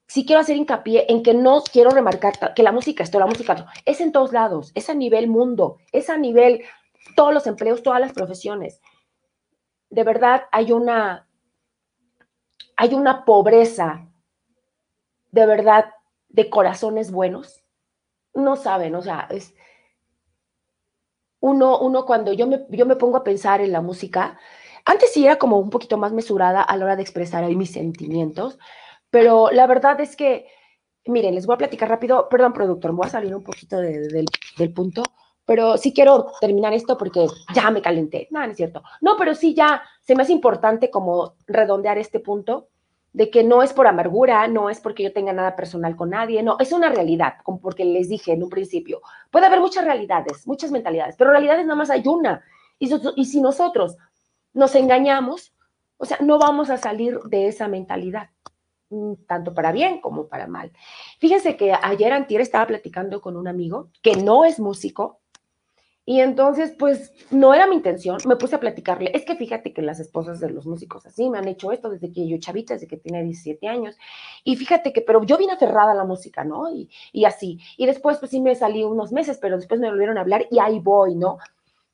sí 0.08 0.26
quiero 0.26 0.42
hacer 0.42 0.56
hincapié 0.56 1.06
en 1.10 1.24
que 1.24 1.34
no 1.34 1.62
quiero 1.64 1.90
remarcar 1.90 2.54
que 2.54 2.64
la 2.64 2.72
música, 2.72 3.04
esto, 3.04 3.20
la 3.20 3.26
música, 3.26 3.66
es 3.86 4.02
en 4.02 4.12
todos 4.12 4.32
lados, 4.32 4.72
es 4.76 4.90
a 4.90 4.94
nivel 4.94 5.28
mundo, 5.28 5.78
es 5.92 6.10
a 6.10 6.18
nivel 6.18 6.64
todos 7.16 7.34
los 7.34 7.48
empleos, 7.48 7.84
todas 7.84 8.00
las 8.00 8.14
profesiones. 8.14 8.82
De 9.90 10.04
verdad 10.04 10.44
hay 10.52 10.72
una, 10.72 11.28
hay 12.78 12.94
una 12.94 13.26
pobreza, 13.26 14.08
de 15.32 15.46
verdad, 15.46 15.94
de 16.30 16.50
corazones 16.50 17.12
buenos. 17.12 17.64
No 18.34 18.56
saben, 18.56 18.96
o 18.96 19.02
sea, 19.04 19.28
es, 19.30 19.54
uno, 21.43 21.77
uno 21.79 22.06
cuando 22.06 22.32
yo 22.32 22.47
me, 22.47 22.65
yo 22.69 22.86
me 22.86 22.95
pongo 22.95 23.17
a 23.17 23.23
pensar 23.25 23.60
en 23.60 23.73
la 23.73 23.82
música, 23.82 24.39
antes 24.86 25.12
sí 25.12 25.25
era 25.25 25.36
como 25.38 25.60
un 25.60 25.69
poquito 25.69 25.97
más 25.97 26.13
mesurada 26.13 26.62
a 26.62 26.77
la 26.77 26.86
hora 26.86 26.95
de 26.95 27.01
expresar 27.01 27.43
ahí 27.43 27.58
mis 27.58 27.71
sentimientos, 27.71 28.58
pero 29.10 29.51
la 29.51 29.67
verdad 29.67 29.99
es 29.99 30.15
que, 30.15 30.47
miren, 31.06 31.36
les 31.36 31.45
voy 31.45 31.56
a 31.56 31.58
platicar 31.58 31.89
rápido, 31.89 32.29
perdón, 32.29 32.53
productor, 32.53 32.93
voy 32.93 33.08
a 33.08 33.10
salir 33.10 33.36
un 33.36 33.43
poquito 33.43 33.77
del, 33.77 34.25
del 34.58 34.73
punto, 34.73 35.03
pero 35.45 35.75
sí 35.77 35.93
quiero 35.93 36.32
terminar 36.39 36.71
esto 36.71 36.97
porque 36.97 37.27
ya 37.53 37.69
me 37.71 37.82
calenté. 37.82 38.29
No, 38.32 38.39
no 38.45 38.51
es 38.51 38.56
cierto. 38.56 38.82
No, 39.01 39.17
pero 39.17 39.36
sí 39.36 39.53
ya 39.53 39.84
se 39.99 40.15
me 40.15 40.23
hace 40.23 40.32
importante 40.32 40.89
como 40.89 41.36
redondear 41.45 41.97
este 41.97 42.21
punto 42.21 42.69
de 43.13 43.30
que 43.30 43.43
no 43.43 43.62
es 43.62 43.73
por 43.73 43.88
amargura, 43.88 44.47
no 44.47 44.69
es 44.69 44.80
porque 44.80 45.04
yo 45.04 45.13
tenga 45.13 45.34
nada 45.34 45.56
personal 45.56 45.95
con 45.95 46.10
nadie, 46.10 46.41
no, 46.41 46.58
es 46.60 46.71
una 46.71 46.89
realidad, 46.89 47.36
como 47.43 47.62
porque 47.62 47.86
les 47.86 48.10
dije 48.10 48.34
en 48.34 48.43
un 48.43 48.49
principio. 48.49 49.02
Puede 49.32 49.45
haber 49.45 49.62
muchas 49.62 49.86
realidades, 49.86 50.47
muchas 50.47 50.71
mentalidades, 50.71 51.15
pero 51.15 51.30
realidades 51.30 51.63
nada 51.65 51.76
más 51.76 51.91
hay 51.91 52.04
una. 52.06 52.43
Y, 52.80 52.91
y 53.15 53.26
si 53.26 53.39
nosotros 53.39 53.97
nos 54.54 54.76
engañamos, 54.76 55.54
o 55.97 56.06
sea, 56.06 56.17
no 56.21 56.39
vamos 56.39 56.71
a 56.71 56.78
salir 56.78 57.19
de 57.21 57.47
esa 57.47 57.67
mentalidad, 57.67 58.30
mm, 58.89 59.13
tanto 59.28 59.54
para 59.54 59.71
bien 59.71 60.02
como 60.02 60.28
para 60.28 60.47
mal. 60.47 60.71
Fíjense 61.19 61.56
que 61.56 61.71
ayer 61.71 62.13
antier 62.13 62.41
estaba 62.41 62.65
platicando 62.65 63.21
con 63.21 63.38
un 63.38 63.47
amigo 63.47 63.89
que 64.02 64.15
no 64.15 64.43
es 64.43 64.60
músico, 64.60 65.21
y 66.06 66.20
entonces, 66.20 66.74
pues, 66.78 67.13
no 67.32 67.54
era 67.54 67.68
mi 67.68 67.76
intención, 67.76 68.18
me 68.26 68.36
puse 68.36 68.56
a 68.56 68.60
platicarle, 68.60 69.12
es 69.13 69.26
que 69.26 69.36
fíjate 69.36 69.74
que 69.74 69.82
las 69.82 70.00
esposas 70.00 70.39
de 70.39 70.50
los 70.50 70.66
músicos 70.66 71.06
así 71.06 71.30
me 71.30 71.38
han 71.38 71.48
hecho 71.48 71.72
esto 71.72 71.89
desde 71.89 72.12
que 72.12 72.28
yo 72.28 72.38
chavita, 72.39 72.74
desde 72.74 72.88
que 72.88 72.98
tenía 72.98 73.22
17 73.22 73.68
años, 73.68 73.98
y 74.44 74.56
fíjate 74.56 74.92
que, 74.92 75.02
pero 75.02 75.24
yo 75.24 75.38
vine 75.38 75.54
aferrada 75.54 75.92
a 75.92 75.96
la 75.96 76.06
música, 76.06 76.44
¿no? 76.44 76.74
Y, 76.74 76.89
y 77.12 77.26
así, 77.26 77.60
y 77.78 77.86
después, 77.86 78.18
pues 78.18 78.32
sí 78.32 78.42
me 78.42 78.56
salí 78.56 78.84
unos 78.84 79.12
meses, 79.12 79.38
pero 79.42 79.58
después 79.58 79.80
me 79.80 79.89
volvieron 79.89 80.18
a 80.18 80.22
hablar 80.22 80.46
y 80.52 80.60
ahí 80.60 80.80
voy, 80.80 81.16
¿no? 81.16 81.38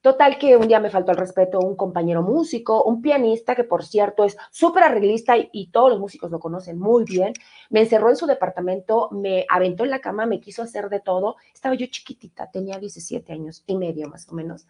Total 0.01 0.37
que 0.37 0.55
un 0.55 0.67
día 0.69 0.79
me 0.79 0.89
faltó 0.89 1.11
el 1.11 1.17
respeto 1.17 1.59
un 1.59 1.75
compañero 1.75 2.21
músico, 2.21 2.83
un 2.83 3.01
pianista 3.01 3.53
que 3.53 3.65
por 3.65 3.83
cierto 3.83 4.23
es 4.23 4.37
súper 4.49 4.83
arreglista 4.83 5.35
y, 5.37 5.69
todos 5.71 5.89
los 5.89 5.99
músicos 5.99 6.31
lo 6.31 6.39
conocen 6.39 6.79
muy 6.79 7.03
bien. 7.03 7.33
Me 7.69 7.81
encerró 7.81 8.09
en 8.09 8.15
su 8.15 8.25
departamento, 8.25 9.09
me 9.11 9.45
aventó 9.49 9.83
en 9.83 9.89
la 9.89 9.99
cama, 9.99 10.25
me 10.25 10.39
quiso 10.39 10.63
hacer 10.63 10.89
de 10.89 11.01
todo. 11.01 11.35
Estaba 11.53 11.75
yo 11.75 11.85
chiquitita, 11.87 12.49
tenía 12.49 12.79
17 12.79 13.33
años 13.33 13.63
y 13.67 13.75
medio 13.75 14.07
más 14.07 14.29
o 14.29 14.35
menos. 14.35 14.67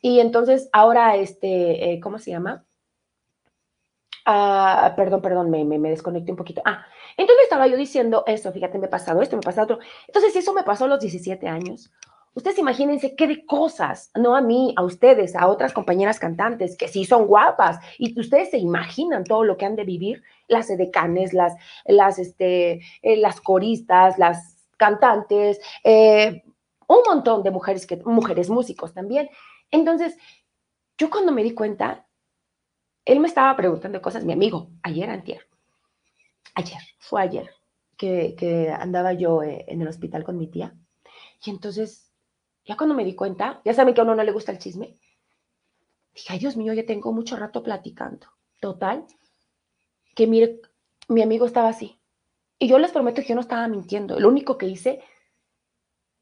Y 0.00 0.20
entonces 0.20 0.70
ahora, 0.72 1.16
este, 1.16 1.92
eh, 1.92 2.00
¿cómo 2.00 2.18
se 2.18 2.30
llama? 2.30 2.64
Ah, 4.26 4.94
perdón, 4.96 5.20
perdón, 5.20 5.50
me, 5.50 5.64
me, 5.66 5.78
me, 5.78 5.90
desconecté 5.90 6.30
un 6.32 6.38
poquito. 6.38 6.62
Ah, 6.64 6.86
entonces 7.18 7.44
estaba 7.44 7.66
yo 7.66 7.76
diciendo 7.76 8.24
esto, 8.26 8.50
fíjate, 8.52 8.78
me 8.78 8.86
ha 8.86 8.90
pasado 8.90 9.20
esto, 9.20 9.36
me 9.36 9.40
ha 9.40 9.42
pasado 9.42 9.74
otro. 9.74 9.78
Entonces, 10.08 10.34
eso 10.36 10.54
me 10.54 10.62
pasó 10.62 10.86
a 10.86 10.88
los 10.88 11.00
17 11.00 11.46
años, 11.46 11.92
Ustedes 12.34 12.58
imagínense 12.58 13.14
qué 13.14 13.28
de 13.28 13.46
cosas, 13.46 14.10
no 14.16 14.34
a 14.34 14.40
mí, 14.40 14.74
a 14.76 14.82
ustedes, 14.82 15.36
a 15.36 15.46
otras 15.46 15.72
compañeras 15.72 16.18
cantantes 16.18 16.76
que 16.76 16.88
sí 16.88 17.04
son 17.04 17.26
guapas 17.26 17.78
y 17.96 18.18
ustedes 18.18 18.50
se 18.50 18.58
imaginan 18.58 19.22
todo 19.22 19.44
lo 19.44 19.56
que 19.56 19.66
han 19.66 19.76
de 19.76 19.84
vivir, 19.84 20.24
las 20.48 20.68
edecanes, 20.68 21.32
las, 21.32 21.54
las, 21.84 22.18
este, 22.18 22.80
eh, 23.02 23.16
las 23.16 23.40
coristas, 23.40 24.18
las 24.18 24.66
cantantes, 24.76 25.60
eh, 25.84 26.42
un 26.88 26.98
montón 27.06 27.44
de 27.44 27.52
mujeres, 27.52 27.86
que, 27.86 27.98
mujeres 27.98 28.50
músicos 28.50 28.92
también. 28.92 29.30
Entonces, 29.70 30.16
yo 30.98 31.10
cuando 31.10 31.30
me 31.30 31.44
di 31.44 31.54
cuenta, 31.54 32.04
él 33.04 33.20
me 33.20 33.28
estaba 33.28 33.54
preguntando 33.56 34.02
cosas, 34.02 34.24
mi 34.24 34.32
amigo, 34.32 34.70
ayer, 34.82 35.08
antier, 35.08 35.46
ayer, 36.56 36.80
fue 36.98 37.22
ayer, 37.22 37.50
que, 37.96 38.34
que 38.36 38.70
andaba 38.70 39.12
yo 39.12 39.44
eh, 39.44 39.64
en 39.68 39.82
el 39.82 39.88
hospital 39.88 40.24
con 40.24 40.36
mi 40.36 40.48
tía. 40.48 40.74
Y 41.44 41.50
entonces 41.50 42.10
ya 42.64 42.76
cuando 42.76 42.94
me 42.94 43.04
di 43.04 43.14
cuenta, 43.14 43.60
ya 43.64 43.74
saben 43.74 43.94
que 43.94 44.00
a 44.00 44.04
uno 44.04 44.14
no 44.14 44.22
le 44.22 44.32
gusta 44.32 44.52
el 44.52 44.58
chisme, 44.58 44.96
dije, 46.14 46.32
ay 46.32 46.38
Dios 46.38 46.56
mío, 46.56 46.72
ya 46.72 46.86
tengo 46.86 47.12
mucho 47.12 47.36
rato 47.36 47.62
platicando. 47.62 48.26
Total, 48.60 49.04
que 50.14 50.26
mire, 50.26 50.60
mi 51.08 51.22
amigo 51.22 51.46
estaba 51.46 51.68
así. 51.68 52.00
Y 52.58 52.68
yo 52.68 52.78
les 52.78 52.92
prometo 52.92 53.20
que 53.20 53.28
yo 53.28 53.34
no 53.34 53.40
estaba 53.40 53.68
mintiendo. 53.68 54.18
Lo 54.18 54.28
único 54.28 54.56
que 54.56 54.66
hice 54.66 55.02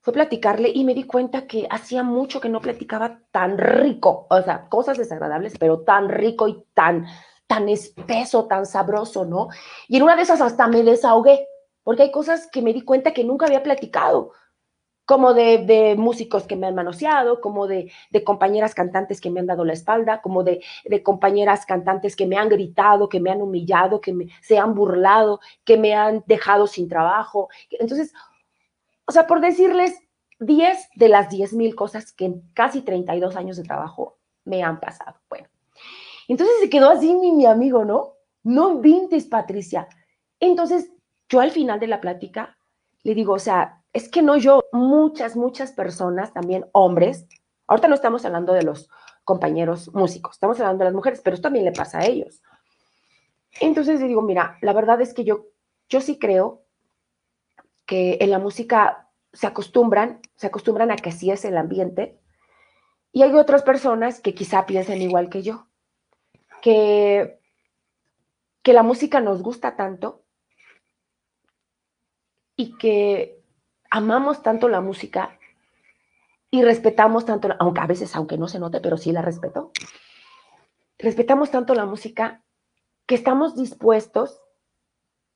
fue 0.00 0.12
platicarle 0.12 0.70
y 0.74 0.83
me 0.85 0.94
di 0.94 1.05
cuenta 1.05 1.46
que 1.46 1.68
hacía 1.70 2.02
mucho 2.02 2.40
que 2.40 2.48
no 2.48 2.61
platicaba 2.61 3.20
tan 3.31 3.59
rico. 3.59 4.26
O 4.31 4.42
sea, 4.42 4.68
cosas 4.68 4.98
desagradables, 4.98 5.55
pero 5.59 5.83
tan 5.83 6.09
rico 6.09 6.48
y 6.48 6.64
tan, 6.74 7.07
tan 7.46 7.68
espeso, 7.68 8.46
tan 8.46 8.66
sabroso, 8.66 9.24
¿no? 9.24 9.48
Y 9.87 9.98
en 9.98 10.02
una 10.02 10.16
de 10.16 10.22
esas 10.22 10.40
hasta 10.40 10.66
me 10.66 10.83
desahogué, 10.83 11.46
porque 11.85 12.02
hay 12.02 12.11
cosas 12.11 12.48
que 12.50 12.62
me 12.62 12.72
di 12.72 12.81
cuenta 12.81 13.12
que 13.12 13.22
nunca 13.22 13.46
había 13.46 13.62
platicado 13.62 14.33
como 15.05 15.35
de, 15.35 15.95
músicos 15.99 16.45
que 16.45 16.57
me 16.57 16.67
han 16.67 16.75
manoseado, 16.75 17.41
como 17.41 17.67
de, 17.67 17.93
compañeras 18.25 18.75
cantantes 18.75 19.21
que 19.21 19.31
me 19.31 19.41
han 19.41 19.47
dado 19.47 19.65
la 19.65 19.73
espalda, 19.73 20.21
como 20.21 20.45
de, 20.45 20.62
compañeras 21.03 21.67
cantantes 21.67 22.17
que 22.17 22.27
me 22.27 22.37
han 22.37 22.49
gritado, 22.49 23.09
que 23.09 23.21
me 23.21 23.31
han 23.31 23.43
humillado, 23.43 24.01
que 24.01 24.12
me, 24.12 24.29
se 24.41 24.59
han 24.59 24.74
burlado, 24.74 25.41
que 25.64 25.76
me 25.76 25.95
han 25.95 26.22
dejado 26.26 26.66
sin 26.66 26.89
trabajo. 26.89 27.49
Entonces, 27.70 28.12
o 29.07 29.12
sea, 29.12 29.26
por 29.26 29.41
decirles 29.41 29.99
10 30.39 30.91
de 30.97 31.09
las 31.09 31.29
10 31.29 31.53
mil 31.55 31.74
cosas 31.74 32.12
que 32.12 32.26
en 32.26 32.43
casi 32.55 32.83
32 32.83 33.37
años 33.37 33.57
de 33.57 33.64
trabajo 33.64 34.18
me 34.45 34.62
han 34.62 34.81
pasado. 34.81 35.16
Bueno, 35.29 35.49
entonces 36.29 36.57
se 36.61 36.70
quedó 36.70 36.91
así 36.91 37.14
mi, 37.14 37.33
mi 37.33 37.47
amigo, 37.47 37.85
¿no? 37.85 38.14
No 38.45 38.79
vintes, 38.79 39.26
Patricia. 39.26 39.89
Entonces, 40.41 40.91
yo 41.29 41.41
al 41.41 41.51
final 41.51 41.79
de 41.81 41.87
la 41.87 42.01
plática 42.01 42.57
le 43.05 43.14
digo, 43.14 43.35
o 43.35 43.39
sea, 43.39 43.82
es 43.93 44.09
que 44.09 44.22
no 44.22 44.36
yo, 44.36 44.64
muchas, 44.72 45.36
muchas 45.36 45.72
personas, 45.72 46.32
también 46.32 46.66
hombres, 46.72 47.26
ahorita 47.66 47.88
no 47.88 47.95
estamos 47.95 48.24
hablando 48.24 48.53
de 48.53 48.62
los 48.62 48.88
compañeros 49.24 49.93
músicos, 49.93 50.36
estamos 50.36 50.59
hablando 50.61 50.84
de 50.84 50.90
las 50.90 50.95
mujeres, 50.95 51.20
pero 51.22 51.34
esto 51.34 51.47
también 51.47 51.64
le 51.64 51.72
pasa 51.72 51.99
a 51.99 52.07
ellos. 52.07 52.43
Entonces 53.61 54.01
le 54.01 54.09
digo, 54.09 54.22
mira, 54.22 54.59
la 54.62 54.72
verdad 54.72 55.01
es 55.01 55.12
que 55.12 55.24
yo, 55.24 55.47
yo 55.88 56.01
sí 56.01 56.18
creo 56.18 56.64
que 57.84 58.18
en 58.20 58.30
la 58.30 58.38
música 58.38 59.11
se 59.32 59.47
acostumbran, 59.47 60.20
se 60.36 60.47
acostumbran 60.47 60.90
a 60.90 60.97
que 60.97 61.11
así 61.11 61.30
es 61.30 61.45
el 61.45 61.57
ambiente. 61.57 62.18
Y 63.12 63.22
hay 63.22 63.32
otras 63.32 63.62
personas 63.62 64.20
que 64.20 64.34
quizá 64.34 64.64
piensen 64.64 65.03
igual 65.03 65.28
que 65.28 65.43
yo, 65.43 65.66
que, 66.62 67.38
que 68.62 68.72
la 68.72 68.82
música 68.82 69.20
nos 69.20 69.43
gusta 69.43 69.76
tanto 69.76 70.24
y 72.57 72.78
que 72.78 73.41
amamos 73.93 74.43
tanto 74.43 74.70
la 74.70 74.80
música 74.80 75.38
y 76.51 76.62
respetamos 76.62 77.26
tanto, 77.26 77.51
aunque 77.59 77.80
a 77.82 77.86
veces, 77.86 78.16
aunque 78.16 78.38
no 78.38 78.49
se 78.49 78.59
note, 78.59 78.80
pero 78.80 78.97
sí 78.97 79.12
la 79.12 79.20
respeto, 79.20 79.70
respetamos 80.99 81.51
tanto 81.51 81.74
la 81.74 81.84
música 81.84 82.43
que 83.07 83.14
estamos 83.14 83.55
dispuestos, 83.55 84.40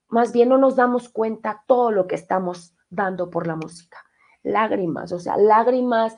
más 0.09 0.33
bien 0.33 0.49
no 0.49 0.57
nos 0.57 0.75
damos 0.75 1.11
cuenta 1.11 1.65
todo 1.67 1.91
lo 1.91 2.07
que 2.07 2.15
estamos 2.15 2.75
dando 2.89 3.29
por 3.29 3.47
la 3.47 3.57
música. 3.57 4.03
Lágrimas, 4.43 5.13
o 5.13 5.19
sea, 5.19 5.37
lágrimas, 5.37 6.17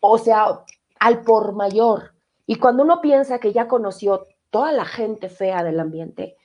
o 0.00 0.16
sea, 0.16 0.64
al 0.98 1.22
por 1.24 1.52
mayor. 1.52 2.14
Y 2.46 2.56
cuando 2.56 2.84
uno 2.84 3.02
piensa 3.02 3.38
que 3.38 3.52
ya 3.52 3.68
conoció 3.68 4.28
toda 4.48 4.72
la 4.72 4.86
gente 4.86 5.28
fea 5.28 5.62
del 5.62 5.78
ambiente, 5.78 6.38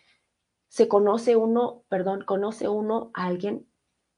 se 0.68 0.90
conoce 0.90 1.38
uno, 1.38 1.84
perdón, 1.88 2.26
conoce 2.26 2.68
uno 2.68 3.12
a 3.14 3.28
alguien 3.28 3.66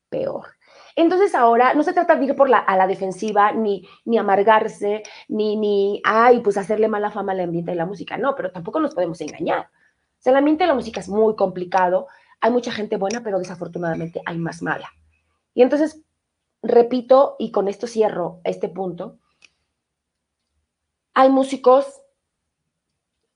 peor. 0.09 0.56
Entonces 0.97 1.35
ahora 1.35 1.75
no 1.75 1.83
se 1.83 1.93
trata 1.93 2.15
de 2.15 2.25
ir 2.25 2.35
por 2.35 2.49
la, 2.49 2.57
a 2.57 2.75
la 2.75 2.87
defensiva, 2.87 3.51
ni, 3.51 3.87
ni 4.03 4.17
amargarse, 4.17 5.03
ni, 5.27 5.55
ni, 5.55 6.01
ay, 6.03 6.39
pues 6.39 6.57
hacerle 6.57 6.87
mala 6.87 7.11
fama 7.11 7.33
al 7.33 7.39
ambiente 7.39 7.69
de 7.69 7.77
la 7.77 7.85
música. 7.85 8.17
No, 8.17 8.33
pero 8.35 8.51
tampoco 8.51 8.79
nos 8.79 8.95
podemos 8.95 9.21
engañar. 9.21 9.59
O 9.59 10.17
sea, 10.17 10.31
el 10.31 10.37
ambiente 10.37 10.63
de 10.63 10.69
la 10.69 10.73
música 10.73 10.99
es 10.99 11.07
muy 11.07 11.35
complicado. 11.35 12.07
Hay 12.41 12.49
mucha 12.49 12.71
gente 12.71 12.97
buena, 12.97 13.21
pero 13.23 13.37
desafortunadamente 13.37 14.23
hay 14.25 14.39
más 14.39 14.63
mala. 14.63 14.89
Y 15.53 15.61
entonces, 15.61 16.01
repito, 16.63 17.35
y 17.37 17.51
con 17.51 17.67
esto 17.67 17.85
cierro 17.85 18.41
este 18.43 18.67
punto, 18.67 19.19
hay 21.13 21.29
músicos 21.29 22.01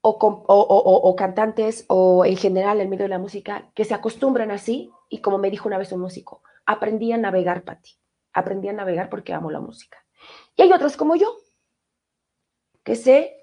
o, 0.01 1.15
cantantes 1.15 1.85
o 1.89 2.25
en 2.25 2.37
general 2.37 2.81
en 2.81 2.89
medio 2.89 3.05
de 3.05 3.09
la 3.09 3.19
música 3.19 3.69
que 3.75 3.85
se 3.85 3.93
acostumbran 3.93 4.49
así 4.49 4.89
y 5.09 5.19
como 5.19 5.37
me 5.37 5.51
dijo 5.51 5.67
una 5.67 5.77
vez 5.77 5.91
un 5.91 6.01
músico, 6.01 6.41
aprendí 6.65 7.11
a 7.11 7.17
navegar, 7.17 7.63
Pati, 7.63 7.91
aprendí 8.33 8.69
a 8.69 8.73
navegar 8.73 9.09
porque 9.09 9.33
amo 9.33 9.51
la 9.51 9.59
música. 9.59 9.97
Y 10.55 10.63
hay 10.63 10.71
otros 10.71 10.97
como 10.97 11.15
yo, 11.15 11.37
que 12.83 12.95
sé 12.95 13.35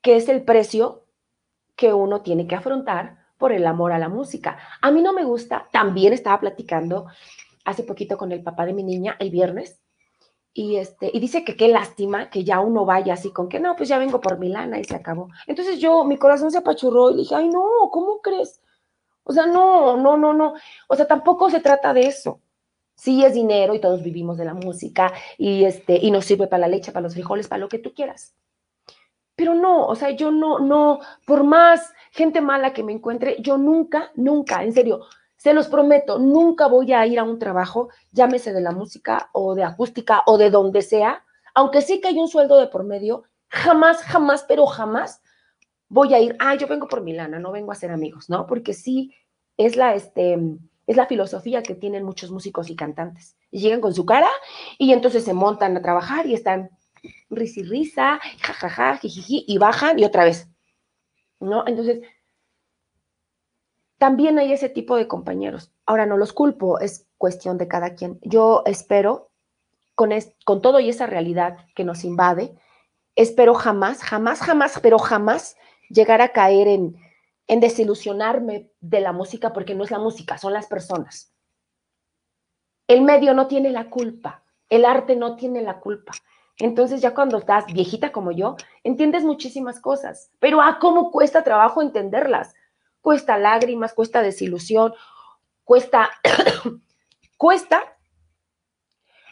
que 0.00 0.16
es 0.16 0.28
el 0.28 0.42
precio 0.42 1.06
que 1.76 1.92
uno 1.92 2.22
tiene 2.22 2.46
que 2.46 2.54
afrontar 2.54 3.18
por 3.36 3.52
el 3.52 3.66
amor 3.66 3.92
a 3.92 3.98
la 3.98 4.08
música. 4.08 4.58
A 4.82 4.90
mí 4.90 5.00
no 5.00 5.12
me 5.12 5.24
gusta, 5.24 5.68
también 5.72 6.12
estaba 6.12 6.40
platicando 6.40 7.06
hace 7.64 7.84
poquito 7.84 8.16
con 8.16 8.32
el 8.32 8.42
papá 8.42 8.66
de 8.66 8.72
mi 8.72 8.82
niña 8.82 9.16
el 9.18 9.30
viernes 9.30 9.80
y, 10.52 10.76
este, 10.76 11.10
y 11.12 11.20
dice 11.20 11.44
que 11.44 11.56
qué 11.56 11.68
lástima 11.68 12.30
que 12.30 12.42
ya 12.42 12.60
uno 12.60 12.84
vaya 12.84 13.14
así 13.14 13.30
con 13.30 13.48
que 13.48 13.60
no, 13.60 13.76
pues 13.76 13.88
ya 13.88 13.98
vengo 13.98 14.20
por 14.20 14.38
Milana 14.38 14.80
y 14.80 14.84
se 14.84 14.96
acabó. 14.96 15.28
Entonces 15.46 15.78
yo, 15.78 16.04
mi 16.04 16.16
corazón 16.16 16.50
se 16.50 16.58
apachurró 16.58 17.10
y 17.10 17.18
dije, 17.18 17.34
ay 17.34 17.48
no, 17.48 17.62
¿cómo 17.92 18.20
crees? 18.20 18.60
O 19.22 19.32
sea, 19.32 19.46
no, 19.46 19.96
no, 19.96 20.16
no, 20.16 20.32
no. 20.32 20.54
O 20.88 20.96
sea, 20.96 21.06
tampoco 21.06 21.50
se 21.50 21.60
trata 21.60 21.92
de 21.92 22.06
eso. 22.06 22.40
Sí 22.98 23.24
es 23.24 23.32
dinero 23.32 23.76
y 23.76 23.80
todos 23.80 24.02
vivimos 24.02 24.36
de 24.38 24.44
la 24.44 24.54
música 24.54 25.12
y, 25.38 25.64
este, 25.64 25.96
y 26.02 26.10
nos 26.10 26.24
sirve 26.24 26.48
para 26.48 26.62
la 26.62 26.68
leche, 26.68 26.90
para 26.90 27.04
los 27.04 27.14
frijoles, 27.14 27.46
para 27.46 27.60
lo 27.60 27.68
que 27.68 27.78
tú 27.78 27.94
quieras. 27.94 28.34
Pero 29.36 29.54
no, 29.54 29.86
o 29.86 29.94
sea, 29.94 30.10
yo 30.10 30.32
no, 30.32 30.58
no, 30.58 30.98
por 31.24 31.44
más 31.44 31.92
gente 32.10 32.40
mala 32.40 32.72
que 32.72 32.82
me 32.82 32.92
encuentre, 32.92 33.36
yo 33.38 33.56
nunca, 33.56 34.10
nunca, 34.16 34.64
en 34.64 34.72
serio, 34.72 35.06
se 35.36 35.54
los 35.54 35.68
prometo, 35.68 36.18
nunca 36.18 36.66
voy 36.66 36.92
a 36.92 37.06
ir 37.06 37.20
a 37.20 37.22
un 37.22 37.38
trabajo, 37.38 37.88
llámese 38.10 38.52
de 38.52 38.60
la 38.60 38.72
música 38.72 39.30
o 39.32 39.54
de 39.54 39.62
acústica 39.62 40.24
o 40.26 40.36
de 40.36 40.50
donde 40.50 40.82
sea, 40.82 41.24
aunque 41.54 41.82
sí 41.82 42.00
que 42.00 42.08
hay 42.08 42.18
un 42.18 42.26
sueldo 42.26 42.58
de 42.58 42.66
por 42.66 42.82
medio, 42.82 43.22
jamás, 43.48 44.02
jamás, 44.02 44.44
pero 44.48 44.66
jamás 44.66 45.22
voy 45.88 46.14
a 46.14 46.18
ir, 46.18 46.36
ah, 46.40 46.56
yo 46.56 46.66
vengo 46.66 46.88
por 46.88 47.02
Milana, 47.02 47.38
no 47.38 47.52
vengo 47.52 47.70
a 47.70 47.76
ser 47.76 47.92
amigos, 47.92 48.28
¿no? 48.28 48.44
Porque 48.44 48.74
sí 48.74 49.14
es 49.56 49.76
la, 49.76 49.94
este, 49.94 50.36
es 50.88 50.96
la 50.96 51.06
filosofía 51.06 51.62
que 51.62 51.74
tienen 51.74 52.02
muchos 52.02 52.30
músicos 52.30 52.70
y 52.70 52.74
cantantes. 52.74 53.36
Y 53.50 53.60
llegan 53.60 53.82
con 53.82 53.92
su 53.92 54.06
cara 54.06 54.30
y 54.78 54.94
entonces 54.94 55.22
se 55.22 55.34
montan 55.34 55.76
a 55.76 55.82
trabajar 55.82 56.26
y 56.26 56.32
están 56.32 56.70
risa 57.28 57.60
y 57.60 57.62
risa, 57.64 58.20
jajaja, 58.40 58.96
jijiji, 58.96 59.44
y 59.46 59.58
bajan 59.58 59.98
y 59.98 60.06
otra 60.06 60.24
vez, 60.24 60.48
¿no? 61.40 61.64
Entonces, 61.66 62.00
también 63.98 64.38
hay 64.38 64.50
ese 64.50 64.70
tipo 64.70 64.96
de 64.96 65.06
compañeros. 65.06 65.72
Ahora 65.84 66.06
no 66.06 66.16
los 66.16 66.32
culpo, 66.32 66.80
es 66.80 67.06
cuestión 67.18 67.58
de 67.58 67.68
cada 67.68 67.94
quien. 67.94 68.18
Yo 68.22 68.62
espero, 68.64 69.30
con, 69.94 70.10
con 70.46 70.62
todo 70.62 70.80
y 70.80 70.88
esa 70.88 71.06
realidad 71.06 71.58
que 71.74 71.84
nos 71.84 72.02
invade, 72.02 72.54
espero 73.14 73.52
jamás, 73.52 74.02
jamás, 74.02 74.40
jamás, 74.40 74.80
pero 74.82 74.98
jamás 74.98 75.58
llegar 75.90 76.22
a 76.22 76.32
caer 76.32 76.66
en, 76.66 76.96
en 77.48 77.60
desilusionarme 77.60 78.70
de 78.80 79.00
la 79.00 79.12
música, 79.12 79.52
porque 79.52 79.74
no 79.74 79.82
es 79.82 79.90
la 79.90 79.98
música, 79.98 80.38
son 80.38 80.52
las 80.52 80.66
personas. 80.66 81.32
El 82.86 83.02
medio 83.02 83.34
no 83.34 83.48
tiene 83.48 83.70
la 83.70 83.90
culpa, 83.90 84.44
el 84.68 84.84
arte 84.84 85.16
no 85.16 85.36
tiene 85.36 85.62
la 85.62 85.80
culpa. 85.80 86.12
Entonces 86.58 87.00
ya 87.00 87.14
cuando 87.14 87.38
estás 87.38 87.66
viejita 87.66 88.12
como 88.12 88.30
yo, 88.32 88.56
entiendes 88.84 89.24
muchísimas 89.24 89.80
cosas, 89.80 90.30
pero 90.38 90.62
a 90.62 90.78
cómo 90.78 91.10
cuesta 91.10 91.42
trabajo 91.42 91.82
entenderlas 91.82 92.54
cuesta 93.00 93.38
lágrimas, 93.38 93.94
cuesta 93.94 94.22
desilusión, 94.22 94.92
cuesta, 95.64 96.10
cuesta 97.36 97.96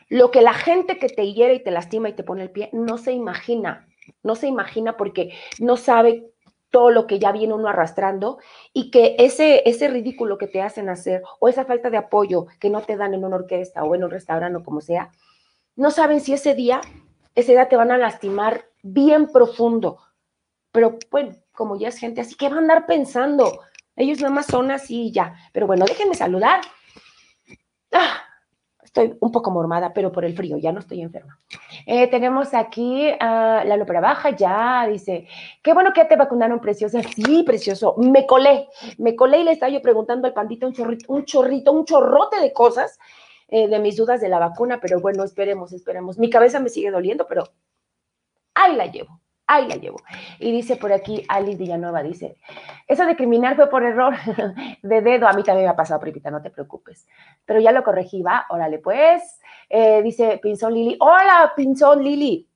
lo 0.09 0.31
que 0.31 0.41
la 0.41 0.55
gente 0.55 0.99
que 0.99 1.09
te 1.09 1.33
hiere 1.33 1.55
y 1.55 1.63
te 1.63 1.71
lastima 1.71 2.09
y 2.09 2.15
te 2.15 2.23
pone 2.23 2.45
el 2.45 2.51
pie 2.51 2.71
no 2.73 2.97
se 2.97 3.13
imagina, 3.13 3.89
no 4.23 4.35
se 4.35 4.47
imagina 4.47 4.97
porque 4.97 5.35
no 5.59 5.77
sabe 5.77 6.31
todo 6.71 6.91
lo 6.91 7.07
que 7.07 7.19
ya 7.19 7.33
viene 7.33 7.55
uno 7.55 7.69
arrastrando 7.69 8.39
y 8.73 8.91
que 8.91 9.17
ese, 9.19 9.63
ese 9.69 9.89
ridículo 9.89 10.39
que 10.39 10.47
te 10.47 10.63
hacen 10.63 10.89
hacer 10.89 11.23
o 11.41 11.49
esa 11.49 11.65
falta 11.65 11.91
de 11.91 11.97
apoyo 11.97 12.47
que 12.61 12.71
no 12.71 12.83
te 12.83 12.97
dan 12.97 13.15
en 13.15 13.25
una 13.25 13.37
orquesta 13.37 13.85
o 13.85 13.95
en 13.95 14.05
un 14.05 14.11
restaurante 14.11 14.59
o 14.59 14.65
como 14.65 14.81
sea, 14.81 15.11
no 15.77 15.91
saben 15.91 16.21
si 16.21 16.33
ese 16.33 16.55
día, 16.55 16.81
ese 17.35 17.53
día 17.53 17.69
te 17.69 17.77
van 17.77 17.91
a 17.91 17.99
lastimar 17.99 18.67
bien 18.83 19.29
profundo. 19.29 19.99
Pero 20.73 20.99
bueno, 21.11 21.37
como 21.53 21.79
ya 21.79 21.89
es 21.89 21.99
gente 21.99 22.21
así, 22.21 22.35
que 22.35 22.49
va 22.49 22.57
a 22.57 22.59
andar 22.59 22.87
pensando? 22.87 23.61
Ellos 23.95 24.21
nada 24.21 24.35
más 24.35 24.47
son 24.47 24.71
así 24.71 25.05
y 25.07 25.13
ya. 25.13 25.35
Pero 25.53 25.67
bueno, 25.67 25.87
déjenme 25.87 26.15
saludar. 26.15 26.61
Ah, 27.93 28.26
estoy 28.97 29.19
un 29.21 29.31
poco 29.31 29.51
mormada, 29.51 29.93
pero 29.93 30.11
por 30.11 30.25
el 30.25 30.35
frío, 30.35 30.57
ya 30.57 30.73
no 30.73 30.81
estoy 30.81 31.03
enferma. 31.03 31.39
Eh, 31.85 32.09
tenemos 32.09 32.55
aquí 32.55 33.11
a 33.21 33.63
la 33.65 33.77
Lopera 33.77 34.01
Baja, 34.01 34.31
ya 34.31 34.87
dice, 34.89 35.29
qué 35.63 35.75
bueno 35.75 35.93
que 35.93 36.05
te 36.07 36.17
vacunaron, 36.17 36.61
preciosa. 36.61 37.03
Sí, 37.03 37.43
precioso. 37.43 37.95
Me 37.99 38.27
colé, 38.27 38.69
me 38.99 39.15
colé 39.15 39.39
y 39.39 39.45
le 39.45 39.53
estaba 39.53 39.71
yo 39.71 39.83
preguntando 39.83 40.27
al 40.27 40.33
pandito 40.33 40.67
un 40.67 40.73
chorrito, 40.73 41.13
un 41.13 41.25
chorrito, 41.25 41.73
un 41.73 41.85
chorrote 41.85 42.41
de 42.41 42.53
cosas 42.53 42.99
eh, 43.49 43.69
de 43.69 43.79
mis 43.79 43.97
dudas 43.97 44.21
de 44.21 44.29
la 44.29 44.39
vacuna, 44.39 44.81
pero 44.81 45.01
bueno, 45.01 45.25
esperemos, 45.25 45.73
esperemos. 45.73 46.19
Mi 46.19 46.31
cabeza 46.31 46.59
me 46.59 46.71
sigue 46.71 46.91
doliendo, 46.91 47.27
pero 47.27 47.45
ahí 48.55 48.75
la 48.77 48.87
llevo 48.87 49.21
ahí 49.47 49.69
la 49.69 49.77
llevo. 49.77 50.01
Y 50.39 50.53
dice 50.53 50.77
por 50.77 50.93
aquí 50.93 51.25
Alice 51.29 51.59
Villanueva, 51.59 52.03
dice, 52.03 52.37
eso 52.87 53.07
de 53.07 53.17
criminal 53.17 53.57
fue 53.57 53.69
por 53.69 53.85
error 53.85 54.15
de 54.83 55.01
dedo, 55.01 55.29
a 55.29 55.33
mí 55.33 55.43
también 55.43 55.67
me 55.67 55.73
ha 55.73 55.77
pasado, 55.77 56.01
Pripita, 56.01 56.31
no 56.31 56.43
te 56.43 56.51
preocupes. 56.51 57.07
Pero 57.45 57.61
ya 57.61 57.73
lo 57.73 57.85
corregí, 57.85 58.23
va, 58.23 58.47
órale 58.49 58.79
pues. 58.79 59.41
Eh, 59.69 60.03
dice 60.03 60.39
Pinzón 60.43 60.75
Lili, 60.75 60.97
hola 61.01 61.53
Pinzón 61.57 62.03
Lili. 62.03 62.49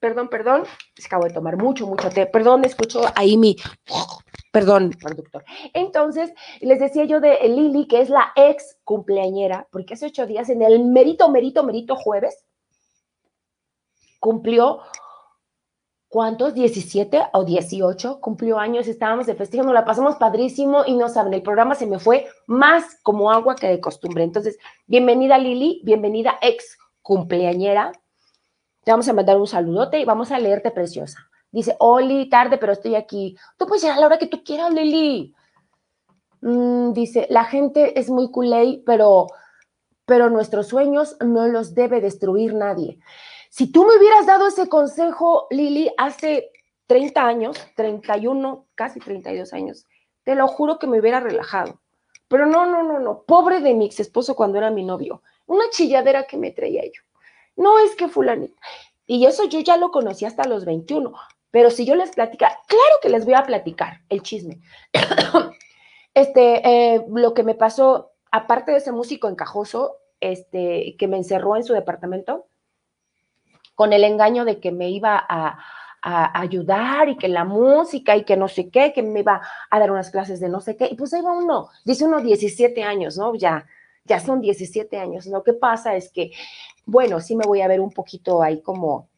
Perdón, 0.00 0.28
perdón, 0.28 0.64
acabo 1.06 1.24
de 1.24 1.32
tomar 1.32 1.56
mucho, 1.56 1.86
mucho 1.86 2.10
té. 2.10 2.26
Perdón, 2.26 2.64
escucho 2.64 3.02
ahí 3.14 3.36
mi... 3.36 3.56
Perdón, 4.52 4.90
productor. 5.00 5.44
Entonces, 5.72 6.32
les 6.60 6.78
decía 6.78 7.04
yo 7.06 7.20
de 7.20 7.40
Lili, 7.48 7.88
que 7.88 8.00
es 8.00 8.08
la 8.08 8.32
ex 8.36 8.78
cumpleañera, 8.84 9.66
porque 9.72 9.94
hace 9.94 10.06
ocho 10.06 10.26
días, 10.26 10.48
en 10.48 10.62
el 10.62 10.84
merito, 10.84 11.28
merito, 11.28 11.64
merito 11.64 11.96
jueves, 11.96 12.44
cumplió 14.20 14.80
¿cuántos? 16.14 16.54
17 16.54 17.22
o 17.32 17.44
18 17.44 18.20
cumplió 18.20 18.60
años, 18.60 18.86
estábamos 18.86 19.26
de 19.26 19.34
festejo, 19.34 19.64
nos 19.64 19.74
la 19.74 19.84
pasamos 19.84 20.14
padrísimo 20.14 20.84
y 20.86 20.94
no 20.94 21.08
saben, 21.08 21.34
el 21.34 21.42
programa 21.42 21.74
se 21.74 21.88
me 21.88 21.98
fue 21.98 22.28
más 22.46 23.00
como 23.02 23.32
agua 23.32 23.56
que 23.56 23.66
de 23.66 23.80
costumbre. 23.80 24.22
Entonces, 24.22 24.56
bienvenida 24.86 25.38
Lili, 25.38 25.80
bienvenida 25.82 26.38
ex 26.40 26.78
cumpleañera. 27.02 27.90
Te 28.84 28.92
vamos 28.92 29.08
a 29.08 29.12
mandar 29.12 29.38
un 29.38 29.48
saludote 29.48 29.98
y 29.98 30.04
vamos 30.04 30.30
a 30.30 30.38
leerte 30.38 30.70
preciosa. 30.70 31.18
Dice, 31.50 31.74
Oli, 31.80 32.28
tarde, 32.28 32.58
pero 32.58 32.74
estoy 32.74 32.94
aquí. 32.94 33.36
Tú 33.58 33.66
puedes 33.66 33.82
ir 33.82 33.90
a 33.90 33.98
la 33.98 34.06
hora 34.06 34.18
que 34.18 34.28
tú 34.28 34.44
quieras, 34.44 34.72
Lili. 34.72 35.34
Mm, 36.42 36.92
dice, 36.92 37.26
la 37.28 37.44
gente 37.44 37.98
es 37.98 38.08
muy 38.08 38.30
culé, 38.30 38.84
pero, 38.86 39.26
pero 40.04 40.30
nuestros 40.30 40.68
sueños 40.68 41.16
no 41.18 41.48
los 41.48 41.74
debe 41.74 42.00
destruir 42.00 42.54
nadie. 42.54 43.00
Si 43.56 43.70
tú 43.70 43.84
me 43.84 43.96
hubieras 43.96 44.26
dado 44.26 44.48
ese 44.48 44.68
consejo, 44.68 45.46
Lili, 45.48 45.88
hace 45.96 46.50
30 46.88 47.24
años, 47.24 47.56
31, 47.76 48.66
casi 48.74 48.98
32 48.98 49.52
años, 49.52 49.86
te 50.24 50.34
lo 50.34 50.48
juro 50.48 50.80
que 50.80 50.88
me 50.88 50.98
hubiera 50.98 51.20
relajado. 51.20 51.80
Pero 52.26 52.46
no, 52.46 52.66
no, 52.66 52.82
no, 52.82 52.98
no. 52.98 53.22
Pobre 53.22 53.60
de 53.60 53.74
mi 53.74 53.86
ex 53.86 54.00
esposo 54.00 54.34
cuando 54.34 54.58
era 54.58 54.72
mi 54.72 54.82
novio. 54.82 55.22
Una 55.46 55.66
chilladera 55.70 56.24
que 56.24 56.36
me 56.36 56.50
traía 56.50 56.82
yo. 56.82 57.02
No 57.54 57.78
es 57.78 57.94
que 57.94 58.08
fulanita. 58.08 58.60
Y 59.06 59.24
eso 59.24 59.44
yo 59.44 59.60
ya 59.60 59.76
lo 59.76 59.92
conocí 59.92 60.24
hasta 60.24 60.48
los 60.48 60.64
21. 60.64 61.12
Pero 61.52 61.70
si 61.70 61.86
yo 61.86 61.94
les 61.94 62.10
platica, 62.10 62.58
claro 62.66 62.94
que 63.00 63.08
les 63.08 63.24
voy 63.24 63.34
a 63.34 63.44
platicar 63.44 64.00
el 64.08 64.22
chisme. 64.22 64.62
este, 66.14 66.94
eh, 66.96 67.04
lo 67.08 67.34
que 67.34 67.44
me 67.44 67.54
pasó, 67.54 68.14
aparte 68.32 68.72
de 68.72 68.78
ese 68.78 68.90
músico 68.90 69.28
encajoso, 69.28 69.98
este, 70.18 70.96
que 70.98 71.06
me 71.06 71.18
encerró 71.18 71.54
en 71.54 71.62
su 71.62 71.72
departamento, 71.72 72.48
con 73.74 73.92
el 73.92 74.04
engaño 74.04 74.44
de 74.44 74.60
que 74.60 74.72
me 74.72 74.90
iba 74.90 75.22
a, 75.28 75.58
ayudar 76.06 77.08
y 77.08 77.16
que 77.16 77.28
la 77.28 77.46
música 77.46 78.14
y 78.14 78.24
que 78.24 78.36
no 78.36 78.46
sé 78.46 78.68
qué, 78.68 78.92
que 78.92 79.02
me 79.02 79.20
iba 79.20 79.40
a 79.70 79.78
dar 79.78 79.90
unas 79.90 80.10
clases 80.10 80.38
de 80.38 80.50
no 80.50 80.60
sé 80.60 80.76
qué. 80.76 80.86
Y 80.90 80.96
pues 80.96 81.14
ahí 81.14 81.22
va 81.22 81.32
uno, 81.32 81.70
dice 81.86 82.04
uno 82.04 82.20
17 82.20 82.82
años, 82.82 83.16
¿no? 83.16 83.34
Ya, 83.34 83.64
ya 84.04 84.20
son 84.20 84.42
17 84.42 84.98
años. 84.98 85.24
Lo 85.24 85.42
que 85.42 85.54
pasa 85.54 85.96
es 85.96 86.10
que, 86.12 86.32
bueno, 86.84 87.20
sí 87.20 87.34
me 87.36 87.46
voy 87.46 87.62
a 87.62 87.68
ver 87.68 87.80
un 87.80 87.90
poquito 87.90 88.42
ahí 88.42 88.60
como 88.60 89.08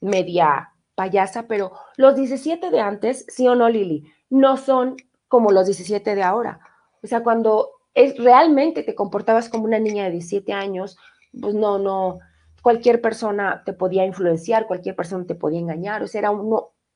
media 0.00 0.72
payasa, 0.94 1.48
pero 1.48 1.72
los 1.96 2.14
17 2.14 2.70
de 2.70 2.78
antes, 2.78 3.26
sí 3.28 3.48
o 3.48 3.56
no, 3.56 3.68
Lili, 3.68 4.04
no 4.30 4.56
son 4.56 4.96
como 5.26 5.50
los 5.50 5.66
17 5.66 6.14
de 6.14 6.22
ahora. 6.22 6.60
O 7.02 7.08
sea, 7.08 7.24
cuando 7.24 7.70
es, 7.94 8.16
realmente 8.18 8.82
te 8.82 8.94
comportabas 8.94 9.48
como 9.48 9.64
una 9.64 9.78
niña 9.78 10.04
de 10.04 10.12
17 10.12 10.52
años, 10.52 10.96
pues 11.40 11.54
no, 11.54 11.78
no, 11.78 12.20
cualquier 12.64 13.02
persona 13.02 13.62
te 13.62 13.74
podía 13.74 14.06
influenciar, 14.06 14.66
cualquier 14.66 14.96
persona 14.96 15.26
te 15.26 15.34
podía 15.34 15.58
engañar, 15.58 16.02
o 16.02 16.06
sea, 16.06 16.20
era 16.20 16.32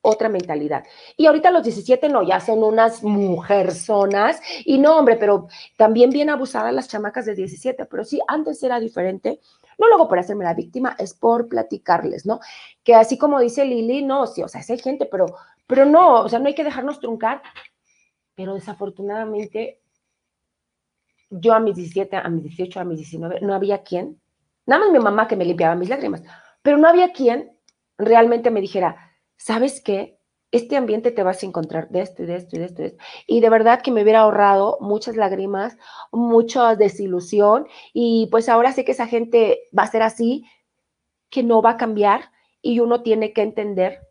otra 0.01 0.27
mentalidad. 0.27 0.83
Y 1.15 1.27
ahorita 1.27 1.51
los 1.51 1.61
17 1.61 2.09
no, 2.09 2.23
ya 2.23 2.39
son 2.39 2.63
unas 2.63 3.03
mujerzonas 3.03 4.41
y 4.65 4.79
no, 4.79 4.97
hombre, 4.97 5.17
pero 5.17 5.47
también 5.77 6.09
bien 6.09 6.31
abusadas 6.31 6.73
las 6.73 6.87
chamacas 6.87 7.27
de 7.27 7.35
17, 7.35 7.85
pero 7.85 8.03
sí, 8.03 8.19
antes 8.27 8.63
era 8.63 8.79
diferente. 8.79 9.41
No 9.77 9.87
luego 9.87 10.07
por 10.09 10.17
hacerme 10.17 10.43
la 10.43 10.55
víctima, 10.55 10.95
es 10.97 11.13
por 11.13 11.47
platicarles, 11.47 12.25
¿no? 12.25 12.39
Que 12.83 12.95
así 12.95 13.19
como 13.19 13.39
dice 13.39 13.63
Lili, 13.63 14.03
no, 14.03 14.25
sí, 14.25 14.41
o 14.41 14.47
sea, 14.47 14.63
sí 14.63 14.73
hay 14.73 14.79
gente, 14.79 15.05
pero, 15.05 15.27
pero 15.67 15.85
no, 15.85 16.21
o 16.21 16.29
sea, 16.29 16.39
no 16.39 16.47
hay 16.47 16.55
que 16.55 16.63
dejarnos 16.63 16.99
truncar. 16.99 17.43
Pero 18.33 18.55
desafortunadamente, 18.55 19.81
yo 21.29 21.53
a 21.53 21.59
mis 21.59 21.75
17, 21.75 22.15
a 22.15 22.27
mis 22.27 22.41
18, 22.41 22.79
a 22.79 22.85
mis 22.85 22.97
19, 22.97 23.41
no 23.41 23.53
había 23.53 23.83
quien 23.83 24.19
Nada 24.69 24.83
más 24.83 24.91
mi 24.91 24.99
mamá 24.99 25.27
que 25.27 25.35
me 25.35 25.45
limpiaba 25.45 25.73
mis 25.73 25.89
lágrimas, 25.89 26.21
pero 26.61 26.77
no 26.77 26.87
había 26.87 27.11
quien 27.11 27.57
realmente 27.97 28.51
me 28.51 28.61
dijera, 28.61 29.15
¿sabes 29.35 29.81
qué? 29.81 30.19
Este 30.51 30.77
ambiente 30.77 31.09
te 31.09 31.23
vas 31.23 31.41
a 31.41 31.47
encontrar 31.47 31.89
de 31.89 32.01
esto 32.01 32.21
y 32.21 32.27
de 32.27 32.35
esto 32.35 32.55
y 32.55 32.59
de 32.59 32.65
esto 32.65 32.81
y 32.81 32.83
de 32.83 32.87
esto. 32.89 33.03
Y 33.25 33.39
de 33.39 33.49
verdad 33.49 33.81
que 33.81 33.89
me 33.89 34.03
hubiera 34.03 34.19
ahorrado 34.19 34.77
muchas 34.79 35.15
lágrimas, 35.15 35.75
mucha 36.11 36.75
desilusión. 36.75 37.65
Y 37.93 38.27
pues 38.29 38.47
ahora 38.47 38.71
sé 38.71 38.85
que 38.85 38.91
esa 38.91 39.07
gente 39.07 39.59
va 39.75 39.83
a 39.83 39.91
ser 39.91 40.03
así, 40.03 40.45
que 41.31 41.41
no 41.41 41.63
va 41.63 41.71
a 41.71 41.77
cambiar. 41.77 42.31
Y 42.61 42.79
uno 42.79 43.01
tiene 43.01 43.33
que 43.33 43.41
entender 43.41 44.01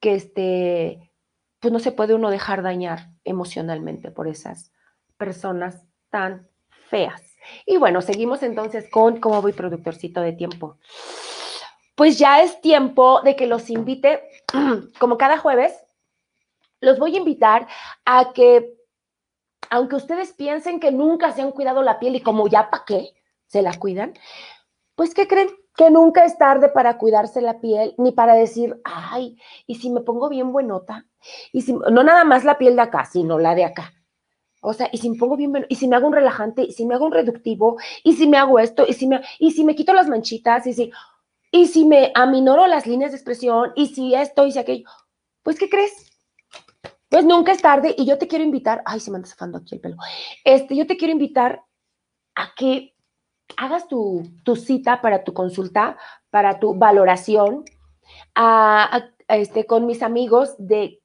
que 0.00 0.16
este, 0.16 1.12
pues 1.60 1.72
no 1.72 1.78
se 1.78 1.92
puede 1.92 2.14
uno 2.14 2.30
dejar 2.30 2.64
dañar 2.64 3.10
emocionalmente 3.22 4.10
por 4.10 4.26
esas 4.26 4.72
personas 5.16 5.86
tan 6.10 6.48
feas. 6.88 7.31
Y 7.66 7.76
bueno, 7.76 8.02
seguimos 8.02 8.42
entonces 8.42 8.88
con 8.90 9.20
cómo 9.20 9.42
voy 9.42 9.52
productorcito 9.52 10.20
de 10.20 10.32
tiempo. 10.32 10.78
Pues 11.94 12.18
ya 12.18 12.42
es 12.42 12.60
tiempo 12.60 13.20
de 13.22 13.36
que 13.36 13.46
los 13.46 13.70
invite, 13.70 14.22
como 14.98 15.18
cada 15.18 15.38
jueves, 15.38 15.72
los 16.80 16.98
voy 16.98 17.14
a 17.14 17.18
invitar 17.18 17.68
a 18.04 18.32
que, 18.32 18.74
aunque 19.70 19.96
ustedes 19.96 20.32
piensen 20.32 20.80
que 20.80 20.90
nunca 20.90 21.32
se 21.32 21.42
han 21.42 21.52
cuidado 21.52 21.82
la 21.82 21.98
piel 21.98 22.16
y 22.16 22.20
como 22.20 22.48
ya 22.48 22.70
para 22.70 22.84
qué 22.84 23.14
se 23.46 23.62
la 23.62 23.78
cuidan, 23.78 24.14
pues 24.94 25.14
¿qué 25.14 25.28
creen? 25.28 25.50
Que 25.76 25.90
nunca 25.90 26.24
es 26.24 26.36
tarde 26.36 26.68
para 26.68 26.98
cuidarse 26.98 27.40
la 27.40 27.60
piel, 27.60 27.94
ni 27.98 28.12
para 28.12 28.34
decir, 28.34 28.80
ay, 28.84 29.38
y 29.66 29.76
si 29.76 29.88
me 29.90 30.00
pongo 30.00 30.28
bien 30.28 30.52
buenota, 30.52 31.06
y 31.52 31.62
si, 31.62 31.72
no 31.72 32.02
nada 32.02 32.24
más 32.24 32.44
la 32.44 32.58
piel 32.58 32.76
de 32.76 32.82
acá, 32.82 33.04
sino 33.04 33.38
la 33.38 33.54
de 33.54 33.64
acá 33.64 33.92
o 34.62 34.72
sea, 34.72 34.88
y 34.92 34.98
si 34.98 35.10
me 35.10 35.18
pongo 35.18 35.36
bien, 35.36 35.66
y 35.68 35.74
si 35.74 35.88
me 35.88 35.96
hago 35.96 36.06
un 36.06 36.12
relajante, 36.12 36.62
y 36.62 36.72
si 36.72 36.86
me 36.86 36.94
hago 36.94 37.06
un 37.06 37.12
reductivo, 37.12 37.78
y 38.04 38.12
si 38.14 38.28
me 38.28 38.38
hago 38.38 38.60
esto, 38.60 38.84
y 38.88 38.92
si 38.92 39.08
me, 39.08 39.20
y 39.40 39.50
si 39.50 39.64
me 39.64 39.74
quito 39.74 39.92
las 39.92 40.08
manchitas, 40.08 40.66
y 40.68 40.72
si, 40.72 40.92
y 41.50 41.66
si 41.66 41.84
me 41.84 42.12
aminoro 42.14 42.68
las 42.68 42.86
líneas 42.86 43.10
de 43.10 43.16
expresión, 43.16 43.72
y 43.74 43.88
si 43.88 44.14
esto, 44.14 44.46
y 44.46 44.52
si 44.52 44.60
aquello, 44.60 44.88
pues, 45.42 45.58
¿qué 45.58 45.68
crees? 45.68 46.12
Pues 47.08 47.24
nunca 47.24 47.50
es 47.50 47.60
tarde, 47.60 47.92
y 47.98 48.06
yo 48.06 48.18
te 48.18 48.28
quiero 48.28 48.44
invitar, 48.44 48.82
ay, 48.84 49.00
se 49.00 49.10
me 49.10 49.16
anda 49.16 49.28
zafando 49.28 49.58
aquí 49.58 49.74
el 49.74 49.80
pelo, 49.80 49.96
este, 50.44 50.76
yo 50.76 50.86
te 50.86 50.96
quiero 50.96 51.12
invitar 51.12 51.64
a 52.36 52.54
que 52.56 52.94
hagas 53.56 53.88
tu, 53.88 54.22
cita 54.54 55.02
para 55.02 55.24
tu 55.24 55.34
consulta, 55.34 55.98
para 56.30 56.60
tu 56.60 56.74
valoración, 56.74 57.64
a, 58.36 59.10
este, 59.26 59.66
con 59.66 59.86
mis 59.86 60.04
amigos 60.04 60.54
de 60.56 61.02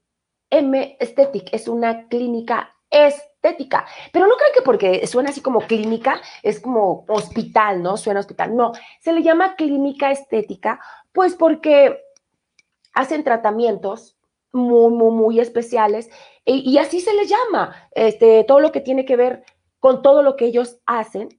M 0.51 0.95
Aesthetic, 0.99 1.49
es 1.51 1.67
una 1.67 2.07
clínica 2.07 2.75
estética. 3.41 3.85
Pero 4.11 4.27
no 4.27 4.35
creo 4.35 4.49
que 4.53 4.61
porque 4.61 5.05
suena 5.07 5.29
así 5.29 5.41
como 5.41 5.61
clínica, 5.61 6.21
es 6.43 6.59
como 6.59 7.05
hospital, 7.07 7.81
¿no? 7.81 7.97
Suena 7.97 8.19
hospital. 8.19 8.55
No, 8.55 8.71
se 8.99 9.13
le 9.13 9.23
llama 9.23 9.55
clínica 9.55 10.11
estética, 10.11 10.79
pues 11.11 11.35
porque 11.35 12.01
hacen 12.93 13.23
tratamientos 13.23 14.17
muy, 14.51 14.91
muy, 14.91 15.11
muy 15.11 15.39
especiales 15.39 16.09
y, 16.45 16.69
y 16.69 16.77
así 16.77 16.99
se 16.99 17.13
les 17.13 17.29
llama. 17.29 17.75
Este, 17.91 18.43
todo 18.43 18.59
lo 18.59 18.71
que 18.71 18.81
tiene 18.81 19.05
que 19.05 19.15
ver 19.15 19.43
con 19.79 20.01
todo 20.01 20.23
lo 20.23 20.35
que 20.35 20.45
ellos 20.45 20.79
hacen, 20.85 21.29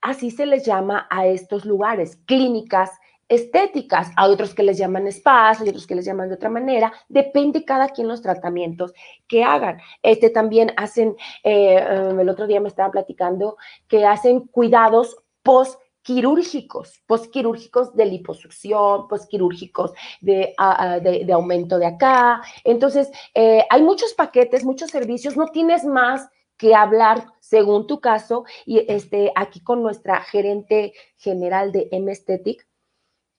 así 0.00 0.30
se 0.30 0.46
les 0.46 0.64
llama 0.64 1.06
a 1.10 1.26
estos 1.26 1.64
lugares, 1.64 2.16
clínicas 2.26 2.90
estéticas, 3.28 4.10
hay 4.16 4.30
otros 4.30 4.54
que 4.54 4.62
les 4.62 4.78
llaman 4.78 5.10
spas, 5.10 5.60
hay 5.60 5.68
otros 5.68 5.86
que 5.86 5.94
les 5.94 6.04
llaman 6.04 6.28
de 6.28 6.36
otra 6.36 6.50
manera, 6.50 6.92
depende 7.08 7.64
cada 7.64 7.88
quien 7.88 8.08
los 8.08 8.22
tratamientos 8.22 8.92
que 9.26 9.42
hagan. 9.42 9.78
Este 10.02 10.30
también 10.30 10.72
hacen, 10.76 11.16
eh, 11.42 12.10
um, 12.10 12.20
el 12.20 12.28
otro 12.28 12.46
día 12.46 12.60
me 12.60 12.68
estaba 12.68 12.90
platicando 12.90 13.56
que 13.88 14.04
hacen 14.04 14.40
cuidados 14.40 15.16
post 15.42 15.80
quirúrgicos, 16.02 17.02
postquirúrgicos 17.04 17.96
de 17.96 18.06
liposucción, 18.06 19.08
postquirúrgicos 19.08 19.90
de, 20.20 20.54
de, 21.02 21.24
de 21.24 21.32
aumento 21.32 21.80
de 21.80 21.86
acá. 21.86 22.40
Entonces, 22.62 23.10
eh, 23.34 23.64
hay 23.68 23.82
muchos 23.82 24.14
paquetes, 24.14 24.64
muchos 24.64 24.92
servicios, 24.92 25.36
no 25.36 25.48
tienes 25.48 25.84
más 25.84 26.28
que 26.56 26.76
hablar 26.76 27.26
según 27.40 27.88
tu 27.88 28.00
caso 28.00 28.44
y 28.64 28.84
este, 28.88 29.32
aquí 29.34 29.60
con 29.60 29.82
nuestra 29.82 30.20
gerente 30.20 30.92
general 31.16 31.72
de 31.72 31.88
M 31.90 32.08
Aesthetic, 32.08 32.68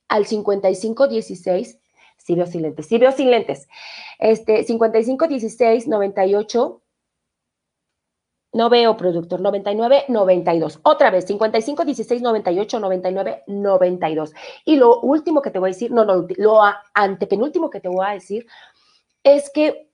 al 0.08 0.26
5516, 0.26 1.78
si 2.16 2.34
veo 2.34 2.46
sin 2.46 2.62
lentes, 2.62 2.86
si 2.86 2.98
veo 2.98 3.12
sin 3.12 3.30
lentes, 3.30 3.68
este, 4.18 4.64
5516 4.64 5.86
98, 5.86 6.82
no 8.52 8.70
veo 8.70 8.96
productor, 8.96 9.40
99, 9.40 10.04
92. 10.08 10.80
Otra 10.82 11.10
vez, 11.10 11.26
55, 11.26 11.84
16, 11.84 12.22
98, 12.22 12.80
99, 12.80 13.42
92. 13.46 14.32
Y 14.64 14.76
lo 14.76 15.00
último 15.00 15.42
que 15.42 15.50
te 15.50 15.58
voy 15.58 15.70
a 15.70 15.72
decir, 15.72 15.90
no, 15.92 16.04
no, 16.04 16.26
lo 16.36 16.60
antepenúltimo 16.94 17.68
que 17.68 17.80
te 17.80 17.88
voy 17.88 18.06
a 18.06 18.14
decir 18.14 18.46
es 19.22 19.50
que 19.50 19.90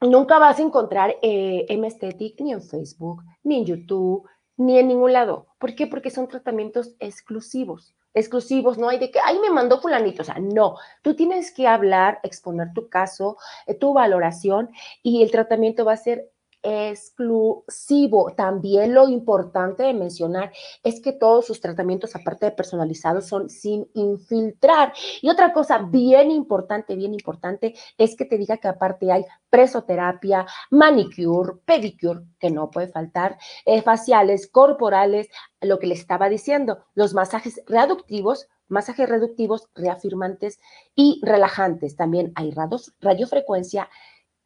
nunca 0.00 0.38
vas 0.38 0.58
a 0.58 0.62
encontrar 0.62 1.16
eh, 1.22 1.66
M-Aesthetic 1.68 2.40
ni 2.40 2.52
en 2.52 2.62
Facebook, 2.62 3.22
ni 3.42 3.58
en 3.58 3.66
YouTube, 3.66 4.26
ni 4.56 4.78
en 4.78 4.88
ningún 4.88 5.12
lado. 5.12 5.46
¿Por 5.58 5.74
qué? 5.74 5.86
Porque 5.86 6.10
son 6.10 6.26
tratamientos 6.26 6.94
exclusivos 7.00 7.94
exclusivos, 8.14 8.78
no 8.78 8.88
hay 8.88 8.98
de 8.98 9.10
que, 9.10 9.18
ay, 9.22 9.38
me 9.40 9.50
mandó 9.50 9.80
fulanito, 9.80 10.22
o 10.22 10.24
sea, 10.24 10.38
no, 10.40 10.76
tú 11.02 11.14
tienes 11.14 11.52
que 11.52 11.66
hablar, 11.66 12.20
exponer 12.22 12.72
tu 12.72 12.88
caso, 12.88 13.36
eh, 13.66 13.74
tu 13.74 13.92
valoración 13.92 14.70
y 15.02 15.22
el 15.22 15.30
tratamiento 15.30 15.84
va 15.84 15.92
a 15.92 15.96
ser 15.96 16.30
exclusivo. 16.64 18.32
También 18.36 18.94
lo 18.94 19.08
importante 19.08 19.84
de 19.84 19.92
mencionar 19.92 20.52
es 20.82 21.00
que 21.00 21.12
todos 21.12 21.46
sus 21.46 21.60
tratamientos, 21.60 22.16
aparte 22.16 22.46
de 22.46 22.52
personalizados, 22.52 23.26
son 23.26 23.50
sin 23.50 23.86
infiltrar. 23.94 24.92
Y 25.20 25.28
otra 25.28 25.52
cosa 25.52 25.78
bien 25.78 26.30
importante, 26.30 26.96
bien 26.96 27.12
importante, 27.12 27.74
es 27.98 28.16
que 28.16 28.24
te 28.24 28.38
diga 28.38 28.56
que 28.56 28.68
aparte 28.68 29.12
hay 29.12 29.24
presoterapia, 29.50 30.46
manicure, 30.70 31.58
pedicure, 31.64 32.22
que 32.40 32.50
no 32.50 32.70
puede 32.70 32.88
faltar, 32.88 33.36
eh, 33.66 33.82
faciales, 33.82 34.48
corporales, 34.48 35.28
lo 35.60 35.78
que 35.78 35.86
le 35.86 35.94
estaba 35.94 36.28
diciendo, 36.28 36.84
los 36.94 37.14
masajes 37.14 37.62
reductivos, 37.66 38.48
masajes 38.68 39.08
reductivos, 39.08 39.68
reafirmantes 39.74 40.58
y 40.94 41.20
relajantes. 41.22 41.96
También 41.96 42.32
hay 42.34 42.52
radiofrecuencia, 43.00 43.88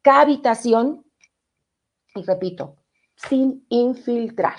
cavitación, 0.01 1.05
y 2.15 2.23
repito, 2.23 2.77
sin 3.15 3.65
infiltrar. 3.69 4.57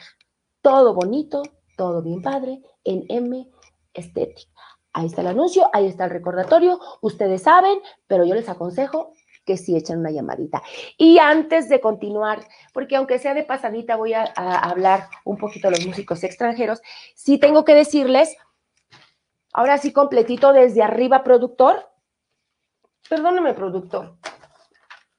Todo 0.63 0.95
bonito, 0.95 1.43
todo 1.77 2.03
bien 2.03 2.23
padre 2.23 2.63
en 2.85 3.05
M 3.09 3.49
Estética. 3.95 4.51
Ahí 4.93 5.07
está 5.07 5.21
el 5.21 5.29
anuncio, 5.29 5.71
ahí 5.73 5.87
está 5.87 6.05
el 6.05 6.11
recordatorio. 6.11 6.81
Ustedes 7.01 7.43
saben, 7.43 7.79
pero 8.07 8.25
yo 8.25 8.35
les 8.35 8.49
aconsejo 8.49 9.13
que 9.45 9.57
sí 9.57 9.77
echen 9.77 9.99
una 9.99 10.11
llamadita. 10.11 10.63
Y 10.97 11.19
antes 11.19 11.69
de 11.69 11.81
continuar, 11.81 12.41
porque 12.73 12.97
aunque 12.97 13.19
sea 13.19 13.35
de 13.35 13.45
pasadita, 13.45 13.97
voy 13.97 14.15
a, 14.15 14.25
hablar 14.25 15.09
un 15.25 15.39
poquito 15.39 15.69
de 15.69 15.77
los 15.77 15.87
músicos 15.87 16.23
extranjeros, 16.25 16.83
sí 17.15 17.39
tengo 17.39 17.65
que 17.65 17.75
decirles, 17.75 18.37
ahora 19.53 19.79
sí 19.79 19.93
completito 19.93 20.53
desde 20.53 20.83
arriba, 20.83 21.23
productor. 21.25 21.89
Perdóneme, 23.09 23.55
productor. 23.55 24.17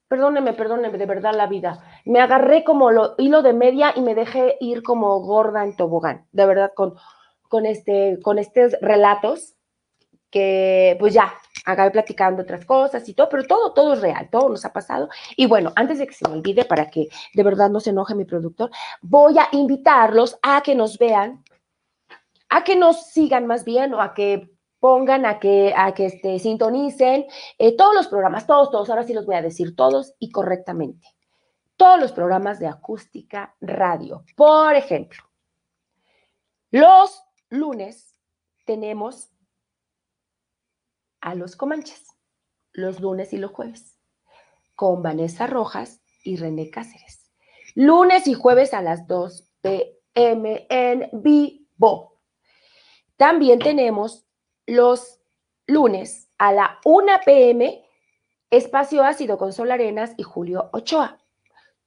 Perdóneme, 0.07 0.53
perdóneme, 0.53 0.97
de 0.97 1.05
verdad 1.05 1.33
la 1.33 1.47
vida. 1.47 1.90
Me 2.05 2.19
agarré 2.19 2.63
como 2.63 2.91
lo, 2.91 3.15
hilo 3.17 3.41
de 3.41 3.53
media 3.53 3.93
y 3.95 4.01
me 4.01 4.15
dejé 4.15 4.57
ir 4.59 4.83
como 4.83 5.19
gorda 5.19 5.63
en 5.63 5.75
tobogán, 5.75 6.25
de 6.31 6.45
verdad, 6.45 6.71
con, 6.75 6.95
con, 7.49 7.65
este, 7.65 8.19
con 8.21 8.39
estos 8.39 8.73
relatos 8.81 9.55
que 10.29 10.95
pues 10.99 11.13
ya, 11.13 11.33
acabé 11.65 11.91
platicando 11.91 12.41
otras 12.41 12.65
cosas 12.65 13.07
y 13.07 13.13
todo, 13.13 13.29
pero 13.29 13.43
todo, 13.43 13.73
todo 13.73 13.93
es 13.93 14.01
real, 14.01 14.29
todo 14.31 14.49
nos 14.49 14.65
ha 14.65 14.73
pasado. 14.73 15.09
Y 15.35 15.45
bueno, 15.45 15.71
antes 15.75 15.99
de 15.99 16.07
que 16.07 16.13
se 16.13 16.27
me 16.27 16.35
olvide, 16.35 16.65
para 16.65 16.89
que 16.89 17.09
de 17.33 17.43
verdad 17.43 17.69
no 17.69 17.79
se 17.79 17.91
enoje 17.91 18.15
mi 18.15 18.25
productor, 18.25 18.71
voy 19.01 19.37
a 19.37 19.47
invitarlos 19.51 20.39
a 20.41 20.61
que 20.61 20.75
nos 20.75 20.97
vean, 20.97 21.43
a 22.49 22.63
que 22.63 22.75
nos 22.75 23.07
sigan 23.07 23.45
más 23.47 23.65
bien 23.65 23.93
o 23.93 24.01
a 24.01 24.13
que 24.13 24.49
pongan, 24.79 25.25
a 25.25 25.39
que, 25.39 25.73
a 25.75 25.93
que 25.93 26.07
este, 26.07 26.39
sintonicen 26.39 27.25
eh, 27.59 27.75
todos 27.75 27.93
los 27.93 28.07
programas, 28.07 28.47
todos, 28.47 28.71
todos, 28.71 28.89
ahora 28.89 29.03
sí 29.03 29.13
los 29.13 29.25
voy 29.25 29.35
a 29.35 29.41
decir 29.41 29.75
todos 29.75 30.15
y 30.19 30.31
correctamente. 30.31 31.07
Todos 31.81 31.99
los 31.99 32.11
programas 32.11 32.59
de 32.59 32.67
acústica 32.67 33.55
radio. 33.59 34.23
Por 34.35 34.75
ejemplo, 34.75 35.23
los 36.69 37.23
lunes 37.49 38.19
tenemos 38.67 39.31
a 41.21 41.33
los 41.33 41.55
Comanches, 41.55 42.05
los 42.71 42.99
lunes 42.99 43.33
y 43.33 43.37
los 43.37 43.49
jueves, 43.49 43.97
con 44.75 45.01
Vanessa 45.01 45.47
Rojas 45.47 46.03
y 46.23 46.35
René 46.35 46.69
Cáceres. 46.69 47.31
Lunes 47.73 48.27
y 48.27 48.35
jueves 48.35 48.75
a 48.75 48.83
las 48.83 49.07
2 49.07 49.49
p.m. 49.61 50.67
en 50.69 51.09
vivo. 51.13 52.21
También 53.17 53.57
tenemos 53.57 54.27
los 54.67 55.19
lunes 55.65 56.29
a 56.37 56.53
la 56.53 56.79
1 56.85 57.11
p.m. 57.25 57.83
Espacio 58.51 59.03
Ácido 59.03 59.39
con 59.39 59.51
Sol 59.51 59.71
Arenas 59.71 60.13
y 60.17 60.21
Julio 60.21 60.69
Ochoa. 60.73 61.20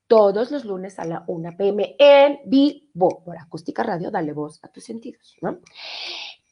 Todos 0.06 0.50
los 0.50 0.64
lunes 0.64 0.98
a 0.98 1.04
la 1.04 1.24
1 1.26 1.56
p.m. 1.56 1.96
en 1.98 2.40
vivo. 2.44 3.22
Por 3.24 3.38
Acústica 3.38 3.82
Radio, 3.82 4.10
dale 4.10 4.32
voz 4.32 4.58
a 4.62 4.68
tus 4.68 4.84
sentidos, 4.84 5.36
¿no? 5.40 5.58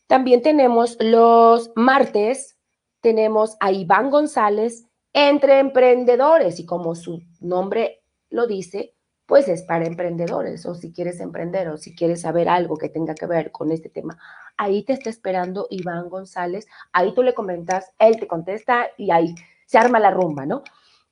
También 0.07 0.43
tenemos 0.43 0.97
los 1.01 1.71
martes 1.77 2.59
tenemos 3.03 3.57
a 3.61 3.73
Iván 3.73 4.11
González 4.11 4.89
entre 5.13 5.59
emprendedores 5.59 6.59
y 6.61 6.65
como 6.65 6.95
su 6.95 7.21
nombre 7.41 8.05
lo 8.31 8.47
dice, 8.47 8.95
pues 9.27 9.49
es 9.49 9.63
para 9.63 9.87
emprendedores 9.87 10.65
o 10.67 10.75
si 10.75 10.93
quieres 10.93 11.21
emprender 11.21 11.69
o 11.69 11.77
si 11.77 11.95
quieres 11.95 12.23
saber 12.23 12.49
algo 12.49 12.77
que 12.77 12.89
tenga 12.89 13.15
que 13.15 13.27
ver 13.27 13.51
con 13.51 13.73
este 13.73 13.91
tema, 13.91 14.19
ahí 14.57 14.85
te 14.85 14.95
está 14.95 15.11
esperando 15.11 15.67
Iván 15.69 16.09
González, 16.09 16.67
ahí 16.93 17.13
tú 17.13 17.23
le 17.23 17.35
comentas, 17.35 17.93
él 17.99 18.19
te 18.19 18.29
contesta 18.29 18.87
y 18.97 19.11
ahí 19.11 19.35
se 19.67 19.79
arma 19.79 19.99
la 19.99 20.13
rumba, 20.13 20.47
¿no? 20.47 20.63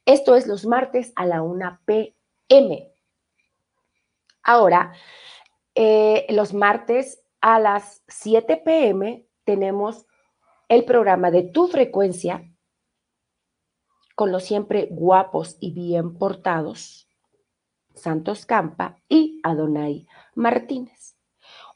Esto 0.06 0.36
es 0.36 0.46
los 0.46 0.66
martes 0.66 1.12
a 1.16 1.26
la 1.26 1.42
1 1.42 1.80
p.m. 2.50 2.92
Ahora, 4.42 4.92
eh, 5.74 6.26
los 6.30 6.52
martes 6.52 7.22
a 7.40 7.60
las 7.60 8.02
7 8.08 8.56
p.m. 8.64 9.26
tenemos 9.44 10.06
el 10.68 10.84
programa 10.84 11.30
de 11.30 11.44
tu 11.44 11.68
frecuencia 11.68 12.44
con 14.14 14.32
los 14.32 14.44
siempre 14.44 14.88
guapos 14.90 15.56
y 15.60 15.72
bien 15.72 16.18
portados, 16.18 17.08
Santos 17.94 18.44
Campa 18.44 18.96
y 19.08 19.40
Adonai 19.42 20.06
Martínez. 20.34 21.16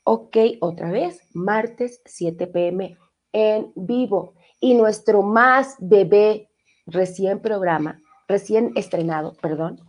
Ok, 0.02 0.36
otra 0.60 0.90
vez, 0.90 1.22
martes 1.32 2.02
7 2.04 2.46
pm 2.48 2.98
en 3.32 3.72
vivo. 3.74 4.34
Y 4.60 4.74
nuestro 4.74 5.22
más 5.22 5.76
bebé 5.78 6.50
recién 6.86 7.40
programa, 7.40 8.02
recién 8.28 8.72
estrenado, 8.74 9.34
perdón, 9.40 9.80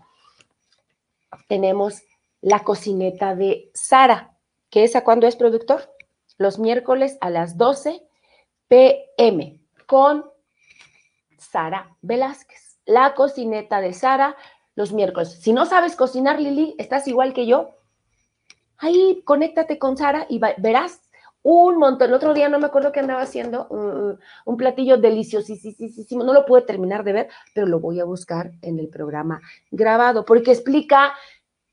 tenemos 1.48 2.02
la 2.42 2.64
cocineta 2.64 3.36
de 3.36 3.72
Sara, 3.74 4.38
que 4.70 4.84
es 4.84 4.96
a 4.96 5.04
cuando 5.04 5.28
es 5.28 5.36
productor, 5.36 5.92
los 6.38 6.60
miércoles 6.60 7.18
a 7.22 7.30
las 7.30 7.58
12 7.58 8.04
PM 8.68 9.60
con 9.88 10.26
Sara 11.38 11.96
Velázquez. 12.02 12.80
La 12.86 13.16
cocineta 13.16 13.82
de 13.82 13.94
Sara 13.94 14.36
los 14.76 14.92
miércoles. 14.92 15.40
Si 15.42 15.54
no 15.54 15.66
sabes 15.66 15.96
cocinar, 15.96 16.40
Lili, 16.40 16.76
estás 16.78 17.08
igual 17.08 17.34
que 17.34 17.46
yo. 17.46 17.78
Ahí 18.78 19.22
conéctate 19.24 19.80
con 19.80 19.98
Sara 19.98 20.28
y 20.30 20.40
verás 20.58 21.05
un 21.46 21.78
montón. 21.78 22.10
El 22.10 22.16
otro 22.16 22.34
día 22.34 22.50
no 22.50 22.60
me 22.60 22.66
acuerdo 22.66 22.92
qué 22.92 23.00
andaba 23.00 23.22
haciendo, 23.22 23.68
un 23.70 24.58
platillo 24.58 24.98
deliciosísimo. 24.98 26.24
No 26.24 26.34
lo 26.34 26.46
pude 26.46 26.64
terminar 26.64 27.04
de 27.04 27.14
ver, 27.14 27.30
pero 27.54 27.68
lo 27.68 27.80
voy 27.80 28.00
a 28.00 28.06
buscar 28.06 28.52
en 28.62 28.80
el 28.80 28.90
programa 28.90 29.42
grabado 29.72 30.26
porque 30.26 30.52
explica 30.52 31.14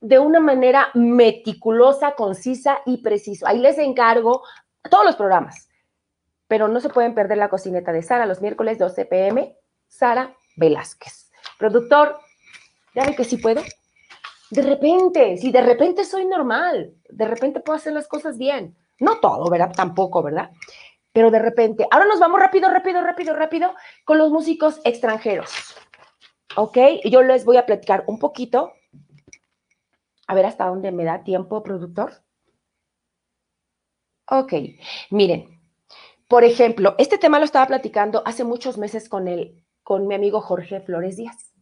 de 0.01 0.19
una 0.19 0.41
manera 0.41 0.89
meticulosa, 0.95 2.15
concisa 2.15 2.79
y 2.85 2.99
precisa. 2.99 3.49
Ahí 3.49 3.59
les 3.59 3.79
encargo 3.79 4.43
todos 4.91 5.05
los 5.05 5.17
programas 5.17 5.69
pero 6.53 6.69
no 6.69 6.81
se 6.81 6.91
pueden 6.91 7.15
perder 7.15 7.39
la 7.39 7.49
cocineta 7.49 7.93
de 7.93 8.03
Sara 8.03 8.27
los 8.27 8.43
miércoles 8.43 8.79
12 8.79 9.07
pm. 9.07 9.57
Sara 9.89 10.37
Velázquez. 10.57 11.31
Productor, 11.59 12.19
ya 12.95 13.07
ve 13.07 13.17
que 13.17 13.25
sí 13.25 13.39
puedo. 13.39 13.63
De 14.51 14.61
repente, 14.61 15.39
si 15.39 15.51
de 15.51 15.63
repente 15.63 16.05
soy 16.05 16.27
normal, 16.27 16.93
de 17.09 17.25
repente 17.27 17.61
puedo 17.61 17.79
hacer 17.79 17.95
las 17.95 18.07
cosas 18.07 18.37
bien. 18.37 18.77
No 18.99 19.21
todo, 19.21 19.51
¿verdad? 19.51 19.73
Tampoco, 19.75 20.23
¿verdad? 20.23 20.51
Pero 21.13 21.31
de 21.31 21.39
repente, 21.39 21.87
ahora 21.91 22.07
nos 22.07 22.21
vamos 22.21 22.41
rápido, 22.41 22.69
rápido, 22.71 23.03
rápido, 23.03 23.35
rápido 23.35 23.75
con 24.05 24.19
los 24.19 24.31
músicos 24.31 24.81
extranjeros. 24.85 25.51
¿Ok? 26.57 26.79
Yo 27.05 27.23
les 27.23 27.45
voy 27.45 27.57
a 27.57 27.67
platicar 27.67 28.05
un 28.07 28.19
poquito. 28.19 28.73
A 30.27 30.35
ver 30.35 30.47
hasta 30.47 30.67
dónde 30.67 30.93
me 30.93 31.05
da 31.05 31.23
tiempo, 31.25 31.63
productor. 31.63 32.23
Ok, 34.31 34.55
miren, 35.11 35.61
por 36.27 36.45
ejemplo, 36.45 36.95
este 36.97 37.19
tema 37.19 37.39
lo 37.39 37.45
estaba 37.45 37.67
platicando 37.67 38.23
hace 38.25 38.45
muchos 38.45 38.79
meses 38.79 39.11
con, 39.11 39.27
con 39.83 40.07
mi 40.07 40.15
amigo 40.15 40.41
Jorge 40.41 40.81
Flores 40.81 41.19
Díaz, 41.19 41.53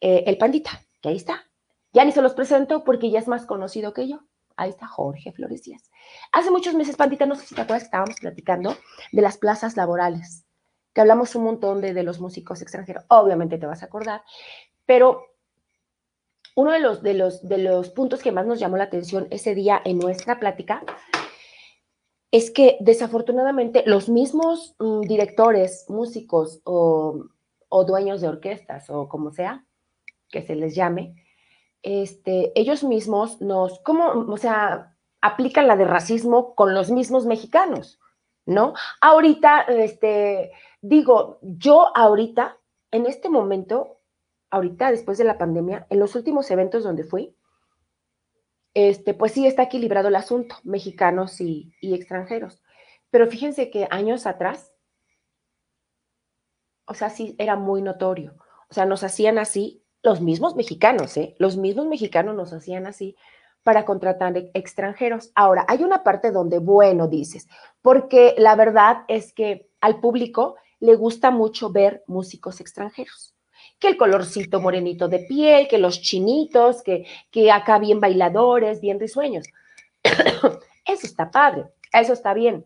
eh, 0.00 0.24
el 0.26 0.38
pandita, 0.38 0.82
que 1.00 1.10
ahí 1.10 1.16
está. 1.16 1.48
Ya 1.92 2.04
ni 2.04 2.10
se 2.10 2.22
los 2.22 2.34
presento 2.34 2.82
porque 2.82 3.10
ya 3.10 3.20
es 3.20 3.28
más 3.28 3.46
conocido 3.46 3.92
que 3.92 4.08
yo. 4.08 4.22
Ahí 4.56 4.70
está 4.70 4.86
Jorge 4.86 5.32
Flores 5.32 5.62
Díaz. 5.62 5.90
Hace 6.32 6.50
muchos 6.50 6.74
meses, 6.74 6.96
pandita, 6.96 7.26
no 7.26 7.34
sé 7.34 7.46
si 7.46 7.54
te 7.54 7.60
acuerdas 7.60 7.82
que 7.82 7.88
estábamos 7.88 8.18
platicando 8.20 8.76
de 9.12 9.22
las 9.22 9.38
plazas 9.38 9.76
laborales, 9.76 10.46
que 10.94 11.00
hablamos 11.00 11.34
un 11.34 11.44
montón 11.44 11.80
de, 11.80 11.92
de 11.92 12.02
los 12.02 12.20
músicos 12.20 12.62
extranjeros. 12.62 13.04
Obviamente 13.08 13.58
te 13.58 13.66
vas 13.66 13.82
a 13.82 13.86
acordar, 13.86 14.22
pero 14.86 15.36
uno 16.56 16.72
de 16.72 16.80
los, 16.80 17.02
de, 17.02 17.14
los, 17.14 17.46
de 17.46 17.58
los 17.58 17.90
puntos 17.90 18.22
que 18.22 18.32
más 18.32 18.46
nos 18.46 18.58
llamó 18.58 18.78
la 18.78 18.84
atención 18.84 19.28
ese 19.30 19.54
día 19.54 19.80
en 19.84 19.98
nuestra 19.98 20.40
plática 20.40 20.82
es 22.32 22.50
que 22.50 22.78
desafortunadamente 22.80 23.84
los 23.86 24.08
mismos 24.08 24.74
mm, 24.78 25.02
directores, 25.02 25.84
músicos 25.88 26.60
o, 26.64 27.26
dueños 27.86 28.22
de 28.22 28.28
orquestas 28.28 28.88
o 28.88 29.06
como 29.06 29.32
sea 29.32 29.66
que 30.30 30.40
se 30.40 30.56
les 30.56 30.74
llame, 30.74 31.14
este, 31.82 32.52
ellos 32.58 32.84
mismos 32.84 33.40
nos, 33.40 33.80
como, 33.80 34.08
o 34.32 34.36
sea, 34.36 34.96
aplican 35.20 35.66
la 35.66 35.76
de 35.76 35.84
racismo 35.84 36.54
con 36.54 36.74
los 36.74 36.90
mismos 36.90 37.26
mexicanos, 37.26 38.00
¿no? 38.44 38.74
Ahorita, 39.00 39.62
este, 39.62 40.52
digo, 40.80 41.38
yo 41.42 41.96
ahorita, 41.96 42.58
en 42.90 43.06
este 43.06 43.28
momento, 43.28 44.00
ahorita 44.50 44.90
después 44.90 45.18
de 45.18 45.24
la 45.24 45.38
pandemia, 45.38 45.86
en 45.90 45.98
los 45.98 46.14
últimos 46.14 46.50
eventos 46.50 46.84
donde 46.84 47.04
fui, 47.04 47.36
este, 48.76 49.14
pues 49.14 49.32
sí 49.32 49.46
está 49.46 49.62
equilibrado 49.62 50.08
el 50.08 50.16
asunto, 50.16 50.56
mexicanos 50.62 51.40
y, 51.40 51.74
extranjeros. 51.80 52.62
Pero 53.08 53.26
fíjense 53.26 53.70
que 53.70 53.88
años 53.90 54.26
atrás, 54.26 54.70
o 56.84 56.92
sea, 56.92 57.08
sí 57.08 57.34
era 57.38 57.56
muy 57.56 57.80
notorio. 57.80 58.36
O 58.68 58.74
sea, 58.74 58.84
nos 58.84 59.02
hacían 59.02 59.38
así 59.38 59.82
los 60.06 60.20
mismos 60.20 60.54
mexicanos, 60.54 61.16
¿eh? 61.16 61.34
Los 61.38 61.56
mismos 61.56 61.86
mexicanos 61.86 62.36
nos 62.36 62.52
hacían 62.52 62.86
así 62.86 63.16
para 63.64 63.84
contratar 63.84 64.36
extranjeros. 64.54 65.32
Ahora, 65.34 65.64
hay 65.66 65.82
una 65.82 66.04
parte 66.04 66.30
donde, 66.30 66.60
bueno, 66.60 67.08
dices, 67.08 67.48
porque 67.82 68.36
la 68.38 68.54
verdad 68.54 68.98
es 69.08 69.32
que 69.32 69.68
al 69.80 69.98
público 69.98 70.54
le 70.78 70.94
gusta 70.94 71.32
mucho 71.32 71.70
ver 71.70 72.04
músicos 72.06 72.60
extranjeros 72.60 73.34
que 73.80 73.88
el 73.88 73.96
colorcito 73.96 74.60
morenito 74.60 75.08
de 75.08 75.18
piel, 75.18 75.66
que 75.68 75.76
los 75.76 76.00
chinitos, 76.00 76.82
que, 76.82 77.04
que 77.32 77.50
acá 77.50 77.78
bien 77.78 78.00
bailadores, 78.00 78.80
bien 78.80 79.00
risueños. 79.00 79.44
eso 80.84 81.06
está 81.06 81.30
padre, 81.32 81.64
eso 81.92 82.12
está 82.12 82.32
bien. 82.32 82.64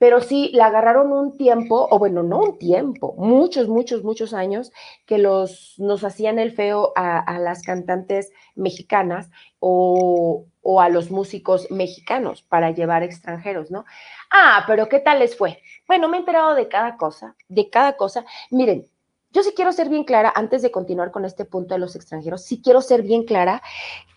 Pero 0.00 0.22
sí 0.22 0.50
la 0.54 0.66
agarraron 0.66 1.12
un 1.12 1.36
tiempo, 1.36 1.86
o 1.90 1.98
bueno, 1.98 2.22
no 2.22 2.38
un 2.38 2.58
tiempo, 2.58 3.14
muchos, 3.18 3.68
muchos, 3.68 4.02
muchos 4.02 4.32
años, 4.32 4.72
que 5.04 5.18
los, 5.18 5.74
nos 5.76 6.02
hacían 6.04 6.38
el 6.38 6.52
feo 6.52 6.94
a, 6.96 7.38
las 7.38 7.62
cantantes 7.62 8.32
mexicanas 8.54 9.28
o, 9.58 10.46
o, 10.62 10.80
a 10.80 10.88
los 10.88 11.10
músicos 11.10 11.70
mexicanos 11.70 12.40
para 12.40 12.70
llevar 12.70 13.02
extranjeros, 13.02 13.70
¿no? 13.70 13.84
Ah, 14.30 14.64
pero 14.66 14.88
¿qué 14.88 15.00
tal 15.00 15.18
les 15.18 15.36
fue? 15.36 15.60
Bueno, 15.86 16.08
me 16.08 16.16
he 16.16 16.20
enterado 16.20 16.54
de 16.54 16.68
cada 16.68 16.96
cosa, 16.96 17.36
de 17.48 17.68
cada 17.68 17.98
cosa. 17.98 18.24
Miren, 18.50 18.86
yo 19.32 19.42
sí 19.42 19.52
quiero 19.54 19.70
ser 19.70 19.90
bien 19.90 20.04
clara, 20.04 20.32
antes 20.34 20.62
de 20.62 20.70
continuar 20.70 21.10
con 21.10 21.26
este 21.26 21.44
punto 21.44 21.74
de 21.74 21.80
los 21.80 21.94
extranjeros, 21.94 22.42
sí 22.42 22.62
quiero 22.62 22.80
ser 22.80 23.02
bien 23.02 23.24
clara 23.24 23.60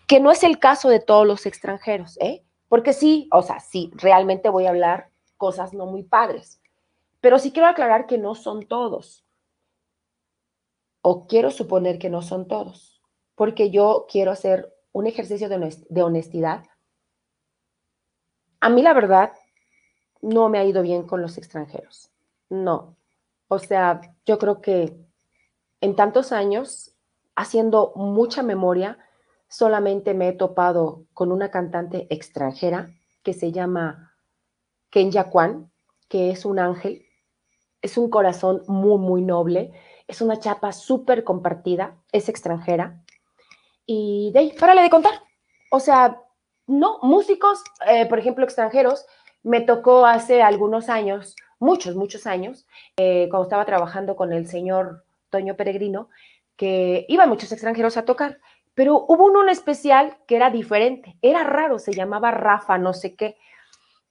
que 0.06 0.18
no 0.18 0.30
es 0.30 0.44
el 0.44 0.58
caso 0.58 0.88
de 0.88 1.00
todos 1.00 1.26
los 1.26 1.44
extranjeros, 1.44 2.16
¿eh? 2.22 2.42
Porque 2.70 2.94
sí, 2.94 3.28
o 3.32 3.42
sea, 3.42 3.60
sí, 3.60 3.90
realmente 3.96 4.48
voy 4.48 4.64
a 4.64 4.70
hablar 4.70 5.10
cosas 5.44 5.74
no 5.74 5.84
muy 5.84 6.04
padres. 6.04 6.58
Pero 7.20 7.38
sí 7.38 7.52
quiero 7.52 7.68
aclarar 7.68 8.06
que 8.06 8.16
no 8.16 8.34
son 8.34 8.66
todos. 8.66 9.26
O 11.02 11.26
quiero 11.26 11.50
suponer 11.50 11.98
que 11.98 12.08
no 12.08 12.22
son 12.22 12.48
todos. 12.48 13.02
Porque 13.34 13.70
yo 13.70 14.06
quiero 14.10 14.30
hacer 14.30 14.74
un 14.92 15.06
ejercicio 15.06 15.50
de 15.50 16.02
honestidad. 16.02 16.64
A 18.58 18.70
mí 18.70 18.80
la 18.80 18.94
verdad 18.94 19.34
no 20.22 20.48
me 20.48 20.58
ha 20.58 20.64
ido 20.64 20.80
bien 20.80 21.02
con 21.06 21.20
los 21.20 21.36
extranjeros. 21.36 22.10
No. 22.48 22.96
O 23.48 23.58
sea, 23.58 24.00
yo 24.24 24.38
creo 24.38 24.62
que 24.62 24.96
en 25.82 25.94
tantos 25.94 26.32
años, 26.32 26.96
haciendo 27.36 27.92
mucha 27.96 28.42
memoria, 28.42 28.96
solamente 29.46 30.14
me 30.14 30.28
he 30.28 30.32
topado 30.32 31.04
con 31.12 31.32
una 31.32 31.50
cantante 31.50 32.06
extranjera 32.08 32.88
que 33.22 33.34
se 33.34 33.52
llama 33.52 34.13
Kenya 34.94 35.24
Kwan, 35.24 35.72
que 36.08 36.30
es 36.30 36.44
un 36.44 36.60
ángel, 36.60 37.04
es 37.82 37.98
un 37.98 38.08
corazón 38.10 38.62
muy, 38.68 38.96
muy 38.96 39.22
noble, 39.22 39.72
es 40.06 40.20
una 40.20 40.38
chapa 40.38 40.70
súper 40.70 41.24
compartida, 41.24 41.96
es 42.12 42.28
extranjera. 42.28 43.02
Y 43.86 44.30
de 44.32 44.38
ahí, 44.38 44.52
párale 44.52 44.82
de 44.82 44.90
contar. 44.90 45.14
O 45.72 45.80
sea, 45.80 46.22
no, 46.68 47.00
músicos, 47.02 47.64
eh, 47.88 48.06
por 48.06 48.20
ejemplo, 48.20 48.44
extranjeros, 48.44 49.04
me 49.42 49.62
tocó 49.62 50.06
hace 50.06 50.42
algunos 50.42 50.88
años, 50.88 51.34
muchos, 51.58 51.96
muchos 51.96 52.28
años, 52.28 52.64
eh, 52.96 53.26
cuando 53.30 53.46
estaba 53.46 53.64
trabajando 53.64 54.14
con 54.14 54.32
el 54.32 54.46
señor 54.46 55.04
Toño 55.28 55.56
Peregrino, 55.56 56.08
que 56.54 57.04
iban 57.08 57.28
muchos 57.28 57.50
extranjeros 57.50 57.96
a 57.96 58.04
tocar, 58.04 58.38
pero 58.74 59.04
hubo 59.08 59.24
uno 59.24 59.48
especial 59.48 60.18
que 60.28 60.36
era 60.36 60.50
diferente, 60.50 61.16
era 61.20 61.42
raro, 61.42 61.80
se 61.80 61.92
llamaba 61.92 62.30
Rafa, 62.30 62.78
no 62.78 62.92
sé 62.92 63.16
qué 63.16 63.36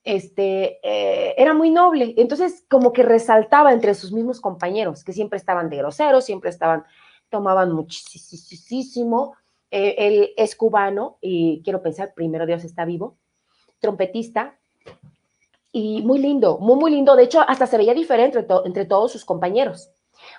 este, 0.04 0.80
eh, 0.84 1.36
era 1.38 1.54
muy 1.54 1.70
noble. 1.70 2.14
Entonces, 2.18 2.66
como 2.70 2.94
que 2.94 3.04
resaltaba 3.04 3.74
entre 3.74 3.94
sus 3.96 4.12
mismos 4.12 4.42
compañeros, 4.42 5.04
que 5.04 5.14
siempre 5.14 5.38
estaban 5.38 5.70
de 5.70 5.78
groseros, 5.78 6.26
siempre 6.26 6.50
estaban, 6.50 6.84
tomaban 7.30 7.72
muchísimo. 7.72 9.36
Eh, 9.72 9.96
él 9.98 10.34
es 10.38 10.56
cubano 10.56 11.18
y 11.22 11.62
quiero 11.64 11.82
pensar, 11.82 12.14
primero 12.14 12.46
Dios 12.46 12.64
está 12.64 12.86
vivo, 12.86 13.18
trompetista, 13.80 14.60
y 15.72 16.04
muy 16.04 16.20
lindo, 16.20 16.60
muy, 16.60 16.76
muy 16.76 16.92
lindo. 16.92 17.16
De 17.16 17.24
hecho, 17.24 17.42
hasta 17.42 17.66
se 17.66 17.78
veía 17.78 17.96
diferente 17.96 18.40
entre, 18.40 18.56
entre 18.66 18.86
todos 18.86 19.12
sus 19.12 19.26
compañeros. 19.26 19.90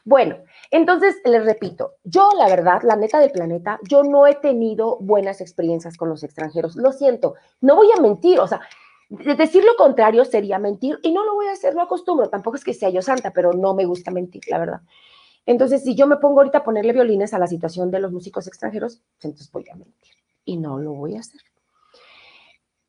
Bueno, 0.05 0.37
entonces 0.71 1.17
les 1.25 1.45
repito, 1.45 1.95
yo 2.05 2.31
la 2.39 2.49
verdad, 2.49 2.83
la 2.85 2.97
neta 2.97 3.19
del 3.19 3.33
planeta, 3.33 3.81
yo 3.89 4.03
no 4.05 4.27
he 4.27 4.37
tenido 4.37 4.97
buenas 5.01 5.41
experiencias 5.41 5.97
con 5.97 6.09
los 6.09 6.23
extranjeros. 6.23 6.77
Lo 6.77 6.93
siento, 6.93 7.35
no 7.61 7.77
voy 7.77 7.89
a 7.97 8.01
mentir, 8.01 8.39
o 8.39 8.47
sea, 8.47 8.61
Decir 9.09 9.65
lo 9.65 9.77
contrario 9.77 10.25
sería 10.25 10.59
mentir 10.59 10.99
y 11.03 11.13
no 11.13 11.25
lo 11.25 11.35
voy 11.35 11.47
a 11.47 11.53
hacer, 11.53 11.75
no 11.75 11.83
acostumbro, 11.83 12.31
tampoco 12.31 12.57
es 12.57 12.65
que 12.65 12.75
sea 12.75 12.89
yo 12.91 13.03
santa, 13.03 13.33
pero 13.33 13.53
no 13.53 13.75
me 13.75 13.85
gusta 13.85 14.11
mentir, 14.11 14.43
la 14.49 14.59
verdad. 14.59 14.81
Entonces, 15.47 15.83
si 15.85 15.95
yo 15.95 16.07
me 16.07 16.17
pongo 16.17 16.41
ahorita 16.41 16.59
a 16.59 16.65
ponerle 16.65 16.93
violines 16.93 17.35
a 17.35 17.39
la 17.39 17.47
situación 17.47 17.91
de 17.91 18.01
los 18.01 18.13
músicos 18.13 18.47
extranjeros, 18.47 19.03
pues 19.17 19.27
entonces 19.27 19.53
voy 19.53 19.67
a 19.71 19.77
mentir 19.77 20.15
y 20.45 20.57
no 20.57 20.79
lo 20.79 20.95
voy 20.95 21.17
a 21.17 21.21
hacer. 21.21 21.41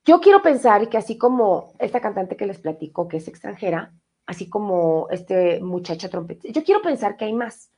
Yo 0.05 0.21
quiero 0.21 0.41
pensar 0.41 0.87
que 0.87 0.97
así 0.97 1.17
como 1.17 1.73
esta 1.79 1.99
cantante 1.99 2.37
que 2.37 2.45
les 2.45 2.59
platico, 2.59 3.07
que 3.07 3.17
es 3.17 3.27
extranjera, 3.27 3.93
así 4.25 4.49
como 4.49 5.07
este 5.09 5.59
muchacho 5.59 6.09
trompetista, 6.09 6.57
yo 6.57 6.63
quiero 6.63 6.81
pensar 6.81 7.17
que 7.17 7.25
hay 7.25 7.33
más, 7.33 7.71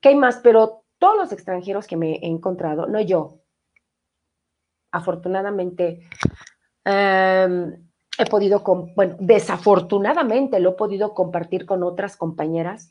que 0.00 0.10
hay 0.10 0.16
más, 0.16 0.38
pero 0.38 0.82
todos 0.98 1.16
los 1.16 1.32
extranjeros 1.32 1.86
que 1.86 1.96
me 1.96 2.16
he 2.16 2.26
encontrado, 2.26 2.86
no 2.86 3.00
yo, 3.00 3.38
afortunadamente 4.90 6.00
Em, 6.84 7.76
he 8.18 8.26
podido, 8.26 8.62
bueno, 8.94 9.16
desafortunadamente 9.18 10.60
lo 10.60 10.70
he 10.70 10.74
podido 10.74 11.14
compartir 11.14 11.66
con 11.66 11.82
otras 11.82 12.16
compañeras, 12.16 12.90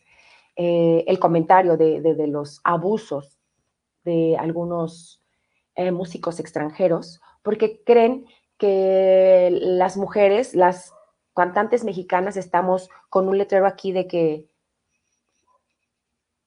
eh, 0.55 1.03
el 1.07 1.19
comentario 1.19 1.77
de, 1.77 2.27
los 2.27 2.61
abusos 2.63 3.39
de 4.03 4.35
algunos 4.37 5.21
eh, 5.75 5.91
músicos 5.91 6.39
extranjeros, 6.39 7.21
porque 7.43 7.83
creen 7.83 8.25
que 8.57 9.49
las 9.51 9.97
mujeres, 9.97 10.55
las 10.55 10.93
cantantes 11.35 11.83
mexicanas, 11.83 12.37
estamos 12.37 12.89
con 13.09 13.27
un 13.27 13.37
letrero 13.37 13.65
aquí 13.67 13.91
de 13.91 14.07
que, 14.07 14.45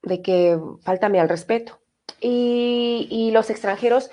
de 0.03 0.22
que 0.22 0.59
faltame 0.82 1.20
al 1.20 1.28
respeto. 1.28 1.78
Y, 2.20 3.09
y 3.11 3.30
los 3.30 3.51
extranjeros, 3.51 4.11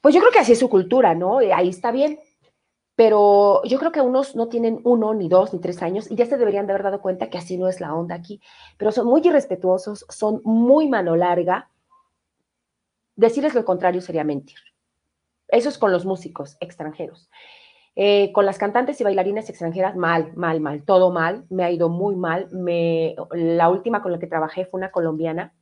pues 0.00 0.14
yo 0.14 0.20
creo 0.20 0.32
que 0.32 0.38
así 0.38 0.52
es 0.52 0.58
su 0.58 0.68
cultura, 0.68 1.14
¿no? 1.14 1.38
Ahí 1.38 1.68
está 1.68 1.90
bien, 1.90 2.18
pero 2.96 3.62
yo 3.64 3.78
creo 3.78 3.92
que 3.92 4.00
unos 4.00 4.36
no 4.36 4.48
tienen 4.48 4.80
uno, 4.84 5.14
ni 5.14 5.28
dos, 5.28 5.52
ni 5.52 5.60
tres 5.60 5.82
años 5.82 6.10
y 6.10 6.14
ya 6.14 6.26
se 6.26 6.36
deberían 6.36 6.66
de 6.66 6.72
haber 6.72 6.84
dado 6.84 7.00
cuenta 7.00 7.28
que 7.28 7.38
así 7.38 7.56
no 7.58 7.68
es 7.68 7.80
la 7.80 7.94
onda 7.94 8.14
aquí, 8.14 8.40
pero 8.78 8.92
son 8.92 9.06
muy 9.06 9.20
irrespetuosos, 9.24 10.06
son 10.08 10.40
muy 10.44 10.88
mano 10.88 11.16
larga. 11.16 11.70
Decirles 13.16 13.54
lo 13.54 13.64
contrario 13.64 14.00
sería 14.00 14.24
mentir. 14.24 14.58
Eso 15.48 15.68
es 15.68 15.78
con 15.78 15.92
los 15.92 16.04
músicos 16.04 16.56
extranjeros. 16.60 17.30
Eh, 17.96 18.32
con 18.32 18.44
las 18.44 18.58
cantantes 18.58 19.00
y 19.00 19.04
bailarines 19.04 19.48
extranjeras, 19.48 19.94
mal, 19.94 20.32
mal, 20.34 20.60
mal, 20.60 20.82
todo 20.84 21.12
mal, 21.12 21.46
me 21.48 21.62
ha 21.64 21.70
ido 21.70 21.88
muy 21.88 22.16
mal. 22.16 22.48
Me, 22.50 23.14
la 23.32 23.68
última 23.70 24.02
con 24.02 24.12
la 24.12 24.18
que 24.18 24.26
trabajé 24.26 24.66
fue 24.66 24.78
una 24.78 24.90
colombiana 24.90 25.52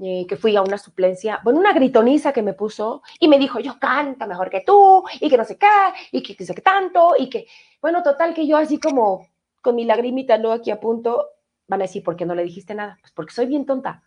eh, 0.00 0.26
que 0.28 0.36
fui 0.36 0.56
a 0.56 0.62
una 0.62 0.76
suplencia, 0.76 1.40
bueno, 1.44 1.60
una 1.60 1.72
gritoniza 1.72 2.32
que 2.32 2.42
me 2.42 2.52
puso 2.52 3.02
y 3.20 3.28
me 3.28 3.38
dijo, 3.38 3.60
yo 3.60 3.78
canta 3.78 4.26
mejor 4.26 4.50
que 4.50 4.62
tú, 4.62 5.04
y 5.20 5.30
que 5.30 5.36
no 5.36 5.44
sé 5.44 5.56
qué, 5.56 5.66
y 6.10 6.20
que, 6.20 6.44
sé 6.44 6.52
qué 6.52 6.62
tanto, 6.62 7.14
y 7.16 7.30
que, 7.30 7.46
bueno, 7.80 8.02
total 8.02 8.34
que 8.34 8.46
yo 8.46 8.56
así 8.56 8.80
como 8.80 9.28
con 9.62 9.76
mi 9.76 9.84
lagrimita 9.84 10.36
no 10.36 10.50
aquí 10.50 10.72
a 10.72 10.80
punto, 10.80 11.28
van 11.68 11.80
a 11.80 11.84
decir, 11.84 12.02
¿por 12.02 12.16
qué 12.16 12.26
no 12.26 12.34
le 12.34 12.42
dijiste 12.42 12.74
nada? 12.74 12.98
Pues 13.00 13.12
porque 13.12 13.32
soy 13.32 13.46
bien 13.46 13.66
tonta, 13.66 14.02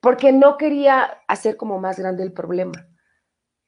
porque 0.00 0.32
no 0.32 0.56
quería 0.56 1.20
hacer 1.28 1.58
como 1.58 1.78
más 1.78 1.98
grande 1.98 2.22
el 2.22 2.32
problema. 2.32 2.88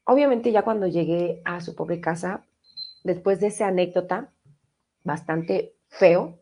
Obviamente 0.04 0.50
ya 0.50 0.62
cuando 0.62 0.86
llegué 0.86 1.42
a 1.44 1.60
su 1.60 1.76
pobre 1.76 2.00
casa, 2.00 2.46
después 3.04 3.38
de 3.38 3.48
esa 3.48 3.66
anécdota, 3.68 4.32
bastante 5.04 5.76
feo, 5.88 6.38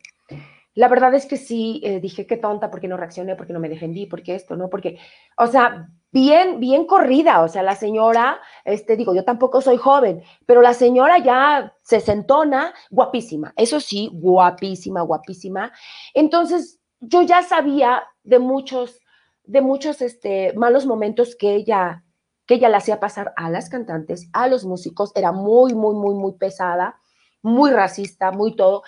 la 0.74 0.88
verdad 0.88 1.14
es 1.14 1.26
que 1.26 1.36
sí, 1.36 1.80
eh, 1.84 2.00
dije 2.00 2.26
qué 2.26 2.36
tonta, 2.36 2.70
porque 2.70 2.88
no 2.88 2.96
reaccioné, 2.96 3.34
porque 3.36 3.52
no 3.52 3.60
me 3.60 3.68
defendí, 3.68 4.06
porque 4.06 4.34
esto, 4.34 4.56
¿no? 4.56 4.70
Porque, 4.70 4.98
o 5.36 5.46
sea, 5.46 5.88
bien, 6.12 6.60
bien 6.60 6.86
corrida, 6.86 7.42
o 7.42 7.48
sea, 7.48 7.62
la 7.62 7.74
señora, 7.74 8.40
este, 8.64 8.96
digo, 8.96 9.14
yo 9.14 9.24
tampoco 9.24 9.60
soy 9.60 9.76
joven, 9.76 10.22
pero 10.46 10.62
la 10.62 10.74
señora 10.74 11.18
ya 11.18 11.74
se 11.82 12.00
sentona, 12.00 12.72
guapísima, 12.90 13.52
eso 13.56 13.80
sí, 13.80 14.10
guapísima, 14.12 15.02
guapísima. 15.02 15.72
Entonces, 16.14 16.80
yo 17.00 17.22
ya 17.22 17.42
sabía 17.42 18.04
de 18.22 18.38
muchos, 18.38 19.00
de 19.44 19.62
muchos, 19.62 20.02
este, 20.02 20.52
malos 20.54 20.86
momentos 20.86 21.34
que 21.34 21.54
ella, 21.54 22.04
que 22.46 22.54
ella 22.54 22.68
le 22.68 22.76
hacía 22.76 23.00
pasar 23.00 23.32
a 23.36 23.50
las 23.50 23.68
cantantes, 23.68 24.28
a 24.32 24.46
los 24.46 24.64
músicos, 24.64 25.10
era 25.16 25.32
muy, 25.32 25.74
muy, 25.74 25.94
muy, 25.94 26.14
muy 26.14 26.34
pesada, 26.34 27.00
muy 27.42 27.70
racista, 27.70 28.30
muy 28.32 28.54
todo. 28.54 28.82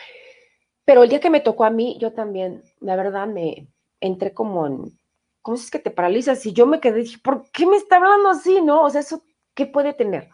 Pero 0.84 1.02
el 1.02 1.08
día 1.08 1.20
que 1.20 1.30
me 1.30 1.40
tocó 1.40 1.64
a 1.64 1.70
mí, 1.70 1.96
yo 2.00 2.12
también, 2.12 2.62
la 2.80 2.96
verdad, 2.96 3.26
me 3.26 3.68
entré 4.00 4.34
como 4.34 4.66
en, 4.66 4.98
¿cómo 5.40 5.56
es 5.56 5.70
que 5.70 5.78
te 5.78 5.90
paralizas? 5.90 6.44
Y 6.46 6.52
yo 6.52 6.66
me 6.66 6.80
quedé, 6.80 7.00
dije, 7.00 7.18
¿por 7.22 7.50
qué 7.50 7.66
me 7.66 7.76
está 7.76 7.96
hablando 7.96 8.30
así, 8.30 8.60
no? 8.60 8.82
O 8.82 8.90
sea, 8.90 9.00
¿eso 9.00 9.22
qué 9.54 9.66
puede 9.66 9.92
tener? 9.92 10.28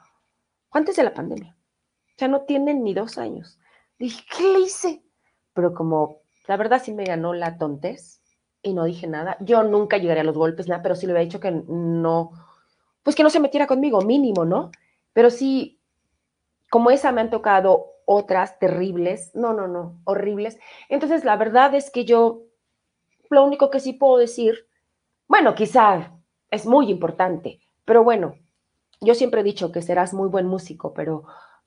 Antes 0.71 0.97
de 0.97 1.05
la 1.05 1.15
pandemia. 1.15 1.57
Ya 2.17 2.29
no 2.29 2.43
tienen 2.43 2.83
ni 2.83 2.95
dos 2.95 3.19
años. 3.19 3.59
Dije, 3.99 4.25
¿qué 4.37 4.43
le 4.45 4.61
hice? 4.61 5.03
Pero 5.55 5.75
como, 5.75 6.23
la 6.47 6.57
verdad 6.57 6.83
sí 6.83 6.93
me 6.93 7.05
ganó 7.05 7.35
la 7.35 7.59
tontez 7.59 8.23
y 8.63 8.73
no 8.73 8.85
dije 8.85 9.07
nada. 9.07 9.37
Yo 9.41 9.63
nunca 9.63 9.99
llegaría 9.99 10.23
a 10.23 10.27
los 10.27 10.37
golpes, 10.37 10.69
nada, 10.69 10.83
pero 10.83 10.95
sí 10.95 11.07
le 11.07 11.13
había 11.13 11.25
dicho 11.25 11.41
que 11.41 11.51
no, 11.51 12.33
pues 13.03 13.15
que 13.17 13.23
no 13.23 13.31
se 13.31 13.41
metiera 13.41 13.67
conmigo, 13.67 14.01
mínimo, 14.03 14.45
¿no? 14.45 14.71
Pero 15.13 15.31
sí, 15.31 15.81
como 16.71 16.91
esa 16.91 17.13
me 17.13 17.21
han 17.21 17.31
tocado 17.31 17.93
otras 18.11 18.59
terribles, 18.59 19.31
no, 19.35 19.53
no, 19.53 19.69
no, 19.69 20.01
horribles. 20.05 20.59
Entonces, 20.89 21.25
la 21.25 21.37
verdad 21.37 21.75
es 21.75 21.91
que 21.91 22.07
yo, 22.07 22.45
lo 23.29 23.45
único 23.45 23.69
que 23.69 23.81
sí 23.81 23.93
puedo 23.93 24.17
decir, 24.17 24.67
bueno, 25.27 25.55
quizá 25.55 26.15
es 26.51 26.65
muy 26.65 26.91
importante, 26.91 27.61
pero 27.85 28.03
bueno, 28.03 28.37
yo 29.03 29.15
siempre 29.15 29.43
he 29.43 29.45
dicho 29.45 29.73
que 29.73 29.83
serás 29.83 30.15
muy 30.15 30.29
buen 30.29 30.47
músico, 30.47 30.95
pero 30.95 31.25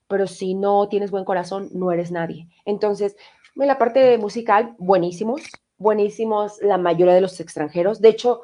pero 0.07 0.27
si 0.27 0.55
no 0.55 0.89
tienes 0.89 1.09
buen 1.09 1.23
corazón, 1.23 1.69
no 1.71 1.89
eres 1.93 2.11
nadie. 2.11 2.49
Entonces, 2.65 3.15
en 3.55 3.67
la 3.67 3.77
parte 3.77 4.17
musical, 4.17 4.75
buenísimos, 4.77 5.41
buenísimos 5.77 6.61
la 6.61 6.77
mayoría 6.77 7.13
de 7.13 7.21
los 7.21 7.39
extranjeros. 7.39 8.01
De 8.01 8.09
hecho, 8.09 8.41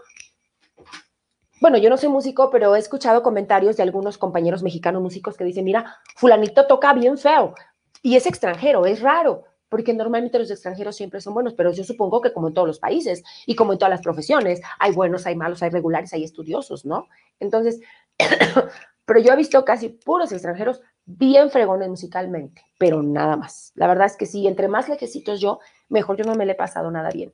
bueno, 1.60 1.78
yo 1.78 1.90
no 1.90 1.98
soy 1.98 2.08
músico, 2.08 2.52
pero 2.52 2.74
he 2.74 2.80
escuchado 2.80 3.22
comentarios 3.22 3.76
de 3.76 3.84
algunos 3.84 4.18
compañeros 4.18 4.64
mexicanos 4.64 5.02
músicos 5.02 5.36
que 5.36 5.44
dicen, 5.44 5.66
mira, 5.66 5.98
fulanito 6.16 6.68
toca 6.68 6.94
bien 6.94 7.18
feo 7.18 7.54
y 8.02 8.16
es 8.16 8.26
extranjero, 8.26 8.86
es 8.86 9.02
raro, 9.02 9.44
porque 9.70 9.94
normalmente 9.94 10.40
los 10.40 10.52
extranjeros 10.52 10.96
siempre 10.96 11.22
son 11.22 11.34
buenos, 11.34 11.54
pero 11.54 11.72
yo 11.72 11.84
supongo 11.84 12.22
que 12.22 12.32
como 12.32 12.48
en 12.48 12.54
todos 12.54 12.68
los 12.68 12.80
países 12.80 13.24
y 13.46 13.56
como 13.56 13.74
en 13.74 13.80
todas 13.80 13.92
las 13.92 14.02
profesiones, 14.02 14.62
hay 14.80 14.94
buenos, 14.94 15.26
hay 15.26 15.36
malos, 15.36 15.62
hay 15.62 15.70
regulares, 15.70 16.14
hay 16.14 16.24
estudiosos, 16.24 16.86
¿no? 16.86 17.08
Entonces, 17.40 17.82
pero 19.06 19.20
yo 19.20 19.34
he 19.34 19.36
visto 19.36 19.64
casi 19.66 19.90
puros 19.90 20.32
extranjeros 20.32 20.82
bien 21.06 21.50
fregones 21.50 21.90
musicalmente, 21.90 22.64
pero 22.78 23.02
nada 23.02 23.36
más. 23.36 23.72
La 23.76 23.88
verdad 23.88 24.06
es 24.06 24.18
que 24.18 24.26
sí, 24.26 24.48
entre 24.48 24.68
más 24.68 24.90
lejecitos 24.90 25.40
yo, 25.40 25.60
mejor 25.90 26.18
yo 26.18 26.24
no 26.24 26.36
me 26.36 26.46
le 26.46 26.54
he 26.54 26.56
pasado 26.56 26.92
nada 26.92 27.10
bien. 27.10 27.34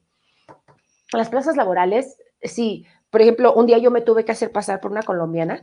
Las 1.11 1.29
plazas 1.29 1.55
laborales, 1.55 2.17
sí, 2.41 2.85
por 3.09 3.21
ejemplo, 3.21 3.53
un 3.53 3.67
día 3.67 3.77
yo 3.77 3.91
me 3.91 4.01
tuve 4.01 4.25
que 4.25 4.31
hacer 4.31 4.51
pasar 4.51 4.79
por 4.79 4.91
una 4.91 5.03
colombiana 5.03 5.61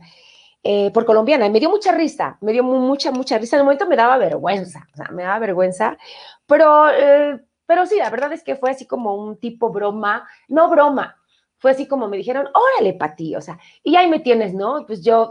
eh, 0.63 0.91
por 0.91 1.05
colombiana 1.05 1.45
y 1.45 1.49
me 1.49 1.59
dio 1.59 1.69
mucha 1.69 1.91
risa, 1.91 2.37
me 2.41 2.51
dio 2.51 2.63
mucha, 2.63 3.11
mucha 3.11 3.37
risa. 3.37 3.55
En 3.55 3.61
el 3.61 3.65
momento 3.65 3.87
me 3.87 3.95
daba 3.95 4.17
vergüenza, 4.17 4.87
o 4.93 4.95
sea, 4.95 5.09
me 5.11 5.23
daba 5.23 5.39
vergüenza, 5.39 5.97
pero, 6.45 6.89
eh, 6.89 7.39
pero 7.65 7.85
sí, 7.85 7.97
la 7.97 8.09
verdad 8.09 8.33
es 8.33 8.43
que 8.43 8.55
fue 8.55 8.71
así 8.71 8.85
como 8.85 9.15
un 9.15 9.37
tipo 9.37 9.71
broma, 9.71 10.27
no 10.47 10.69
broma, 10.69 11.17
fue 11.57 11.71
así 11.71 11.87
como 11.87 12.07
me 12.07 12.17
dijeron, 12.17 12.47
órale, 12.53 12.93
Pati, 12.93 13.35
o 13.35 13.41
sea, 13.41 13.59
y 13.83 13.95
ahí 13.95 14.09
me 14.09 14.19
tienes, 14.19 14.53
¿no? 14.53 14.85
Pues 14.85 15.03
yo 15.03 15.29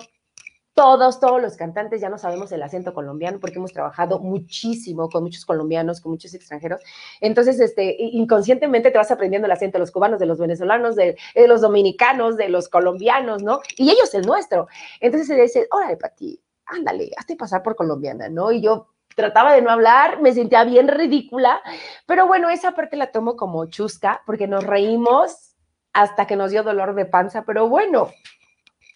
todos, 0.81 1.21
todos 1.21 1.43
los 1.43 1.59
cantantes 1.59 2.01
ya 2.01 2.09
no 2.09 2.17
sabemos 2.17 2.51
el 2.53 2.63
acento 2.63 2.95
colombiano 2.95 3.39
porque 3.39 3.59
hemos 3.59 3.75
trabajado 3.75 4.19
muchísimo 4.19 5.11
con 5.11 5.23
muchos 5.23 5.45
colombianos, 5.45 6.01
con 6.01 6.13
muchos 6.13 6.33
extranjeros. 6.33 6.81
Entonces, 7.21 7.61
este, 7.61 7.97
inconscientemente 7.99 8.91
te 8.91 8.97
vas 8.97 9.11
aprendiendo 9.11 9.45
el 9.45 9.53
acento 9.53 9.77
de 9.77 9.81
los 9.81 9.91
cubanos, 9.91 10.19
de 10.19 10.25
los 10.25 10.39
venezolanos, 10.39 10.97
de, 10.97 11.19
los 11.47 11.61
dominicanos, 11.61 12.39
de 12.39 12.49
los 12.49 12.71
colombianos, 12.71 13.43
¿no? 13.43 13.61
Y 13.77 13.91
ellos 13.91 14.15
el 14.15 14.23
nuestro. 14.23 14.69
Entonces 15.01 15.29
se 15.29 15.35
dice, 15.35 15.69
órale, 15.71 15.99
Pati, 15.99 16.41
ándale, 16.65 17.11
hazte 17.15 17.37
pasar 17.37 17.63
por 17.63 17.77
colombiana, 17.77 18.31
¿no? 18.31 18.51
Y 18.51 18.63
yo 18.63 18.87
trataba 19.15 19.53
de 19.53 19.61
no 19.61 19.69
hablar, 19.71 20.23
me 20.23 20.33
sentía 20.33 20.65
bien 20.65 20.89
ridícula, 20.89 21.61
pero 22.07 22.27
bueno, 22.27 22.49
esa 22.49 22.73
parte 22.73 22.97
la 22.97 23.13
tomo 23.13 23.37
como 23.37 23.67
chusca 23.67 24.23
porque 24.25 24.47
nos 24.47 24.65
reímos 24.65 25.57
hasta 25.93 26.27
que 26.27 26.37
nos 26.37 26.53
dio 26.53 26.63
dolor 26.63 26.95
de 26.95 27.05
panza, 27.05 27.45
pero 27.45 27.69
bueno, 27.69 28.09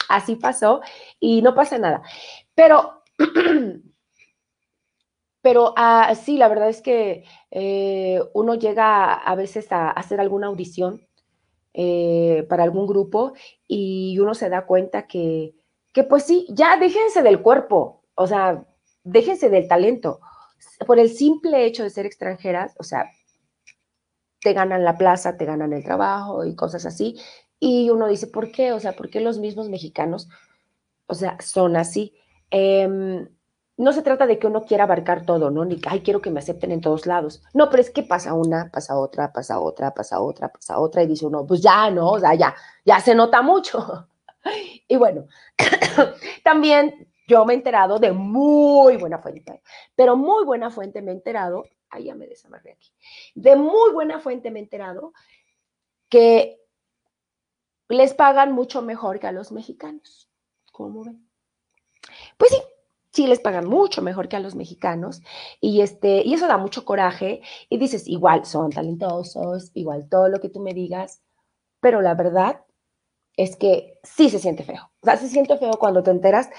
así 0.08 0.36
pasó 0.36 0.80
y 1.20 1.42
no 1.42 1.54
pasa 1.54 1.78
nada. 1.78 2.02
Pero, 2.54 3.02
pero 5.42 5.74
uh, 5.76 6.14
sí, 6.14 6.36
la 6.36 6.48
verdad 6.48 6.68
es 6.68 6.82
que 6.82 7.24
eh, 7.50 8.20
uno 8.34 8.54
llega 8.54 9.14
a, 9.14 9.34
veces 9.34 9.70
a, 9.72 9.90
hacer 9.90 10.20
alguna 10.20 10.48
audición 10.48 11.06
eh, 11.72 12.46
para 12.48 12.62
algún 12.62 12.86
grupo 12.86 13.34
y 13.66 14.18
uno 14.18 14.34
se 14.34 14.48
da 14.48 14.66
cuenta 14.66 15.06
que, 15.06 15.54
que, 15.92 16.04
pues 16.04 16.24
sí, 16.24 16.46
ya 16.50 16.76
déjense 16.76 17.22
del 17.22 17.42
cuerpo, 17.42 18.02
o 18.14 18.26
sea, 18.26 18.64
déjense 19.02 19.48
del 19.50 19.68
talento. 19.68 20.20
Por 20.86 20.98
el 20.98 21.10
simple 21.10 21.66
hecho 21.66 21.82
de 21.82 21.90
ser 21.90 22.06
extranjeras, 22.06 22.74
o 22.78 22.84
sea, 22.84 23.10
te 24.40 24.52
ganan 24.52 24.84
la 24.84 24.96
plaza, 24.96 25.36
te 25.36 25.46
ganan 25.46 25.72
el 25.72 25.82
trabajo 25.82 26.44
y 26.44 26.54
cosas 26.54 26.86
así, 26.86 27.18
y 27.66 27.88
uno 27.88 28.08
dice, 28.08 28.26
¿por 28.26 28.52
qué? 28.52 28.72
O 28.72 28.78
sea, 28.80 28.92
¿por 28.92 29.08
qué 29.08 29.20
los 29.20 29.38
mismos 29.38 29.70
mexicanos, 29.70 30.28
o 31.06 31.14
sea, 31.14 31.38
son 31.40 31.76
así? 31.76 32.12
Em, 32.50 33.26
no 33.78 33.92
se 33.94 34.02
trata 34.02 34.26
de 34.26 34.38
que 34.38 34.46
uno 34.46 34.66
quiera 34.66 34.84
abarcar 34.84 35.24
todo, 35.24 35.50
¿no? 35.50 35.64
Ni, 35.64 35.80
ay, 35.88 36.00
quiero 36.00 36.20
que 36.20 36.30
me 36.30 36.40
acepten 36.40 36.72
en 36.72 36.82
todos 36.82 37.06
lados. 37.06 37.42
No, 37.54 37.70
pero 37.70 37.80
es 37.80 37.88
que 37.88 38.02
pasa 38.02 38.34
una, 38.34 38.70
pasa 38.70 38.98
otra, 38.98 39.32
pasa 39.32 39.60
otra, 39.60 39.94
pasa 39.94 40.20
otra, 40.20 40.50
pasa 40.50 40.78
otra, 40.78 41.02
y 41.02 41.06
dice 41.06 41.24
uno, 41.24 41.46
pues 41.46 41.62
ya, 41.62 41.90
¿no? 41.90 42.10
O 42.10 42.20
sea, 42.20 42.34
ya, 42.34 42.54
ya 42.84 43.00
se 43.00 43.14
nota 43.14 43.40
mucho. 43.40 44.08
y 44.86 44.96
bueno, 44.96 45.26
también 46.44 47.08
yo 47.26 47.46
me 47.46 47.54
he 47.54 47.56
enterado 47.56 47.98
de 47.98 48.12
muy 48.12 48.98
buena 48.98 49.20
fuente, 49.20 49.62
pero 49.96 50.16
muy 50.16 50.44
buena 50.44 50.68
fuente 50.68 51.00
me 51.00 51.12
he 51.12 51.14
enterado, 51.14 51.64
ay, 51.88 52.04
ya 52.04 52.14
me 52.14 52.26
desamarré 52.26 52.72
aquí, 52.72 52.92
de 53.34 53.56
muy 53.56 53.90
buena 53.94 54.20
fuente 54.20 54.50
me 54.50 54.58
he 54.58 54.62
enterado 54.62 55.14
que 56.10 56.60
les 57.88 58.14
pagan 58.14 58.52
mucho 58.52 58.82
mejor 58.82 59.20
que 59.20 59.26
a 59.26 59.32
los 59.32 59.52
mexicanos. 59.52 60.28
¿Cómo 60.72 61.04
ven? 61.04 61.28
Pues 62.36 62.50
sí, 62.50 62.58
sí 63.12 63.26
les 63.26 63.40
pagan 63.40 63.66
mucho 63.66 64.02
mejor 64.02 64.28
que 64.28 64.36
a 64.36 64.40
los 64.40 64.54
mexicanos 64.54 65.22
y 65.60 65.80
este 65.80 66.22
y 66.24 66.34
eso 66.34 66.48
da 66.48 66.58
mucho 66.58 66.84
coraje 66.84 67.42
y 67.68 67.78
dices, 67.78 68.08
igual 68.08 68.44
son 68.44 68.70
talentosos, 68.70 69.70
igual 69.74 70.08
todo 70.08 70.28
lo 70.28 70.40
que 70.40 70.48
tú 70.48 70.60
me 70.60 70.74
digas, 70.74 71.22
pero 71.80 72.00
la 72.02 72.14
verdad 72.14 72.64
es 73.36 73.56
que 73.56 73.98
sí 74.02 74.30
se 74.30 74.38
siente 74.38 74.64
feo. 74.64 74.90
O 75.00 75.06
sea, 75.06 75.16
se 75.16 75.28
siente 75.28 75.56
feo 75.58 75.72
cuando 75.78 76.02
te 76.02 76.10
enteras 76.10 76.50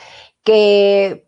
que 0.43 1.24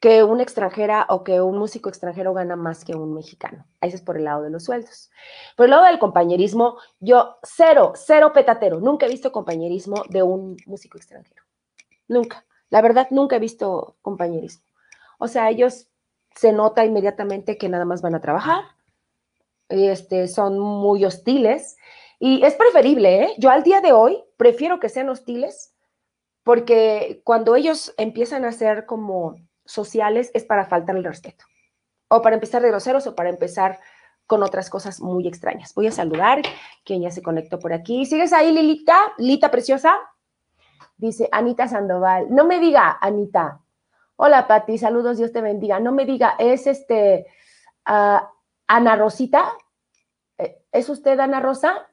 que 0.00 0.22
una 0.22 0.42
extranjera 0.42 1.06
o 1.08 1.24
que 1.24 1.40
un 1.40 1.58
músico 1.58 1.88
extranjero 1.88 2.32
gana 2.32 2.54
más 2.54 2.84
que 2.84 2.94
un 2.94 3.14
mexicano. 3.14 3.66
Ahí 3.80 3.90
es 3.90 4.00
por 4.00 4.16
el 4.16 4.24
lado 4.24 4.42
de 4.42 4.50
los 4.50 4.64
sueldos. 4.64 5.10
Por 5.56 5.64
el 5.64 5.70
lado 5.70 5.84
del 5.86 5.98
compañerismo, 5.98 6.78
yo 7.00 7.36
cero, 7.42 7.92
cero 7.96 8.32
petatero. 8.32 8.80
Nunca 8.80 9.06
he 9.06 9.08
visto 9.08 9.32
compañerismo 9.32 10.04
de 10.08 10.22
un 10.22 10.56
músico 10.66 10.98
extranjero. 10.98 11.42
Nunca. 12.06 12.44
La 12.70 12.80
verdad, 12.80 13.08
nunca 13.10 13.36
he 13.36 13.40
visto 13.40 13.96
compañerismo. 14.02 14.64
O 15.18 15.26
sea, 15.26 15.50
ellos 15.50 15.88
se 16.34 16.52
nota 16.52 16.84
inmediatamente 16.84 17.58
que 17.58 17.68
nada 17.68 17.84
más 17.84 18.00
van 18.00 18.14
a 18.14 18.20
trabajar. 18.20 18.62
Este, 19.68 20.28
son 20.28 20.60
muy 20.60 21.04
hostiles. 21.04 21.76
Y 22.20 22.44
es 22.44 22.54
preferible, 22.54 23.24
¿eh? 23.24 23.34
Yo 23.38 23.50
al 23.50 23.64
día 23.64 23.80
de 23.80 23.92
hoy 23.92 24.22
prefiero 24.36 24.78
que 24.78 24.88
sean 24.88 25.08
hostiles 25.08 25.74
porque 26.44 27.20
cuando 27.24 27.56
ellos 27.56 27.92
empiezan 27.98 28.44
a 28.44 28.52
ser 28.52 28.86
como 28.86 29.36
sociales 29.68 30.30
es 30.34 30.44
para 30.44 30.64
faltar 30.64 30.96
el 30.96 31.04
respeto. 31.04 31.44
O 32.08 32.22
para 32.22 32.34
empezar 32.34 32.62
de 32.62 32.68
groseros 32.68 33.06
o 33.06 33.14
para 33.14 33.28
empezar 33.28 33.78
con 34.26 34.42
otras 34.42 34.70
cosas 34.70 35.00
muy 35.00 35.28
extrañas. 35.28 35.74
Voy 35.74 35.86
a 35.86 35.92
saludar, 35.92 36.42
quien 36.84 37.02
ya 37.02 37.10
se 37.10 37.22
conectó 37.22 37.58
por 37.58 37.72
aquí. 37.72 38.06
¿Sigues 38.06 38.32
ahí, 38.32 38.52
Lilita? 38.52 38.96
Lita 39.18 39.50
preciosa. 39.50 39.94
Dice 40.96 41.28
Anita 41.30 41.68
Sandoval. 41.68 42.26
No 42.30 42.44
me 42.44 42.60
diga, 42.60 42.98
Anita. 43.00 43.60
Hola, 44.16 44.48
Pati, 44.48 44.78
saludos, 44.78 45.18
Dios 45.18 45.32
te 45.32 45.40
bendiga. 45.40 45.80
No 45.80 45.92
me 45.92 46.04
diga, 46.04 46.34
es 46.38 46.66
este 46.66 47.26
ah, 47.84 48.32
Ana 48.66 48.96
Rosita. 48.96 49.52
Eh, 50.36 50.62
¿Es 50.72 50.88
usted 50.88 51.18
Ana 51.20 51.40
Rosa? 51.40 51.88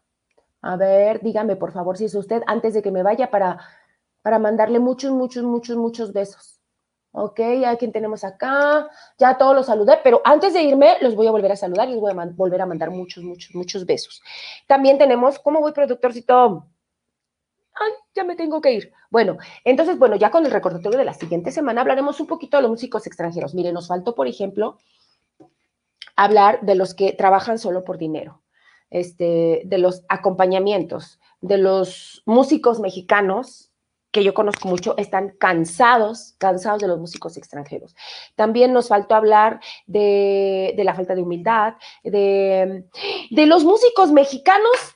A 0.61 0.75
ver, 0.77 1.21
dígame, 1.21 1.55
por 1.55 1.71
favor, 1.71 1.97
si 1.97 2.05
es 2.05 2.15
usted, 2.15 2.41
antes 2.47 2.73
de 2.73 2.81
que 2.81 2.91
me 2.91 3.03
vaya 3.03 3.29
para, 3.29 3.59
para 4.23 4.39
mandarle 4.39 4.79
muchos, 4.79 5.11
muchos, 5.11 5.43
muchos, 5.43 5.77
muchos 5.77 6.11
besos. 6.11 6.54
Ok, 7.17 7.39
a 7.65 7.77
quien 7.77 7.93
tenemos 7.93 8.25
acá. 8.25 8.89
Ya 9.17 9.37
todos 9.37 9.55
los 9.55 9.67
saludé, 9.67 9.99
pero 10.03 10.21
antes 10.25 10.53
de 10.53 10.61
irme 10.63 10.97
los 10.99 11.15
voy 11.15 11.27
a 11.27 11.31
volver 11.31 11.53
a 11.53 11.55
saludar 11.55 11.87
y 11.87 11.93
les 11.93 12.01
voy 12.01 12.11
a 12.11 12.25
volver 12.33 12.61
a 12.61 12.65
mandar 12.65 12.91
muchos, 12.91 13.23
muchos, 13.23 13.55
muchos 13.55 13.85
besos. 13.85 14.21
También 14.67 14.97
tenemos, 14.97 15.39
¿cómo 15.39 15.61
voy, 15.61 15.71
productorcito? 15.71 16.67
Ay, 17.73 17.91
ya 18.13 18.25
me 18.25 18.35
tengo 18.35 18.59
que 18.59 18.73
ir. 18.73 18.91
Bueno, 19.09 19.37
entonces, 19.63 19.97
bueno, 19.97 20.17
ya 20.17 20.29
con 20.29 20.45
el 20.45 20.51
recordatorio 20.51 20.99
de 20.99 21.05
la 21.05 21.13
siguiente 21.13 21.51
semana 21.51 21.79
hablaremos 21.79 22.19
un 22.19 22.27
poquito 22.27 22.57
de 22.57 22.63
los 22.63 22.71
músicos 22.71 23.07
extranjeros. 23.07 23.55
Mire, 23.55 23.71
nos 23.71 23.87
faltó, 23.87 24.13
por 24.13 24.27
ejemplo, 24.27 24.77
hablar 26.17 26.59
de 26.63 26.75
los 26.75 26.93
que 26.93 27.13
trabajan 27.13 27.59
solo 27.59 27.85
por 27.85 27.97
dinero, 27.97 28.41
este, 28.89 29.61
de 29.63 29.77
los 29.77 30.03
acompañamientos, 30.09 31.21
de 31.39 31.59
los 31.59 32.23
músicos 32.25 32.81
mexicanos 32.81 33.64
que 34.15 34.23
yo 34.23 34.33
conozco 34.33 34.69
mucho, 34.69 34.95
están 34.97 35.35
cansados, 35.37 36.35
cansados 36.37 36.79
de 36.79 36.87
los 36.87 36.97
músicos 36.97 37.35
extranjeros. 37.35 37.93
También 38.37 38.71
nos 38.71 38.87
faltó 38.87 39.13
hablar 39.13 39.59
de, 39.87 40.73
la 40.77 40.95
falta 40.95 41.15
de 41.15 41.21
humildad, 41.21 41.73
de, 42.01 42.85
de 43.29 43.45
los 43.45 43.65
músicos 43.65 44.13
mexicanos 44.13 44.95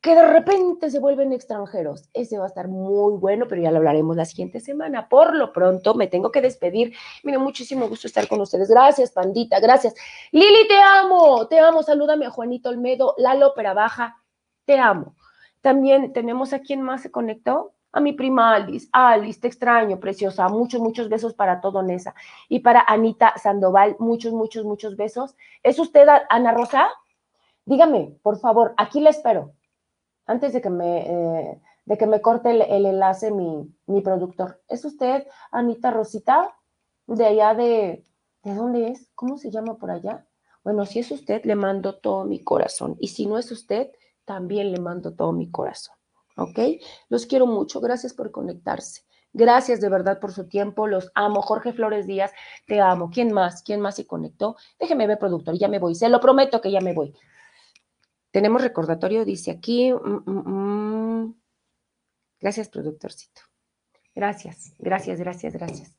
que 0.00 0.14
de 0.14 0.24
repente 0.24 0.90
se 0.90 1.00
vuelven 1.00 1.34
extranjeros. 1.34 2.08
Ese 2.14 2.38
va 2.38 2.44
a 2.44 2.46
estar 2.46 2.66
muy 2.66 3.18
bueno, 3.18 3.44
pero 3.46 3.60
ya 3.60 3.70
lo 3.70 3.76
hablaremos 3.76 4.16
la 4.16 4.24
siguiente 4.24 4.58
semana. 4.60 5.10
Por 5.10 5.36
lo 5.36 5.52
pronto, 5.52 5.92
me 5.92 6.06
tengo 6.06 6.32
que 6.32 6.40
despedir. 6.40 6.94
Mira, 7.24 7.38
muchísimo 7.38 7.90
gusto 7.90 8.06
estar 8.06 8.26
con 8.26 8.40
ustedes. 8.40 8.70
Gracias, 8.70 9.10
pandita, 9.10 9.60
gracias. 9.60 9.92
Lili, 10.32 10.66
te 10.66 10.80
amo, 10.80 11.46
te 11.46 11.58
amo. 11.58 11.82
Salúdame 11.82 12.24
a 12.24 12.30
Juanito 12.30 12.70
Olmedo, 12.70 13.14
Lalo 13.18 13.52
Baja, 13.54 14.16
te 14.64 14.78
amo. 14.78 15.14
También 15.60 16.14
tenemos 16.14 16.54
a 16.54 16.60
quien 16.60 16.80
más 16.80 17.02
se 17.02 17.10
conectó 17.10 17.75
a 17.92 18.00
mi 18.00 18.12
prima 18.12 18.54
Alice, 18.54 18.88
Alice, 18.92 19.40
te 19.40 19.48
extraño, 19.48 19.98
preciosa, 19.98 20.48
muchos, 20.48 20.80
muchos 20.80 21.08
besos 21.08 21.34
para 21.34 21.60
todo 21.60 21.82
Nesa. 21.82 22.14
Y 22.48 22.60
para 22.60 22.84
Anita 22.86 23.34
Sandoval, 23.36 23.96
muchos, 23.98 24.32
muchos, 24.32 24.64
muchos 24.64 24.96
besos. 24.96 25.34
¿Es 25.62 25.78
usted 25.78 26.06
Ana 26.28 26.52
Rosa? 26.52 26.88
Dígame, 27.64 28.16
por 28.22 28.38
favor, 28.38 28.74
aquí 28.76 29.00
le 29.00 29.10
espero. 29.10 29.52
Antes 30.26 30.52
de 30.52 30.60
que 30.60 30.70
me, 30.70 30.98
eh, 31.06 31.60
de 31.84 31.98
que 31.98 32.06
me 32.06 32.20
corte 32.20 32.50
el, 32.50 32.86
enlace 32.86 33.30
mi, 33.30 33.72
mi 33.86 34.02
productor. 34.02 34.60
¿Es 34.68 34.84
usted 34.84 35.26
Anita 35.50 35.90
Rosita? 35.90 36.56
de 37.06 37.24
allá 37.24 37.54
de, 37.54 38.04
¿de 38.42 38.54
dónde 38.54 38.88
es? 38.88 39.08
¿Cómo 39.14 39.38
se 39.38 39.50
llama 39.50 39.78
por 39.78 39.90
allá? 39.90 40.26
Bueno, 40.64 40.84
si 40.84 40.98
es 40.98 41.10
usted, 41.10 41.44
le 41.44 41.54
mando 41.54 41.96
todo 41.96 42.24
mi 42.24 42.40
corazón. 42.42 42.96
Y 42.98 43.08
si 43.08 43.26
no 43.26 43.38
es 43.38 43.50
usted, 43.52 43.92
también 44.24 44.72
le 44.72 44.80
mando 44.80 45.14
todo 45.14 45.32
mi 45.32 45.50
corazón. 45.50 45.95
¿Ok? 46.36 46.58
Los 47.08 47.26
quiero 47.26 47.46
mucho. 47.46 47.80
Gracias 47.80 48.14
por 48.14 48.30
conectarse. 48.30 49.02
Gracias 49.32 49.80
de 49.80 49.88
verdad 49.88 50.18
por 50.20 50.32
su 50.32 50.48
tiempo. 50.48 50.86
Los 50.86 51.10
amo. 51.14 51.42
Jorge 51.42 51.72
Flores 51.72 52.06
Díaz, 52.06 52.32
te 52.66 52.80
amo. 52.80 53.10
¿Quién 53.10 53.32
más? 53.32 53.62
¿Quién 53.62 53.80
más 53.80 53.96
se 53.96 54.06
conectó? 54.06 54.56
Déjeme 54.78 55.06
ver, 55.06 55.18
productor. 55.18 55.58
Ya 55.58 55.68
me 55.68 55.78
voy. 55.78 55.94
Se 55.94 56.08
lo 56.08 56.20
prometo 56.20 56.60
que 56.60 56.70
ya 56.70 56.80
me 56.80 56.94
voy. 56.94 57.14
Tenemos 58.30 58.62
recordatorio, 58.62 59.24
dice 59.24 59.50
aquí. 59.50 59.92
Mm, 59.92 60.22
mm, 60.26 61.22
mm. 61.22 61.34
Gracias, 62.40 62.68
productorcito. 62.68 63.42
Gracias, 64.14 64.74
gracias, 64.78 65.18
gracias, 65.18 65.52
gracias. 65.54 65.96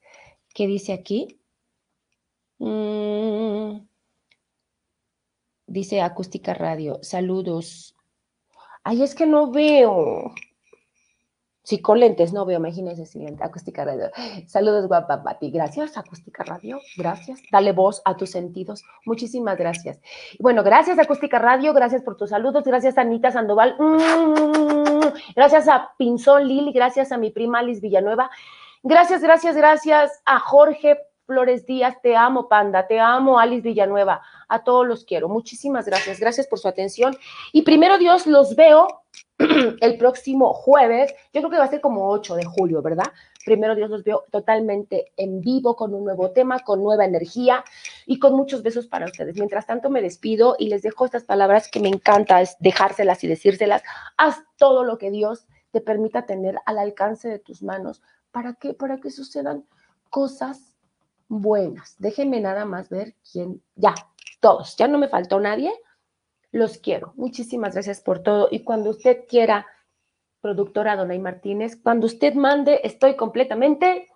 ¿Qué 0.54 0.66
dice 0.66 0.94
aquí? 0.94 1.40
dice 5.68 6.02
Acústica 6.02 6.54
Radio. 6.54 7.00
Saludos. 7.04 7.97
Ay, 8.90 9.04
es 9.04 9.16
que 9.16 9.26
no 9.26 9.52
veo. 9.52 10.34
Sí, 11.62 11.82
con 11.82 12.00
lentes 12.00 12.32
no 12.32 12.46
veo, 12.46 12.58
imagínense, 12.58 13.06
siguiente, 13.06 13.44
Acústica 13.44 13.84
Radio. 13.84 14.10
Saludos, 14.48 14.88
guapa 14.88 15.22
Pati. 15.24 15.52
Gracias, 15.52 15.98
Acústica 15.98 16.46
Radio. 16.46 16.80
Gracias. 16.96 17.42
Dale 17.52 17.74
voz 17.74 18.02
a 18.06 18.16
tus 18.16 18.32
sentidos. 18.32 18.86
Muchísimas 19.06 19.58
gracias. 19.58 20.00
bueno, 20.40 20.64
gracias, 20.64 20.98
Acústica 21.00 21.38
Radio. 21.38 21.74
Gracias 21.74 22.02
por 22.02 22.16
tus 22.16 22.30
saludos. 22.30 22.64
Gracias, 22.64 22.98
Anita 22.98 23.30
Sandoval. 23.30 23.76
Mm, 23.78 25.34
gracias 25.36 25.68
a 25.68 25.92
Pinzón 25.98 26.48
Lili. 26.48 26.72
Gracias 26.72 27.12
a 27.12 27.18
mi 27.18 27.30
prima 27.30 27.60
Alice 27.60 27.82
Villanueva. 27.82 28.32
Gracias, 28.84 29.22
gracias, 29.22 29.58
gracias 29.58 30.22
a 30.24 30.40
Jorge 30.40 30.98
Flores 31.28 31.66
Díaz. 31.68 32.02
Te 32.02 32.16
amo, 32.16 32.48
Panda. 32.48 32.88
Te 32.88 33.00
amo, 33.00 33.38
Alice 33.38 33.62
Villanueva. 33.62 34.22
A 34.48 34.64
todos 34.64 34.88
los 34.88 35.06
quiero. 35.06 35.30
Muchísimas 35.30 35.86
gracias. 35.86 36.20
Gracias 36.20 36.48
por 36.48 36.58
su 36.58 36.68
atención. 36.68 37.16
Y 37.52 37.62
primero 37.62 38.00
Dios, 38.00 38.26
los 38.26 38.56
veo 38.56 39.04
el 39.82 39.98
próximo 39.98 40.54
jueves, 40.54 41.14
yo 41.32 41.42
creo 41.42 41.50
que 41.52 41.58
va 41.58 41.66
a 41.66 41.70
ser 41.70 41.82
como 41.82 42.10
8 42.10 42.36
de 42.36 42.46
julio, 42.46 42.82
¿verdad? 42.82 43.06
Primero 43.46 43.76
Dios 43.76 43.90
los 43.90 44.04
veo 44.04 44.26
totalmente 44.32 45.12
en 45.16 45.42
vivo 45.42 45.76
con 45.76 45.94
un 45.94 46.04
nuevo 46.04 46.32
tema, 46.32 46.60
con 46.60 46.82
nueva 46.82 47.06
energía 47.06 47.64
y 48.06 48.18
con 48.20 48.34
muchos 48.34 48.64
besos 48.64 48.88
para 48.88 49.06
ustedes. 49.06 49.36
Mientras 49.36 49.68
tanto 49.68 49.90
me 49.90 50.02
despido 50.02 50.56
y 50.58 50.70
les 50.70 50.82
dejo 50.82 51.06
estas 51.06 51.24
palabras 51.24 51.70
que 51.70 51.80
me 51.80 51.90
encanta 51.90 52.42
es 52.42 52.58
dejárselas 52.60 53.24
y 53.24 53.28
decírselas. 53.28 53.84
Haz 54.18 54.44
todo 54.58 54.84
lo 54.84 54.98
que 54.98 55.12
Dios 55.12 55.48
te 55.72 55.82
permita 55.82 56.26
tener 56.26 56.58
al 56.66 56.80
alcance 56.80 57.30
de 57.30 57.40
tus 57.40 57.62
manos. 57.62 58.02
¿Para 58.32 58.56
qué? 58.56 58.74
Para 58.74 58.98
que 58.98 59.12
sucedan 59.12 59.66
cosas 60.10 60.77
buenas. 61.28 61.96
Déjenme 62.00 62.40
nada 62.40 62.66
más 62.66 62.90
ver 62.90 63.16
quién, 63.32 63.62
ya, 63.76 63.94
todos, 64.40 64.76
ya 64.78 64.88
no 64.88 64.98
me 64.98 65.08
faltó 65.08 65.40
nadie 65.40 65.74
los 66.52 66.78
quiero. 66.78 67.14
Muchísimas 67.16 67.74
gracias 67.74 68.02
por 68.02 68.20
todo. 68.20 68.48
Y 68.52 68.64
cuando 68.64 68.90
usted 68.90 69.26
quiera, 69.28 69.66
productora 70.42 70.96
Donay 70.96 71.20
Martínez, 71.20 71.78
cuando 71.82 72.08
usted 72.08 72.34
mande, 72.34 72.82
estoy 72.84 73.16
completamente 73.16 74.10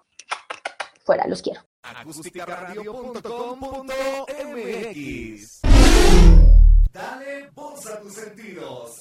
fuera. 1.04 1.28
Los 1.28 1.42
quiero. 1.42 1.62
Dale 6.94 7.50
voz 7.54 7.86
a 7.88 8.00
tus 8.02 8.14
sentidos. 8.14 8.92